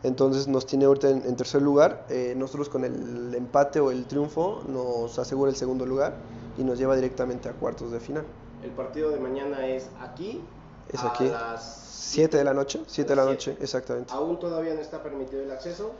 Entonces 0.03 0.47
nos 0.47 0.65
tiene 0.65 0.85
ahorita 0.85 1.09
en, 1.09 1.23
en 1.25 1.35
tercer 1.35 1.61
lugar. 1.61 2.05
Eh, 2.09 2.33
nosotros 2.37 2.69
con 2.69 2.85
el 2.85 3.33
empate 3.35 3.79
o 3.79 3.91
el 3.91 4.05
triunfo 4.05 4.63
nos 4.67 5.17
asegura 5.19 5.49
el 5.49 5.57
segundo 5.57 5.85
lugar 5.85 6.15
y 6.57 6.63
nos 6.63 6.77
lleva 6.77 6.95
directamente 6.95 7.49
a 7.49 7.53
cuartos 7.53 7.91
de 7.91 7.99
final. 7.99 8.25
El 8.63 8.71
partido 8.71 9.09
de 9.09 9.19
mañana 9.19 9.67
es 9.67 9.89
aquí. 9.99 10.41
Es 10.91 11.03
a 11.03 11.09
aquí. 11.09 11.25
las 11.25 11.83
7 11.91 12.37
de 12.37 12.43
la 12.43 12.53
noche. 12.53 12.81
7 12.87 13.09
de 13.09 13.15
la 13.15 13.23
siete. 13.23 13.33
noche, 13.33 13.57
exactamente. 13.63 14.13
Aún 14.13 14.39
todavía 14.39 14.73
no 14.73 14.81
está 14.81 15.01
permitido 15.01 15.41
el 15.41 15.51
acceso. 15.51 15.91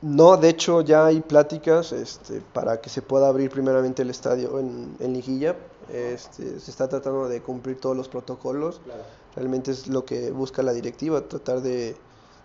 No, 0.00 0.36
de 0.36 0.50
hecho 0.50 0.80
ya 0.82 1.06
hay 1.06 1.20
pláticas 1.20 1.92
este, 1.92 2.40
para 2.52 2.80
que 2.80 2.88
se 2.88 3.02
pueda 3.02 3.28
abrir 3.28 3.50
primeramente 3.50 4.02
el 4.02 4.10
estadio 4.10 4.58
en, 4.58 4.96
en 5.00 5.12
Liguilla. 5.12 5.56
Este, 5.92 6.60
se 6.60 6.70
está 6.70 6.88
tratando 6.88 7.28
de 7.28 7.42
cumplir 7.42 7.80
todos 7.80 7.96
los 7.96 8.08
protocolos. 8.08 8.80
Claro. 8.84 9.02
Realmente 9.34 9.72
es 9.72 9.88
lo 9.88 10.04
que 10.04 10.30
busca 10.30 10.62
la 10.62 10.72
directiva, 10.72 11.20
tratar 11.22 11.62
de, 11.62 11.96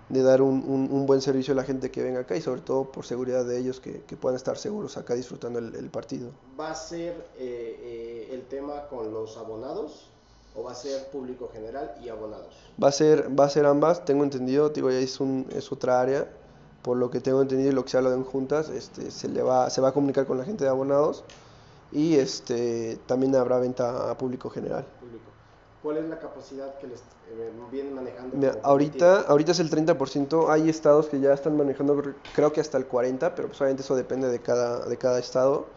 de 0.10 0.22
dar 0.22 0.42
un, 0.42 0.64
un, 0.68 0.90
un, 0.92 1.06
buen 1.06 1.22
servicio 1.22 1.54
a 1.54 1.56
la 1.56 1.64
gente 1.64 1.90
que 1.90 2.04
venga 2.04 2.22
acá 2.22 2.36
y 2.36 2.42
sobre 2.42 2.62
todo 2.62 2.92
por 2.92 3.06
seguridad 3.06 3.46
de 3.46 3.58
ellos 3.58 3.80
que, 3.80 4.02
que 4.02 4.18
puedan 4.18 4.36
estar 4.36 4.58
seguros 4.58 4.98
acá 4.98 5.14
disfrutando 5.14 5.60
el, 5.60 5.76
el 5.76 5.90
partido. 5.90 6.30
¿Va 6.60 6.72
a 6.72 6.76
ser 6.76 7.14
eh, 7.38 8.28
eh, 8.30 8.30
el 8.32 8.44
tema 8.44 8.88
con 8.90 9.14
los 9.14 9.38
abonados 9.38 10.10
o 10.56 10.64
va 10.64 10.74
a 10.74 10.76
ser 10.76 11.08
público 11.08 11.50
general 11.52 11.96
y 12.04 12.10
abonados? 12.10 12.54
Va 12.82 12.90
a 12.90 12.92
ser, 12.92 13.38
va 13.38 13.46
a 13.46 13.50
ser 13.50 13.66
ambas, 13.66 14.06
tengo 14.06 14.24
entendido, 14.24 14.70
digo, 14.70 14.92
ya 14.92 15.00
es, 15.00 15.20
un, 15.20 15.48
es 15.52 15.72
otra 15.72 16.02
área, 16.02 16.28
por 16.82 16.98
lo 16.98 17.10
que 17.10 17.22
tengo 17.22 17.42
entendido 17.42 17.72
y 17.72 17.74
lo 17.74 17.84
que 17.84 17.92
se 17.92 17.98
ha 17.98 18.00
hablado 18.00 18.16
en 18.18 18.24
juntas, 18.24 18.70
este, 18.70 19.10
se, 19.10 19.30
le 19.30 19.42
va, 19.42 19.70
se 19.70 19.80
va 19.80 19.90
a 19.90 19.92
comunicar 19.94 20.26
con 20.26 20.38
la 20.38 20.44
gente 20.44 20.66
de 20.66 20.70
abonados 20.70 21.24
y 21.92 22.16
este, 22.16 22.98
también 23.06 23.36
habrá 23.36 23.58
venta 23.60 24.12
a 24.12 24.18
público 24.18 24.50
general. 24.50 24.86
¿Cuál 25.84 25.98
es 25.98 26.08
la 26.08 26.18
capacidad 26.18 26.80
que 26.80 26.88
les 26.88 27.02
eh, 27.02 27.52
vienen 27.70 27.94
manejando? 27.94 28.38
Mira, 28.38 28.58
ahorita, 28.64 29.24
ahorita 29.24 29.52
es 29.52 29.60
el 29.60 29.70
30%, 29.70 30.50
hay 30.50 30.70
estados 30.70 31.08
que 31.08 31.20
ya 31.20 31.34
están 31.34 31.58
manejando 31.58 32.02
creo 32.34 32.54
que 32.54 32.62
hasta 32.62 32.78
el 32.78 32.88
40%, 32.88 33.34
pero 33.36 33.50
pues 33.50 33.60
obviamente 33.60 33.84
eso 33.84 33.94
depende 33.94 34.30
de 34.30 34.40
cada, 34.40 34.86
de 34.88 34.98
cada 34.98 35.20
estado. 35.20 35.68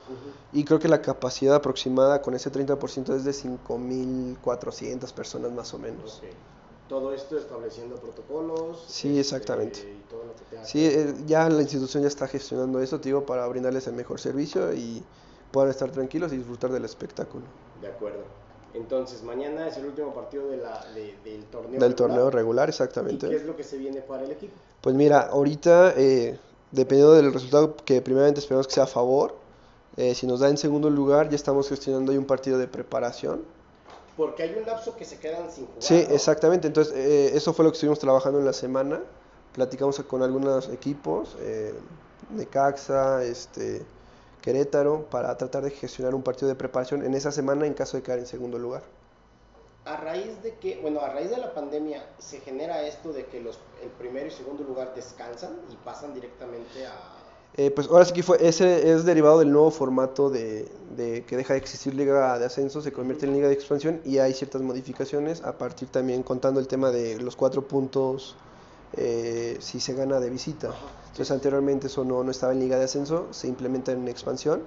Y 0.53 0.65
creo 0.65 0.79
que 0.79 0.87
la 0.87 1.03
capacidad 1.03 1.57
aproximada 1.57 2.23
con 2.23 2.35
ese 2.35 2.53
30% 2.53 3.17
es 3.17 3.25
de 3.25 3.33
5.400 3.33 5.13
personas 5.13 5.51
más 5.51 5.75
o 5.75 5.79
menos. 5.81 6.23
Todo 6.89 7.13
esto 7.13 7.37
estableciendo 7.37 7.97
protocolos. 7.97 8.85
Sí, 8.87 9.19
exactamente. 9.19 9.81
este, 9.81 9.93
y 9.93 10.01
todo 10.09 10.25
lo 10.25 10.37
que 10.37 10.45
tenga 10.45 10.65
Sí, 10.65 10.87
eh, 10.87 11.15
ya 11.27 11.49
la 11.49 11.63
institución 11.63 12.05
ya 12.05 12.09
está 12.09 12.29
gestionando 12.29 12.81
eso, 12.81 13.01
te 13.01 13.09
digo, 13.09 13.27
para 13.27 13.45
brindarles 13.49 13.89
el 13.89 13.95
mejor 13.95 14.21
servicio 14.21 14.73
y 14.73 15.05
puedan 15.51 15.71
estar 15.71 15.91
tranquilos 15.91 16.33
y 16.33 16.37
disfrutar 16.37 16.71
del 16.71 16.85
espectáculo. 16.85 17.45
De 17.81 17.89
acuerdo. 17.89 18.46
Entonces, 18.77 19.23
mañana 19.23 19.69
es 19.69 19.77
el 19.79 19.87
último 19.87 20.13
partido 20.15 20.49
de 20.49 20.59
la, 20.59 20.85
de- 20.95 21.17
del 21.25 21.45
torneo. 21.47 21.73
Del 21.81 21.91
regular. 21.93 21.97
torneo 21.97 22.31
regular, 22.31 22.69
¿Y 22.69 22.71
exactamente. 22.71 23.29
qué 23.29 23.37
es 23.37 23.45
lo 23.45 23.57
que 23.57 23.65
se 23.65 23.79
viene 23.79 24.01
para 24.03 24.25
el 24.25 24.31
equipo? 24.31 24.53
Pues 24.81 24.95
mira, 24.95 25.21
ahorita, 25.23 25.95
eh, 25.97 26.39
dependiendo 26.73 27.15
del 27.15 27.33
resultado 27.33 27.75
que 27.77 28.01
primeramente 28.03 28.41
esperamos 28.41 28.67
que 28.67 28.75
sea 28.75 28.85
a 28.85 28.89
favor, 28.89 29.35
eh, 29.97 30.15
si 30.15 30.27
nos 30.27 30.41
da 30.41 30.49
en 30.51 30.59
segundo 30.59 30.91
lugar, 30.91 31.29
ya 31.31 31.37
estamos 31.37 31.69
gestionando 31.69 32.13
ahí 32.13 32.19
un 32.19 32.27
partido 32.27 32.59
de 32.59 32.69
preparación. 32.69 33.43
Porque 34.17 34.43
hay 34.45 34.55
un 34.59 34.67
lapso 34.67 34.95
que 34.97 35.05
se 35.05 35.19
quedan 35.19 35.51
sin 35.51 35.67
jugar. 35.67 35.83
Sí, 35.83 36.05
¿no? 36.09 36.15
exactamente. 36.15 36.67
Entonces, 36.67 36.95
eh, 36.95 37.31
eso 37.35 37.53
fue 37.53 37.65
lo 37.65 37.71
que 37.71 37.77
estuvimos 37.77 37.99
trabajando 37.99 38.39
en 38.39 38.45
la 38.45 38.53
semana. 38.53 39.01
Platicamos 39.53 39.99
con 40.01 40.23
algunos 40.23 40.69
equipos, 40.69 41.37
eh, 41.41 41.75
Necaxa, 42.31 43.25
este, 43.25 43.83
Querétaro, 44.47 45.07
para 45.11 45.37
tratar 45.37 45.65
de 45.65 45.73
gestionar 45.73 46.15
un 46.15 46.23
partido 46.23 46.47
de 46.47 46.55
preparación 46.55 47.05
en 47.05 47.15
esa 47.15 47.33
semana 47.33 47.67
en 47.67 47.75
caso 47.75 47.97
de 47.97 48.05
quedar 48.05 48.21
en 48.21 48.27
segundo 48.27 48.61
lugar. 48.61 48.85
A 49.85 49.97
raíz 49.97 50.41
de 50.41 50.55
que, 50.55 50.79
bueno, 50.81 51.01
a 51.01 51.09
raíz 51.09 51.31
de 51.31 51.39
la 51.39 51.53
pandemia, 51.53 52.07
se 52.21 52.39
genera 52.39 52.87
esto 52.87 53.13
de 53.13 53.27
que 53.27 53.41
los, 53.41 53.59
el 53.83 53.89
primero 53.99 54.29
y 54.29 54.31
segundo 54.31 54.63
lugar 54.63 54.95
descansan 54.95 55.51
y 55.73 55.75
pasan 55.85 56.15
directamente 56.15 56.87
a. 56.87 56.93
Eh, 57.57 57.73
pues 57.73 57.89
ahora 57.89 58.05
sí 58.05 58.13
que 58.13 58.23
fue, 58.23 58.39
ese 58.41 58.93
es 58.93 59.05
derivado 59.05 59.41
del 59.41 59.51
nuevo 59.51 59.73
formato 59.73 60.31
de, 60.31 60.69
de 60.97 61.25
que 61.25 61.37
deja 61.37 61.55
de 61.55 61.59
existir 61.59 61.93
liga 61.95 62.39
de 62.39 62.45
ascenso, 62.45 62.81
se 62.81 62.93
convierte 62.93 63.27
en 63.27 63.33
liga 63.33 63.49
de 63.49 63.55
expansión 63.55 64.01
y 64.05 64.19
hay 64.19 64.33
ciertas 64.33 64.63
modificaciones 64.63 65.43
a 65.43 65.59
partir 65.59 65.89
también 65.89 66.23
contando 66.23 66.61
el 66.61 66.69
tema 66.69 66.93
de 66.93 67.19
los 67.19 67.35
cuatro 67.35 67.67
puntos 67.67 68.37
eh, 68.95 69.57
si 69.61 69.81
se 69.81 69.95
gana 69.95 70.21
de 70.21 70.31
visita. 70.31 70.75
Entonces 71.07 71.31
anteriormente 71.31 71.87
eso 71.87 72.05
no, 72.05 72.23
no 72.23 72.31
estaba 72.31 72.53
en 72.53 72.61
liga 72.61 72.79
de 72.79 72.85
ascenso, 72.85 73.29
se 73.33 73.49
implementa 73.49 73.93
en 73.93 74.07
expansión 74.09 74.63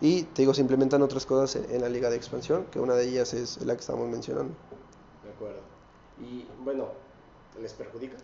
y 0.00 0.22
te 0.22 0.42
digo, 0.42 0.54
se 0.54 0.60
implementan 0.60 1.02
otras 1.02 1.26
cosas 1.26 1.64
en, 1.64 1.74
en 1.74 1.80
la 1.80 1.88
liga 1.88 2.08
de 2.08 2.16
expansión, 2.16 2.66
que 2.70 2.78
una 2.78 2.94
de 2.94 3.08
ellas 3.08 3.34
es 3.34 3.60
la 3.64 3.74
que 3.74 3.80
estamos 3.80 4.08
mencionando. 4.08 4.54
De 5.24 5.30
acuerdo. 5.30 5.60
Y 6.20 6.46
bueno, 6.64 6.86
¿les 7.60 7.72
perjudica? 7.72 8.16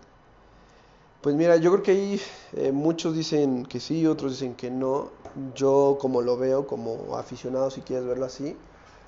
Pues 1.21 1.35
mira, 1.35 1.57
yo 1.57 1.71
creo 1.73 1.83
que 1.83 1.91
ahí 1.91 2.21
eh, 2.53 2.71
muchos 2.71 3.17
dicen 3.17 3.65
que 3.65 3.81
sí, 3.81 4.07
otros 4.07 4.33
dicen 4.33 4.55
que 4.55 4.71
no. 4.71 5.09
Yo 5.55 5.97
como 5.99 6.21
lo 6.21 6.37
veo, 6.37 6.67
como 6.67 7.17
aficionado, 7.17 7.71
si 7.71 7.81
quieres 7.81 8.07
verlo 8.07 8.27
así, 8.27 8.57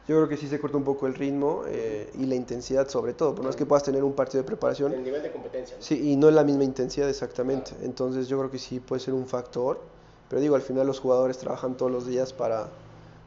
yo 0.09 0.17
creo 0.17 0.29
que 0.29 0.37
sí 0.37 0.47
se 0.49 0.61
corta 0.61 0.77
un 0.77 0.85
poco 0.85 1.07
el 1.07 1.15
ritmo 1.15 1.65
eh, 1.67 2.11
y 2.19 2.27
la 2.27 2.37
intensidad 2.37 2.89
sobre 2.89 3.13
todo. 3.13 3.35
Por 3.35 3.45
no 3.45 3.51
es 3.51 3.57
que 3.57 3.67
puedas 3.67 3.83
tener 3.83 4.05
un 4.05 4.13
partido 4.13 4.43
de 4.43 4.47
preparación, 4.47 4.93
El 4.93 5.03
nivel 5.03 5.23
de 5.23 5.33
competencia. 5.33 5.77
¿no? 5.77 5.83
sí, 5.83 6.13
y 6.13 6.17
no 6.17 6.29
es 6.29 6.35
la 6.35 6.45
misma 6.45 6.65
intensidad 6.65 7.09
exactamente. 7.09 7.71
Claro. 7.73 7.85
Entonces 7.85 8.29
yo 8.29 8.39
creo 8.39 8.51
que 8.51 8.59
sí 8.59 8.79
puede 8.81 9.01
ser 9.01 9.15
un 9.15 9.27
factor. 9.27 9.81
Pero 10.29 10.41
digo, 10.41 10.57
al 10.57 10.63
final 10.63 10.87
los 10.87 10.99
jugadores 11.01 11.39
trabajan 11.39 11.77
todos 11.77 11.91
los 11.91 12.07
días 12.07 12.33
para, 12.33 12.69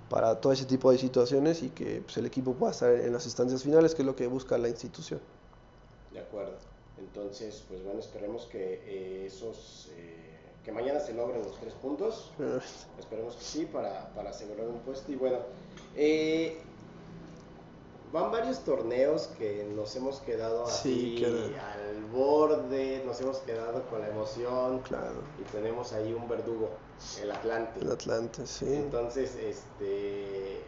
para 0.10 0.40
todo 0.42 0.52
ese 0.52 0.66
tipo 0.66 0.92
de 0.92 0.98
situaciones 0.98 1.64
y 1.64 1.70
que 1.70 2.02
pues, 2.02 2.18
el 2.18 2.26
equipo 2.26 2.54
pueda 2.54 2.72
estar 2.72 2.92
en 2.94 3.14
las 3.14 3.26
instancias 3.26 3.64
finales, 3.64 3.96
que 3.96 4.02
es 4.02 4.06
lo 4.06 4.16
que 4.16 4.28
busca 4.28 4.58
la 4.58 4.68
institución. 4.70 5.20
De 6.12 6.20
acuerdo. 6.20 6.54
Entonces, 6.98 7.64
pues 7.70 7.84
bueno, 7.84 8.00
esperemos 8.00 8.46
que 8.48 8.82
eh, 8.86 9.26
esos. 9.28 9.90
eh, 9.98 10.16
que 10.64 10.72
mañana 10.74 11.00
se 11.00 11.14
logren 11.14 11.42
los 11.42 11.58
tres 11.60 11.74
puntos. 11.74 12.32
Esperemos 13.00 13.36
que 13.36 13.44
sí, 13.44 13.66
para, 13.66 14.14
para 14.14 14.32
asegurar 14.32 14.68
un 14.68 14.80
puesto. 14.80 15.10
Y 15.12 15.16
bueno, 15.16 15.38
eh, 15.96 16.58
van 18.12 18.32
varios 18.32 18.60
torneos 18.60 19.28
que 19.38 19.66
nos 19.76 19.96
hemos 19.96 20.20
quedado 20.22 20.68
Sí, 20.68 21.24
así 21.24 21.56
al 21.56 22.04
borde, 22.06 23.04
nos 23.06 23.20
hemos 23.22 23.38
quedado 23.40 23.84
con 23.90 24.02
la 24.02 24.10
emoción. 24.10 24.80
Claro, 24.80 25.22
Y 25.40 25.44
tenemos 25.52 25.94
ahí 25.94 26.14
un 26.14 26.28
verdugo, 26.28 26.70
el 27.22 27.32
Atlante. 27.32 27.80
el 27.82 27.92
Atlante, 27.92 28.48
sí. 28.48 28.74
Entonces, 28.74 29.36
este, 29.36 30.62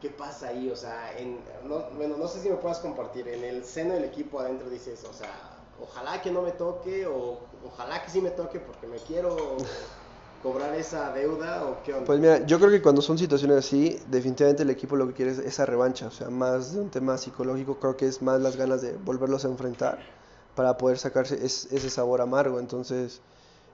¿qué 0.00 0.10
pasa 0.10 0.48
ahí? 0.48 0.70
O 0.70 0.76
sea, 0.76 1.16
en, 1.18 1.40
no, 1.64 1.84
bueno, 1.96 2.16
no 2.16 2.28
sé 2.28 2.40
si 2.40 2.50
me 2.50 2.56
puedas 2.56 2.78
compartir, 2.80 3.26
en 3.28 3.44
el 3.44 3.64
seno 3.64 3.94
del 3.94 4.04
equipo 4.04 4.40
adentro 4.40 4.68
dices, 4.68 5.04
o 5.04 5.12
sea, 5.12 5.32
ojalá 5.80 6.20
que 6.22 6.30
no 6.30 6.42
me 6.42 6.52
toque 6.52 7.06
o 7.06 7.38
ojalá 7.66 8.02
que 8.04 8.10
sí 8.10 8.20
me 8.20 8.30
toque 8.30 8.60
porque 8.60 8.86
me 8.86 8.98
quiero 8.98 9.36
cobrar 10.42 10.74
esa 10.74 11.12
deuda 11.12 11.64
o 11.66 11.82
qué 11.82 11.92
onda. 11.94 12.04
Pues 12.06 12.20
mira, 12.20 12.46
yo 12.46 12.58
creo 12.58 12.70
que 12.70 12.82
cuando 12.82 13.02
son 13.02 13.18
situaciones 13.18 13.56
así, 13.58 13.98
definitivamente 14.06 14.62
el 14.62 14.70
equipo 14.70 14.96
lo 14.96 15.06
que 15.08 15.14
quiere 15.14 15.32
es 15.32 15.38
esa 15.38 15.66
revancha, 15.66 16.06
o 16.06 16.10
sea, 16.10 16.30
más 16.30 16.72
de 16.74 16.80
un 16.80 16.90
tema 16.90 17.18
psicológico, 17.18 17.78
creo 17.80 17.96
que 17.96 18.06
es 18.06 18.22
más 18.22 18.40
las 18.40 18.56
ganas 18.56 18.80
de 18.82 18.96
volverlos 18.96 19.44
a 19.44 19.48
enfrentar 19.48 20.06
para 20.54 20.76
poder 20.78 20.98
sacarse 20.98 21.44
es- 21.44 21.66
ese 21.72 21.90
sabor 21.90 22.20
amargo. 22.20 22.58
Entonces, 22.60 23.22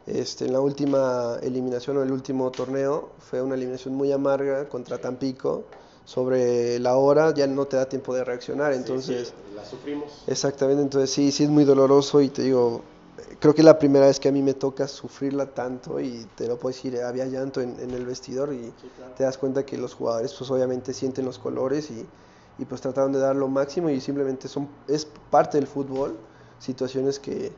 este, 0.07 0.47
en 0.47 0.53
la 0.53 0.61
última 0.61 1.39
eliminación 1.43 1.97
o 1.99 2.03
el 2.03 2.11
último 2.13 2.51
torneo 2.53 3.11
fue 3.19 3.43
una 3.43 3.55
eliminación 3.55 3.95
muy 3.95 4.13
amarga 4.13 4.69
contra 4.69 4.99
Tampico. 4.99 5.65
Sobre 6.05 6.81
la 6.81 6.97
hora 6.97 7.33
ya 7.33 7.47
no 7.47 7.67
te 7.67 7.77
da 7.77 7.89
tiempo 7.89 8.13
de 8.15 8.25
reaccionar, 8.25 8.73
Sí, 8.73 8.79
entonces... 8.81 9.29
sí, 9.29 9.35
la 9.55 9.65
sufrimos. 9.65 10.25
Exactamente, 10.27 10.83
entonces 10.83 11.11
sí, 11.11 11.31
sí 11.31 11.45
es 11.45 11.51
muy 11.51 11.65
doloroso 11.65 12.21
y 12.21 12.29
te 12.29 12.43
digo, 12.43 12.83
creo 13.39 13.55
que 13.55 13.61
es 13.61 13.65
la 13.65 13.79
primera 13.79 14.07
vez 14.07 14.19
que 14.21 14.29
a 14.29 14.33
mí 14.33 14.43
me 14.43 14.55
toca 14.55 14.89
sufrirla 14.89 15.47
tanto 15.47 16.01
y 16.01 16.27
te 16.37 16.47
lo 16.47 16.59
puedo 16.59 16.75
decir, 16.75 17.01
había 17.01 17.27
llanto 17.27 17.61
en, 17.61 17.79
en 17.81 17.91
el 17.91 18.07
vestidor 18.07 18.53
y 18.53 18.73
te 19.17 19.25
das 19.25 19.39
cuenta 19.39 19.65
que 19.67 19.77
los 19.77 19.95
jugadores 19.95 20.33
pues 20.35 20.51
obviamente 20.51 20.93
sienten 20.93 21.25
los 21.25 21.39
colores 21.39 21.91
y, 21.91 22.07
y, 22.59 22.65
pues 22.65 22.81
trataron 22.81 23.13
de 23.13 23.19
dar 23.19 23.37
lo 23.37 23.49
máximo 23.49 23.91
y 23.91 24.01
simplemente 24.01 24.49
son, 24.49 24.69
es 24.89 25.07
parte 25.31 25.59
del 25.59 25.67
fútbol, 25.67 26.17
situaciones 26.59 27.19
que, 27.19 27.53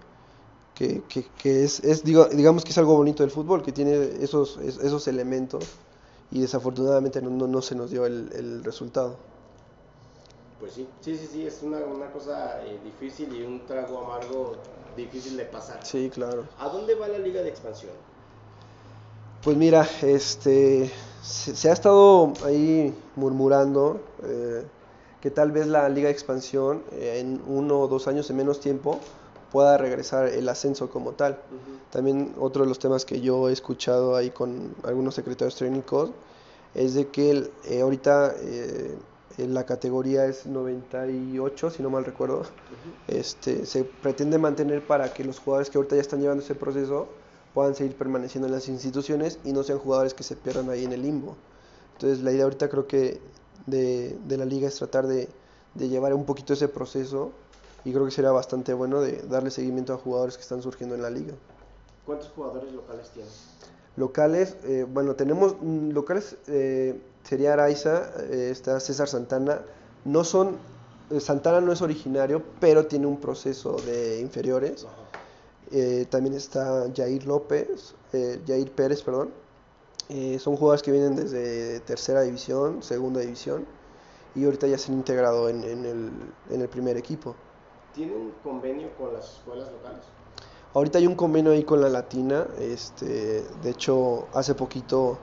que, 0.74 1.02
que, 1.09 1.26
que 1.38 1.64
es, 1.64 1.80
es 1.80 2.02
digo, 2.02 2.26
digamos 2.26 2.64
que 2.64 2.70
es 2.70 2.78
algo 2.78 2.96
bonito 2.96 3.22
del 3.22 3.30
fútbol, 3.30 3.62
que 3.62 3.72
tiene 3.72 3.94
esos, 4.20 4.59
esos 4.59 5.07
elementos 5.09 5.64
y 6.30 6.40
desafortunadamente 6.40 7.22
no, 7.22 7.30
no, 7.30 7.46
no 7.46 7.62
se 7.62 7.74
nos 7.74 7.90
dio 7.90 8.07
el, 8.07 8.30
el 8.34 8.64
resultado. 8.64 9.34
Pues 10.64 10.76
sí, 10.76 10.88
sí, 11.02 11.18
sí, 11.18 11.28
sí, 11.30 11.46
es 11.46 11.60
una, 11.62 11.76
una 11.80 12.10
cosa 12.10 12.64
eh, 12.64 12.78
difícil 12.82 13.34
y 13.34 13.42
un 13.42 13.66
trago 13.66 13.98
amargo 13.98 14.56
difícil 14.96 15.36
de 15.36 15.44
pasar. 15.44 15.84
Sí, 15.84 16.08
claro. 16.08 16.46
¿A 16.58 16.70
dónde 16.70 16.94
va 16.94 17.06
la 17.06 17.18
liga 17.18 17.42
de 17.42 17.50
expansión? 17.50 17.92
Pues 19.42 19.58
mira, 19.58 19.86
este, 20.00 20.90
se, 21.22 21.54
se 21.54 21.68
ha 21.68 21.74
estado 21.74 22.32
ahí 22.46 22.94
murmurando 23.14 24.00
eh, 24.22 24.64
que 25.20 25.30
tal 25.30 25.52
vez 25.52 25.66
la 25.66 25.86
liga 25.90 26.06
de 26.06 26.14
expansión 26.14 26.82
eh, 26.92 27.18
en 27.20 27.42
uno 27.46 27.80
o 27.80 27.86
dos 27.86 28.08
años 28.08 28.30
en 28.30 28.36
menos 28.36 28.58
tiempo 28.60 29.00
pueda 29.52 29.76
regresar 29.76 30.28
el 30.28 30.48
ascenso 30.48 30.88
como 30.88 31.12
tal. 31.12 31.32
Uh 31.32 31.56
-huh. 31.56 31.92
También 31.92 32.34
otro 32.38 32.62
de 32.62 32.70
los 32.70 32.78
temas 32.78 33.04
que 33.04 33.20
yo 33.20 33.50
he 33.50 33.52
escuchado 33.52 34.16
ahí 34.16 34.30
con 34.30 34.74
algunos 34.82 35.14
secretarios 35.14 35.56
técnicos 35.56 36.12
es 36.74 36.94
de 36.94 37.08
que 37.08 37.50
eh, 37.66 37.82
ahorita 37.82 38.34
la 39.39 39.64
categoría 39.66 40.26
es 40.26 40.47
98, 40.47 41.70
si 41.70 41.82
no 41.82 41.91
mal 41.91 42.05
recuerdo. 42.05 42.41
Uh 42.41 42.43
-huh. 42.43 43.18
este, 43.18 43.66
se 43.66 43.85
pretende 43.85 44.39
mantener 44.39 44.87
para 44.87 45.12
que 45.12 45.24
los 45.24 45.39
jugadores 45.39 45.70
que 45.70 45.78
ahorita 45.78 45.97
ya 45.97 46.03
están 46.03 46.20
llevando 46.20 46.43
ese 46.43 46.55
proceso 46.55 47.09
puedan 47.53 47.74
seguir 47.74 47.97
permaneciendo 47.97 48.47
en 48.49 48.55
las 48.55 48.68
instituciones 48.68 49.39
y 49.45 49.53
no 49.53 49.62
sean 49.62 49.78
jugadores 49.78 50.14
que 50.14 50.22
se 50.24 50.37
pierdan 50.37 50.70
ahí 50.70 50.85
en 50.85 50.93
el 50.93 51.03
limbo. 51.03 51.37
Entonces 51.95 52.22
la 52.22 52.32
idea 52.32 52.45
ahorita 52.45 52.68
creo 52.68 52.87
que 52.87 53.20
de, 53.66 54.18
de 54.26 54.37
la 54.37 54.45
liga 54.45 54.68
es 54.68 54.76
tratar 54.76 55.07
de, 55.07 55.28
de, 55.74 55.89
llevar 55.89 56.12
un 56.14 56.24
poquito 56.24 56.53
ese 56.53 56.68
proceso 56.68 57.30
y 57.85 57.93
creo 57.93 58.05
que 58.05 58.11
sería 58.11 58.32
bastante 58.32 58.74
bueno 58.74 59.01
de 59.01 59.22
darle 59.22 59.51
seguimiento 59.51 59.95
a 59.95 59.97
jugadores 59.97 60.37
que 60.37 60.43
están 60.43 60.62
surgiendo 60.62 60.95
en 60.95 61.03
la 61.03 61.11
liga. 61.11 61.35
¿Cuántos 62.05 62.30
jugadores 62.30 62.72
locales 62.72 63.11
tienes? 63.11 63.32
Locales, 63.97 64.57
eh, 64.64 64.87
bueno, 64.93 65.14
tenemos 65.14 65.57
mm, 65.61 65.91
locales, 65.91 66.37
eh, 66.49 67.01
sería 67.25 67.55
Araiza, 67.55 68.11
eh, 68.31 68.51
está 68.53 68.79
César 68.81 69.09
Santana, 69.09 69.62
no 70.05 70.22
son, 70.25 70.59
eh, 71.11 71.20
Santana 71.20 71.61
no 71.61 71.72
es 71.72 71.83
originario, 71.83 72.43
pero 72.61 72.87
tiene 72.87 73.07
un 73.07 73.18
proceso 73.18 73.77
de 73.85 74.20
inferiores. 74.20 74.87
Eh, 75.70 76.07
también 76.09 76.35
está 76.35 76.87
Jair 76.95 77.27
López, 77.27 77.95
Jair 78.47 78.70
Pérez, 78.70 79.03
perdón. 79.03 79.31
son 80.39 80.57
jugadores 80.57 80.83
que 80.83 80.93
vienen 80.93 81.16
desde 81.16 81.81
tercera 81.81 82.20
división, 82.20 82.83
segunda 82.83 83.20
división, 83.20 83.64
y 84.35 84.45
ahorita 84.45 84.66
ya 84.66 84.79
se 84.79 84.93
han 84.93 84.99
integrado 84.99 85.49
en, 85.49 85.64
en, 85.64 85.85
el, 85.85 86.11
en 86.51 86.61
el 86.61 86.68
primer 86.68 86.97
equipo. 86.97 87.35
¿Tienen 87.95 88.33
convenio 88.43 88.89
con 88.99 89.14
las 89.14 89.33
escuelas 89.33 89.70
locales? 89.72 90.05
Ahorita 90.75 90.99
hay 90.99 91.07
un 91.07 91.14
convenio 91.14 91.53
ahí 91.53 91.64
con 91.64 91.81
la 91.81 91.89
Latina, 91.89 92.47
este, 92.61 93.45
de 93.62 93.70
hecho 93.70 94.27
hace 94.35 94.55
poquito 94.55 95.18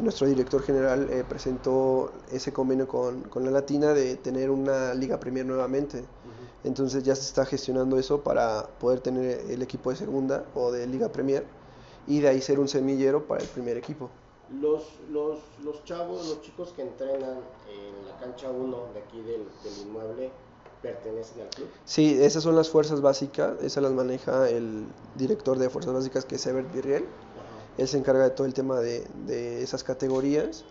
nuestro 0.00 0.26
director 0.26 0.62
general 0.62 1.08
eh, 1.10 1.24
presentó 1.28 2.12
ese 2.30 2.52
convenio 2.52 2.88
con, 2.88 3.22
con, 3.22 3.44
la 3.44 3.50
Latina 3.50 3.92
de 3.92 4.16
tener 4.16 4.50
una 4.50 4.94
Liga 4.94 5.20
Premier 5.20 5.44
nuevamente. 5.44 5.98
Uh 5.98 6.00
-huh. 6.02 6.66
Entonces 6.68 7.02
ya 7.02 7.14
se 7.14 7.22
está 7.22 7.44
gestionando 7.44 7.98
eso 7.98 8.22
para 8.22 8.66
poder 8.80 9.00
tener 9.00 9.40
el 9.50 9.62
equipo 9.62 9.90
de 9.90 9.96
segunda 9.96 10.44
o 10.54 10.72
de 10.72 10.86
Liga 10.86 11.10
Premier 11.10 11.44
y 12.06 12.20
de 12.20 12.28
ahí 12.28 12.40
ser 12.40 12.58
un 12.58 12.68
semillero 12.68 13.26
para 13.26 13.42
el 13.42 13.48
primer 13.48 13.76
equipo. 13.76 14.10
Los, 14.60 14.84
los, 15.10 15.38
los 15.62 15.82
chavos, 15.84 16.26
los 16.28 16.42
chicos 16.42 16.72
que 16.74 16.82
entrenan 16.82 17.38
en 17.68 18.06
la 18.06 18.18
cancha 18.18 18.50
1 18.50 18.92
de 18.92 19.00
aquí 19.00 19.18
del, 19.22 19.46
del 19.64 19.86
inmueble, 19.86 20.30
pertenecen 20.82 21.42
al 21.42 21.48
club? 21.48 21.68
Sí, 21.84 22.18
esas 22.20 22.42
son 22.42 22.56
las 22.56 22.68
fuerzas 22.68 23.00
básicas, 23.00 23.62
esas 23.62 23.82
las 23.82 23.92
maneja 23.92 24.50
el 24.50 24.84
director 25.16 25.58
de 25.58 25.70
fuerzas 25.70 25.94
básicas 25.94 26.24
que 26.24 26.34
es 26.34 26.46
Ebert 26.46 26.72
Virriel. 26.72 27.06
Él 27.78 27.88
se 27.88 27.98
encarga 27.98 28.24
de 28.24 28.30
todo 28.30 28.46
el 28.46 28.54
tema 28.54 28.80
de, 28.80 29.06
de, 29.26 29.62
esas 29.62 29.82
categorías 29.82 30.64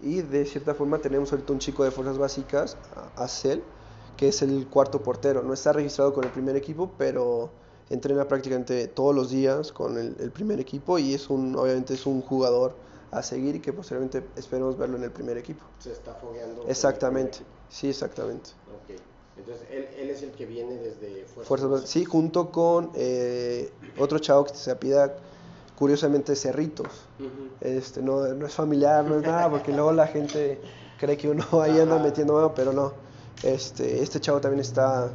y 0.00 0.22
de 0.22 0.44
cierta 0.44 0.74
forma 0.74 0.98
tenemos 0.98 1.32
ahorita 1.32 1.52
un 1.52 1.58
chico 1.58 1.84
de 1.84 1.90
fuerzas 1.90 2.18
básicas, 2.18 2.76
Acel, 3.16 3.62
que 4.16 4.28
es 4.28 4.42
el 4.42 4.66
cuarto 4.68 5.02
portero. 5.02 5.42
No 5.42 5.52
está 5.54 5.72
registrado 5.72 6.12
con 6.12 6.24
el 6.24 6.30
primer 6.30 6.56
equipo, 6.56 6.90
pero 6.98 7.50
entrena 7.90 8.26
prácticamente 8.26 8.88
todos 8.88 9.14
los 9.14 9.30
días 9.30 9.72
con 9.72 9.96
el, 9.96 10.16
el 10.20 10.30
primer 10.30 10.60
equipo 10.60 10.98
y 10.98 11.14
es 11.14 11.30
un, 11.30 11.56
obviamente 11.56 11.94
es 11.94 12.06
un 12.06 12.20
jugador 12.22 12.74
a 13.10 13.22
seguir 13.22 13.56
y 13.56 13.60
que 13.60 13.72
posteriormente 13.72 14.22
esperemos 14.36 14.76
verlo 14.76 14.96
en 14.96 15.04
el 15.04 15.10
primer 15.10 15.38
equipo. 15.38 15.64
Se 15.78 15.92
está 15.92 16.14
fogueando. 16.14 16.66
Exactamente, 16.68 17.38
sí, 17.68 17.88
exactamente. 17.88 18.50
Okay. 18.84 18.96
Entonces, 19.38 19.66
él, 19.70 19.88
él, 19.96 20.10
es 20.10 20.22
el 20.22 20.32
que 20.32 20.46
viene 20.46 20.74
desde 20.76 21.24
Fuerzas, 21.24 21.70
Básicas. 21.70 21.90
Sí, 21.90 22.04
junto 22.04 22.50
con 22.50 22.90
eh, 22.94 23.70
otro 23.98 24.18
chavo 24.18 24.44
que 24.44 24.54
se 24.54 24.70
apida 24.70 25.16
curiosamente 25.78 26.34
Cerritos. 26.34 26.88
Uh 27.20 27.22
-huh. 27.22 27.28
este, 27.60 28.02
no, 28.02 28.26
no, 28.34 28.46
es 28.46 28.54
familiar, 28.54 29.04
no 29.04 29.18
es 29.18 29.22
nada, 29.22 29.48
porque 29.48 29.72
luego 29.72 29.92
la 29.92 30.08
gente 30.08 30.60
cree 30.98 31.16
que 31.16 31.28
uno 31.28 31.44
ahí 31.62 31.78
anda 31.78 31.98
metiendo 32.00 32.34
mano, 32.34 32.52
pero 32.52 32.72
no. 32.72 32.92
Este, 33.44 34.02
este 34.02 34.20
chavo 34.20 34.40
también 34.40 34.60
está 34.60 35.08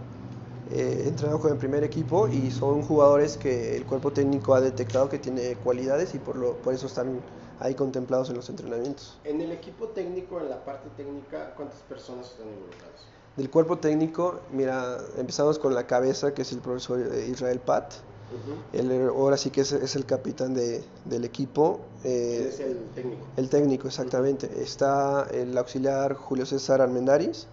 eh, 0.71 1.03
entrenado 1.05 1.41
con 1.41 1.51
el 1.51 1.57
primer 1.57 1.83
equipo 1.83 2.29
y 2.29 2.49
son 2.49 2.81
jugadores 2.81 3.35
que 3.35 3.75
el 3.75 3.85
cuerpo 3.85 4.11
técnico 4.11 4.55
ha 4.55 4.61
detectado 4.61 5.09
que 5.09 5.19
tiene 5.19 5.55
cualidades 5.55 6.15
y 6.15 6.19
por, 6.19 6.37
lo, 6.37 6.53
por 6.53 6.73
eso 6.73 6.87
están 6.87 7.19
ahí 7.59 7.75
contemplados 7.75 8.29
en 8.29 8.37
los 8.37 8.49
entrenamientos. 8.49 9.19
En 9.25 9.41
el 9.41 9.51
equipo 9.51 9.89
técnico, 9.89 10.39
en 10.39 10.49
la 10.49 10.63
parte 10.63 10.87
técnica, 10.95 11.53
¿cuántas 11.57 11.81
personas 11.81 12.31
están 12.31 12.47
involucradas? 12.47 13.05
Del 13.35 13.49
cuerpo 13.49 13.79
técnico, 13.79 14.39
mira, 14.53 14.97
empezamos 15.17 15.59
con 15.59 15.75
la 15.75 15.85
cabeza, 15.87 16.33
que 16.33 16.43
es 16.43 16.53
el 16.53 16.59
profesor 16.59 17.01
Israel 17.27 17.59
Pat. 17.59 17.93
Uh 18.31 18.77
-huh. 18.77 18.79
Él 18.79 19.07
ahora 19.09 19.37
sí 19.37 19.49
que 19.49 19.61
es, 19.61 19.71
es 19.71 19.95
el 19.95 20.05
capitán 20.05 20.53
de, 20.53 20.83
del 21.05 21.25
equipo. 21.25 21.81
Eh, 22.03 22.47
es 22.49 22.59
el 22.59 22.77
técnico. 22.95 23.25
El 23.37 23.49
técnico, 23.49 23.87
exactamente. 23.87 24.47
Uh 24.47 24.49
-huh. 24.49 24.63
Está 24.63 25.27
el 25.31 25.57
auxiliar 25.57 26.13
Julio 26.15 26.45
César 26.45 26.81
Armendaris. 26.81 27.47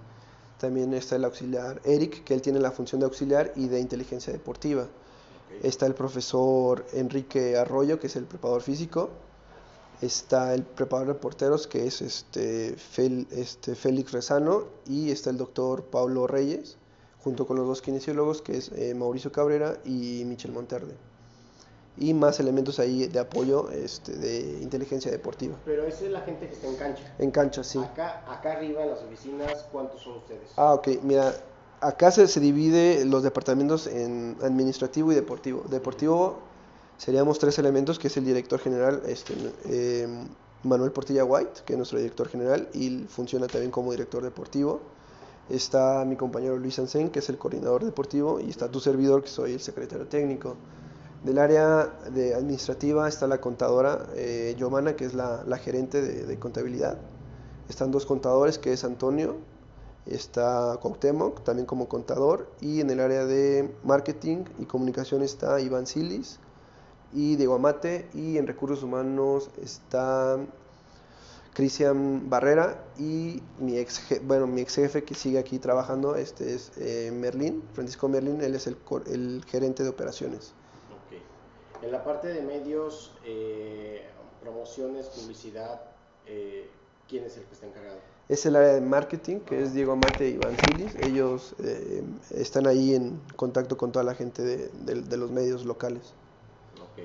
También 0.59 0.93
está 0.95 1.16
el 1.16 1.25
auxiliar 1.25 1.81
Eric, 1.85 2.25
que 2.25 2.35
él 2.35 2.43
tiene 2.43 2.61
la 2.61 2.71
función 2.71 3.01
de 3.01 3.07
auxiliar 3.07 3.53
y 3.57 3.68
de 3.68 3.81
inteligencia 3.81 4.33
deportiva. 4.33 4.83
Okay. 4.83 5.68
Está 5.68 5.87
el 5.87 5.95
profesor 5.95 6.85
Enrique 6.93 7.57
Arroyo, 7.57 7.99
que 7.99 8.07
es 8.09 8.16
el 8.16 8.25
preparador 8.25 8.62
físico 8.62 9.11
está 10.01 10.55
el 10.55 10.62
preparador 10.62 11.14
de 11.14 11.21
porteros 11.21 11.66
que 11.66 11.87
es 11.87 12.01
este, 12.01 12.75
Fel, 12.77 13.27
este 13.31 13.75
Félix 13.75 14.12
Rezano 14.12 14.64
y 14.87 15.11
está 15.11 15.31
el 15.31 15.37
doctor 15.37 15.85
Pablo 15.85 16.27
Reyes 16.27 16.79
junto 17.23 17.47
con 17.47 17.57
los 17.57 17.66
dos 17.66 17.83
kinesiólogos 17.83 18.43
que 18.43 18.57
es 18.57 18.71
eh, 18.73 18.95
Mauricio 18.95 19.33
Cabrera 19.33 19.77
y 19.85 20.25
Michel 20.27 20.53
Monterde 20.53 20.95
y 21.97 22.14
más 22.14 22.41
elementos 22.41 22.79
ahí 22.79 23.07
de 23.07 23.18
apoyo 23.18 23.71
este, 23.71 24.12
de 24.12 24.59
inteligencia 24.62 25.11
deportiva. 25.11 25.57
Pero 25.64 25.85
esa 25.85 26.07
es 26.07 26.11
la 26.11 26.23
gente 26.23 26.49
que 26.49 26.55
está 26.55 26.66
en 26.66 26.77
cancha. 26.77 27.14
En 27.18 27.31
cancha, 27.31 27.62
sí. 27.62 27.79
Acá, 27.79 28.25
acá 28.27 28.53
arriba 28.53 28.83
en 28.83 28.91
las 28.91 29.03
oficinas, 29.03 29.66
¿cuántos 29.71 30.01
son 30.01 30.16
ustedes? 30.16 30.51
Ah, 30.57 30.73
ok, 30.73 30.89
mira, 31.03 31.35
acá 31.81 32.11
se, 32.11 32.27
se 32.27 32.41
divide 32.41 33.05
los 33.05 33.23
departamentos 33.23 33.87
en 33.87 34.37
administrativo 34.43 35.12
y 35.12 35.14
deportivo. 35.14 35.64
Deportivo 35.68 36.39
seríamos 36.97 37.39
tres 37.39 37.59
elementos, 37.59 37.99
que 37.99 38.09
es 38.09 38.16
el 38.16 38.25
director 38.25 38.61
general, 38.61 39.03
este, 39.07 39.35
eh, 39.66 40.09
Manuel 40.62 40.93
Portilla 40.93 41.25
White, 41.25 41.62
que 41.64 41.75
es 41.75 41.77
nuestro 41.77 41.99
director 41.99 42.29
general, 42.29 42.68
y 42.73 43.05
funciona 43.09 43.47
también 43.47 43.71
como 43.71 43.91
director 43.91 44.23
deportivo. 44.23 44.81
Está 45.51 46.05
mi 46.05 46.17
compañero 46.17 46.57
Luis 46.57 46.79
Ansen, 46.79 47.11
que 47.11 47.19
es 47.19 47.29
el 47.29 47.37
coordinador 47.37 47.85
deportivo, 47.85 48.41
y 48.41 48.49
está 48.49 48.71
tu 48.71 48.81
servidor, 48.81 49.23
que 49.23 49.29
soy 49.29 49.55
el 49.55 49.61
secretario 49.61 50.07
técnico. 50.07 50.57
Del 51.25 51.39
área 51.39 51.87
de 52.15 52.35
administrativa 52.35 53.09
está 53.09 53.27
la 53.27 53.41
contadora 53.41 54.07
eh, 54.15 54.55
Giovanna, 54.57 54.97
que 54.97 55.05
es 55.05 55.15
la, 55.15 55.45
gerente 55.59 56.01
de, 56.01 56.25
de, 56.25 56.39
contabilidad. 56.39 56.99
Están 57.69 57.91
dos 57.91 58.07
contadores, 58.07 58.59
que 58.59 58.73
es 58.73 58.85
Antonio, 58.85 59.37
está 60.07 60.79
Cuauhtémoc, 60.81 61.43
también 61.43 61.67
como 61.67 61.89
contador, 61.89 62.51
y 62.61 62.81
en 62.81 62.89
el 62.91 63.01
área 63.01 63.27
de 63.27 63.75
marketing 63.85 64.45
y 64.59 64.65
comunicación 64.65 65.23
está 65.23 65.61
Iván 65.61 65.87
Silis, 65.87 66.39
y 67.13 67.37
Diego 67.37 67.55
Amate 67.55 68.09
y 68.15 68.39
en 68.39 68.47
recursos 68.47 68.83
humanos 68.83 69.51
está 69.61 70.39
Cristian 71.55 72.31
Barrera 72.31 72.85
y 72.99 73.43
mi 73.59 73.77
ex 73.79 74.21
bueno 74.25 74.47
mi 74.47 74.61
ex 74.61 74.77
jefe 74.77 75.05
que 75.05 75.15
sigue 75.15 75.39
aquí 75.39 75.59
trabajando 75.59 76.15
este 76.17 76.55
es 76.55 76.73
eh, 76.79 77.11
Merlín 77.13 77.63
Francisco 77.75 78.09
Merlín 78.09 78.41
él 78.41 78.55
es 78.55 78.67
el, 78.67 78.77
el, 79.07 79.45
gerente 79.47 79.83
de 79.83 79.89
operaciones 79.89 80.55
okay. 81.07 81.23
en 81.83 81.93
la 81.93 82.05
parte 82.05 82.29
de 82.29 82.41
medios 82.43 83.13
eh, 83.25 84.09
promociones 84.41 85.07
publicidad 85.07 85.81
eh, 86.27 86.71
¿quién 87.09 87.25
es 87.25 87.37
el 87.37 87.45
que 87.45 87.55
está 87.55 87.67
encargado? 87.67 87.99
Es 88.29 88.47
el 88.47 88.55
área 88.55 88.75
de 88.75 88.81
marketing, 88.81 89.41
que 89.41 89.61
es 89.61 89.75
Diego 89.75 89.97
Mate 89.97 90.29
y 90.29 90.35
Iván 90.35 90.57
Silis. 90.57 90.95
Ellos 91.03 91.57
eh, 91.59 92.05
están 92.31 92.69
ahí 92.69 92.95
en 92.95 93.19
contacto 93.35 93.77
con 93.77 93.91
toda 93.91 94.05
la 94.05 94.15
gente 94.15 94.43
de, 94.43 94.69
de- 94.69 95.03
de 95.03 95.17
los 95.17 95.33
medios 95.33 95.65
locales. 95.65 96.15
Ok, 96.81 96.97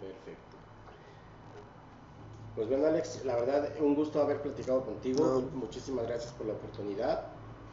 perfecto. 0.00 0.56
Pues 2.56 2.68
bueno, 2.68 2.86
Alex, 2.86 3.24
la 3.26 3.36
verdad, 3.36 3.70
un 3.80 3.94
gusto 3.94 4.20
haber 4.20 4.40
platicado 4.40 4.82
contigo. 4.82 5.24
No. 5.26 5.40
Muchísimas 5.58 6.06
gracias 6.06 6.32
por 6.32 6.46
la 6.46 6.54
oportunidad. 6.54 7.26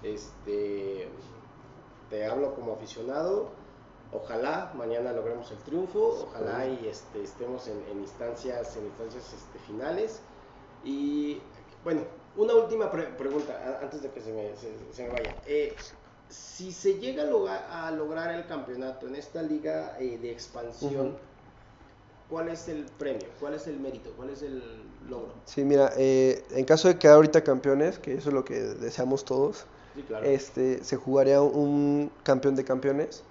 Este, 0.03 1.07
te 2.09 2.25
hablo 2.25 2.53
como 2.53 2.73
aficionado. 2.73 3.49
Ojalá 4.11 4.73
mañana 4.75 5.13
logremos 5.13 5.49
el 5.51 5.57
triunfo. 5.59 6.25
Ojalá 6.27 6.67
y 6.67 6.85
este, 6.87 7.23
estemos 7.23 7.65
en, 7.69 7.81
en 7.89 8.01
instancias, 8.01 8.75
en 8.75 8.85
instancias 8.85 9.23
este, 9.33 9.57
finales. 9.59 10.19
Y 10.83 11.41
bueno, 11.85 12.01
una 12.35 12.53
última 12.55 12.91
pre- 12.91 13.07
pregunta 13.13 13.79
antes 13.81 14.01
de 14.03 14.09
que 14.11 14.19
se 14.19 14.33
me, 14.33 14.53
se- 14.57 14.93
se 14.93 15.03
me 15.03 15.09
vaya. 15.11 15.33
Eh, 15.45 15.77
si 16.29 16.73
se 16.73 16.99
llega 16.99 17.23
a, 17.23 17.91
lograr 17.91 18.31
el 18.35 18.45
campeonato 18.47 19.07
en 19.07 19.15
esta 19.15 19.41
liga 19.41 19.95
eh, 19.99 20.17
de 20.17 20.31
expansión. 20.31 21.17
¿Cuál 22.29 22.49
es 22.49 22.67
el 22.67 22.85
premio? 22.85 23.27
¿Cuál 23.39 23.53
es 23.55 23.67
el 23.67 23.79
mérito? 23.79 24.11
¿Cuál 24.15 24.29
es 24.29 24.41
el 24.41 24.61
logro? 25.09 25.33
Sí, 25.45 25.63
mira, 25.65 25.91
eh, 25.97 26.43
en 26.51 26.65
caso 26.65 26.87
de 26.87 26.97
quedar 26.97 27.15
ahorita 27.15 27.43
campeones, 27.43 27.99
que 27.99 28.13
eso 28.13 28.29
es 28.29 28.33
lo 28.33 28.45
que 28.45 28.55
deseamos 28.59 29.25
todos, 29.25 29.65
Sí, 29.95 30.01
claro. 30.03 30.25
este, 30.25 30.83
se 30.83 30.95
jugaría 30.95 31.41
un 31.41 32.11
campeón 32.23 32.55
de 32.55 32.63
campeones, 32.63 33.23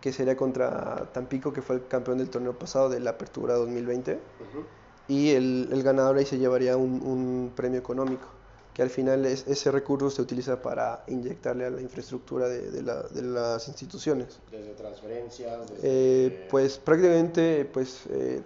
que 0.00 0.12
sería 0.12 0.36
contra 0.36 1.10
Tampico, 1.12 1.52
que 1.52 1.62
fue 1.62 1.76
el 1.76 1.88
campeón 1.88 2.18
del 2.18 2.30
torneo 2.30 2.58
pasado 2.58 2.88
de 2.88 3.00
la 3.00 3.10
Apertura 3.10 3.54
2020. 3.54 4.20
Ujú. 4.40 4.64
y 5.08 5.30
el, 5.30 5.68
el 5.72 5.82
ganador 5.82 6.16
ahí 6.16 6.24
se 6.26 6.38
llevaría 6.38 6.76
un, 6.76 7.02
un 7.02 7.52
premio 7.56 7.78
económico, 7.80 8.28
que 8.74 8.82
al 8.82 8.90
final 8.90 9.26
es- 9.26 9.46
ese 9.46 9.70
recurso 9.70 10.10
se 10.10 10.22
utiliza 10.22 10.62
para 10.62 11.04
inyectarle 11.08 11.66
a 11.66 11.70
la 11.70 11.80
infraestructura 11.82 12.48
de, 12.48 12.70
de 12.70 12.82
la- 12.82 13.02
de 13.02 13.22
las 13.22 13.68
instituciones. 13.68 14.38
Desde 14.50 14.72
transferencias, 14.74 15.68
desde... 15.70 15.80
Eh, 15.82 16.46
pues 16.50 16.78
prácticamente 16.78 17.64
pues 17.66 18.00
eh, 18.10 18.42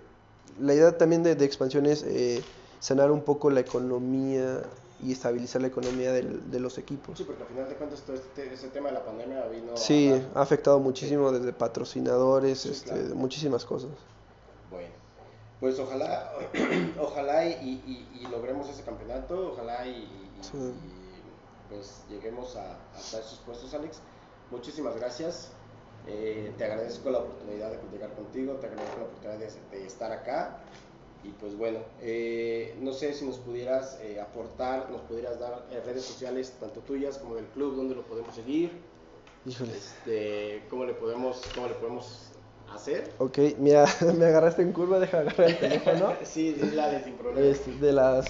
la 0.61 0.75
idea 0.75 0.97
también 0.99 1.23
de, 1.23 1.35
de 1.37 1.45
expansión 1.45 1.87
es 1.87 2.03
eh, 2.03 2.43
sanar 2.81 3.11
un 3.11 3.23
poco 3.23 3.51
la 3.51 3.61
economía 3.61 4.63
y 4.99 5.13
estabilizar 5.13 5.61
la 5.61 5.69
economía 5.69 6.11
del- 6.13 6.51
de 6.51 6.59
los 6.59 6.79
equipos. 6.79 7.19
Sí, 7.19 7.25
porque 7.25 7.43
al 7.43 7.49
final 7.49 7.69
de 7.69 7.75
cuentas 7.77 8.01
todo 8.01 8.17
este, 8.17 8.53
ese 8.53 8.69
tema 8.69 8.89
de 8.89 8.95
la 8.95 9.05
pandemia 9.05 9.47
vino 9.47 9.75
a 9.75 9.77
Sí, 9.77 10.09
dar- 10.11 10.23
ha 10.35 10.43
afectado 10.43 10.81
muchísimo 10.81 11.31
desde 11.31 11.53
patrocinadores, 11.53 12.61
Sí, 12.61 12.71
este, 12.71 12.91
claro. 12.91 13.15
muchísimas 13.15 13.65
cosas. 13.65 13.91
Bueno, 14.71 14.89
pues 15.61 15.79
ojalá, 15.79 16.33
ojalá 17.01 17.47
y, 17.47 17.83
y- 17.87 18.21
y 18.21 18.27
logremos 18.29 18.69
ese 18.69 18.83
campeonato, 18.83 19.53
ojalá 19.53 19.87
y, 19.87 19.91
y- 19.91 20.27
Sí. 20.43 20.57
y, 20.59 21.69
pues 21.69 22.05
lleguemos 22.09 22.55
a, 22.57 22.79
esos 22.97 23.41
puestos, 23.45 23.73
Alex. 23.75 24.01
Muchísimas 24.51 24.95
gracias. 24.97 25.53
Eh, 26.07 26.53
te 26.57 26.65
agradezco 26.65 27.11
la 27.11 27.19
oportunidad 27.19 27.71
de 27.73 27.79
platicar 27.79 28.15
contigo, 28.15 28.53
te 28.55 28.67
agradezco 28.67 28.99
la 28.99 29.05
oportunidad 29.07 29.39
de, 29.39 29.77
de 29.79 29.87
estar 29.87 30.13
acá. 30.13 30.59
Y 31.25 31.31
pues 31.31 31.57
bueno, 31.57 31.81
eh, 32.01 32.77
no 32.81 32.93
sé 32.93 33.13
si 33.15 33.27
nos 33.27 33.39
pudieras 33.39 33.99
eh, 34.03 34.21
aportar, 34.21 34.91
nos 34.91 35.01
pudieras 35.01 35.41
dar 35.41 35.67
eh, 35.73 35.81
redes 35.85 36.05
sociales, 36.05 36.55
tanto 36.61 36.81
tuyas 36.83 37.19
como 37.19 37.35
del 37.35 37.47
club, 37.47 37.75
donde 37.75 37.97
lo 37.97 38.05
podemos 38.07 38.33
seguir, 38.37 38.71
Híjole. 39.45 39.77
este, 39.77 40.65
cómo 40.71 40.85
le 40.85 40.95
podemos, 40.95 41.43
cómo 41.57 41.67
le 41.67 41.75
podemos 41.75 42.31
hacer. 42.75 43.15
Ok, 43.19 43.39
mira, 43.59 43.87
me 44.19 44.27
agarraste 44.27 44.63
en 44.63 44.73
curva, 44.73 44.99
deja 44.99 45.21
agarrar 45.21 45.49
el 45.51 45.59
teléfono. 45.59 46.13
Sí, 46.25 46.55
dale 46.75 47.03
sin 47.05 47.15
problema. 47.15 47.47
Este, 47.47 47.73
de 47.73 47.93
las... 47.93 48.27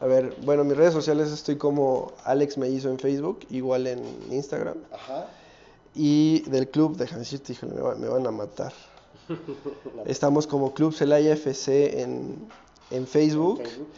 A 0.00 0.06
ver, 0.06 0.34
bueno, 0.44 0.64
mis 0.64 0.76
redes 0.76 0.94
sociales 0.94 1.30
estoy 1.30 1.56
como 1.56 2.12
Alex 2.24 2.56
me 2.56 2.68
hizo 2.68 2.88
en 2.88 2.98
Facebook, 2.98 3.40
igual 3.50 3.86
en 3.86 4.02
Instagram. 4.30 4.78
Ajá. 4.92 5.26
Y 5.94 6.40
del 6.48 6.68
club, 6.70 6.96
déjame 6.96 7.20
decirte, 7.20 7.52
híjole, 7.52 7.74
me, 7.74 7.80
va- 7.82 7.94
me 7.96 8.08
van 8.08 8.26
a 8.26 8.30
matar. 8.30 8.72
Estamos 10.06 10.46
como 10.46 10.72
Club 10.72 10.94
Celaya 10.94 11.32
FC 11.34 12.00
en, 12.00 12.48
en 12.90 13.06
Facebook. 13.06 13.58
Facebook. 13.58 13.88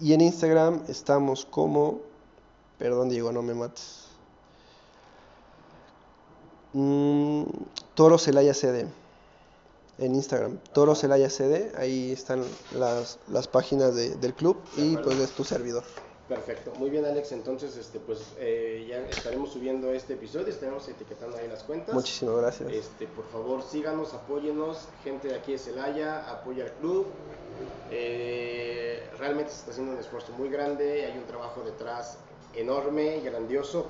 Y 0.00 0.14
en 0.14 0.22
Instagram 0.22 0.82
estamos 0.88 1.44
como... 1.44 2.00
Perdón, 2.78 3.10
Diego, 3.10 3.30
no 3.30 3.42
me 3.42 3.54
mates. 3.54 4.06
Mm, 6.72 7.42
Toro 7.94 8.18
Celaya 8.18 8.54
CD. 8.54 8.86
En 10.02 10.14
Instagram. 10.16 10.58
Toro 10.74 10.94
Celaya 10.94 11.30
CD. 11.30 11.70
Ahí 11.76 12.10
están 12.12 12.42
las, 12.72 13.18
las 13.28 13.46
páginas 13.46 13.94
de- 13.94 14.16
del 14.16 14.34
club. 14.34 14.56
De 14.76 14.82
Y 14.86 14.96
pues 14.96 15.18
es 15.18 15.30
tu 15.30 15.44
servidor. 15.44 15.84
Perfecto, 16.28 16.72
muy 16.78 16.88
bien 16.88 17.04
Alex, 17.04 17.32
entonces 17.32 17.76
este 17.76 17.98
pues 18.00 18.20
eh, 18.38 18.86
ya 18.88 19.00
estaremos 19.00 19.52
subiendo 19.52 19.92
este 19.92 20.14
episodio, 20.14 20.46
estaremos 20.46 20.88
etiquetando 20.88 21.36
ahí 21.36 21.46
las 21.46 21.62
cuentas. 21.62 21.94
Muchísimas 21.94 22.36
gracias. 22.36 22.72
Este, 22.72 23.06
por 23.08 23.26
favor, 23.28 23.62
síganos, 23.62 24.14
apóyenos, 24.14 24.88
gente 25.04 25.28
de 25.28 25.34
aquí 25.34 25.52
de 25.52 25.58
Celaya, 25.58 26.30
apoya 26.30 26.64
al 26.64 26.72
club. 26.74 27.06
Eh, 27.90 29.02
realmente 29.18 29.50
se 29.52 29.58
está 29.58 29.70
haciendo 29.72 29.92
un 29.92 29.98
esfuerzo 29.98 30.32
muy 30.38 30.48
grande, 30.48 31.04
hay 31.04 31.18
un 31.18 31.24
trabajo 31.26 31.60
detrás 31.62 32.16
enorme 32.54 33.18
y 33.18 33.20
grandioso 33.20 33.86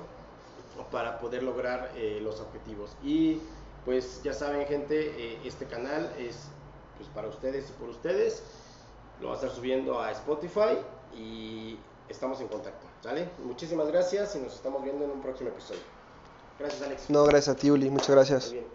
para 0.91 1.19
poder 1.19 1.43
lograr 1.43 1.91
eh, 1.95 2.19
los 2.21 2.41
objetivos. 2.41 2.91
Y 3.03 3.39
pues 3.85 4.21
ya 4.23 4.33
saben 4.33 4.65
gente, 4.67 5.11
eh, 5.17 5.39
este 5.43 5.65
canal 5.65 6.13
es 6.17 6.47
pues 6.97 7.09
para 7.09 7.27
ustedes 7.27 7.69
y 7.69 7.73
por 7.73 7.89
ustedes. 7.89 8.43
Lo 9.19 9.27
va 9.27 9.33
a 9.33 9.35
estar 9.37 9.51
subiendo 9.51 9.99
a 9.99 10.11
Spotify 10.11 10.77
y 11.15 11.77
estamos 12.09 12.39
en 12.41 12.47
contacto. 12.47 12.87
¿Sale? 13.01 13.29
Muchísimas 13.43 13.87
gracias 13.87 14.35
y 14.35 14.39
nos 14.39 14.53
estamos 14.53 14.83
viendo 14.83 15.05
en 15.05 15.11
un 15.11 15.21
próximo 15.21 15.49
episodio. 15.49 15.81
Gracias 16.59 16.81
Alex. 16.81 17.09
No, 17.09 17.23
gracias 17.25 17.55
a 17.55 17.59
ti, 17.59 17.69
Uli. 17.69 17.89
Muchas 17.89 18.09
gracias. 18.09 18.45
Muy 18.45 18.59
bien. 18.59 18.67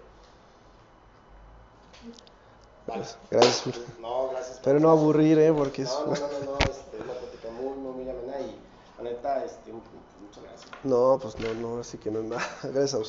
Vale. 2.87 3.05
Gracias. 3.31 3.81
No, 4.01 4.31
gracias. 4.31 4.61
Pero 4.65 4.81
no 4.81 4.91
aburrir, 4.91 5.39
¿eh? 5.39 5.53
Porque 5.53 5.83
es... 5.83 5.91
No, 5.91 6.07
no, 6.07 6.15
no, 6.15 6.17
no, 6.17 6.53
no, 6.53 6.59
este, 6.59 6.97
una 6.97 7.13
plática 7.13 7.51
muy, 7.51 7.77
muy, 7.77 7.93
muy 7.93 8.11
amena 8.11 8.41
y 8.41 8.59
la 8.97 9.11
neta, 9.11 9.45
este, 9.45 9.73
muchas 9.73 10.43
gracias. 10.43 10.71
No, 10.85 11.19
pues 11.21 11.39
no, 11.39 11.53
no, 11.55 11.81
así 11.81 11.99
que 11.99 12.11
no 12.11 12.21
es 12.21 12.25
nada. 12.25 12.43
Gracias 12.63 12.95
a 12.95 12.99
usted. 12.99 13.07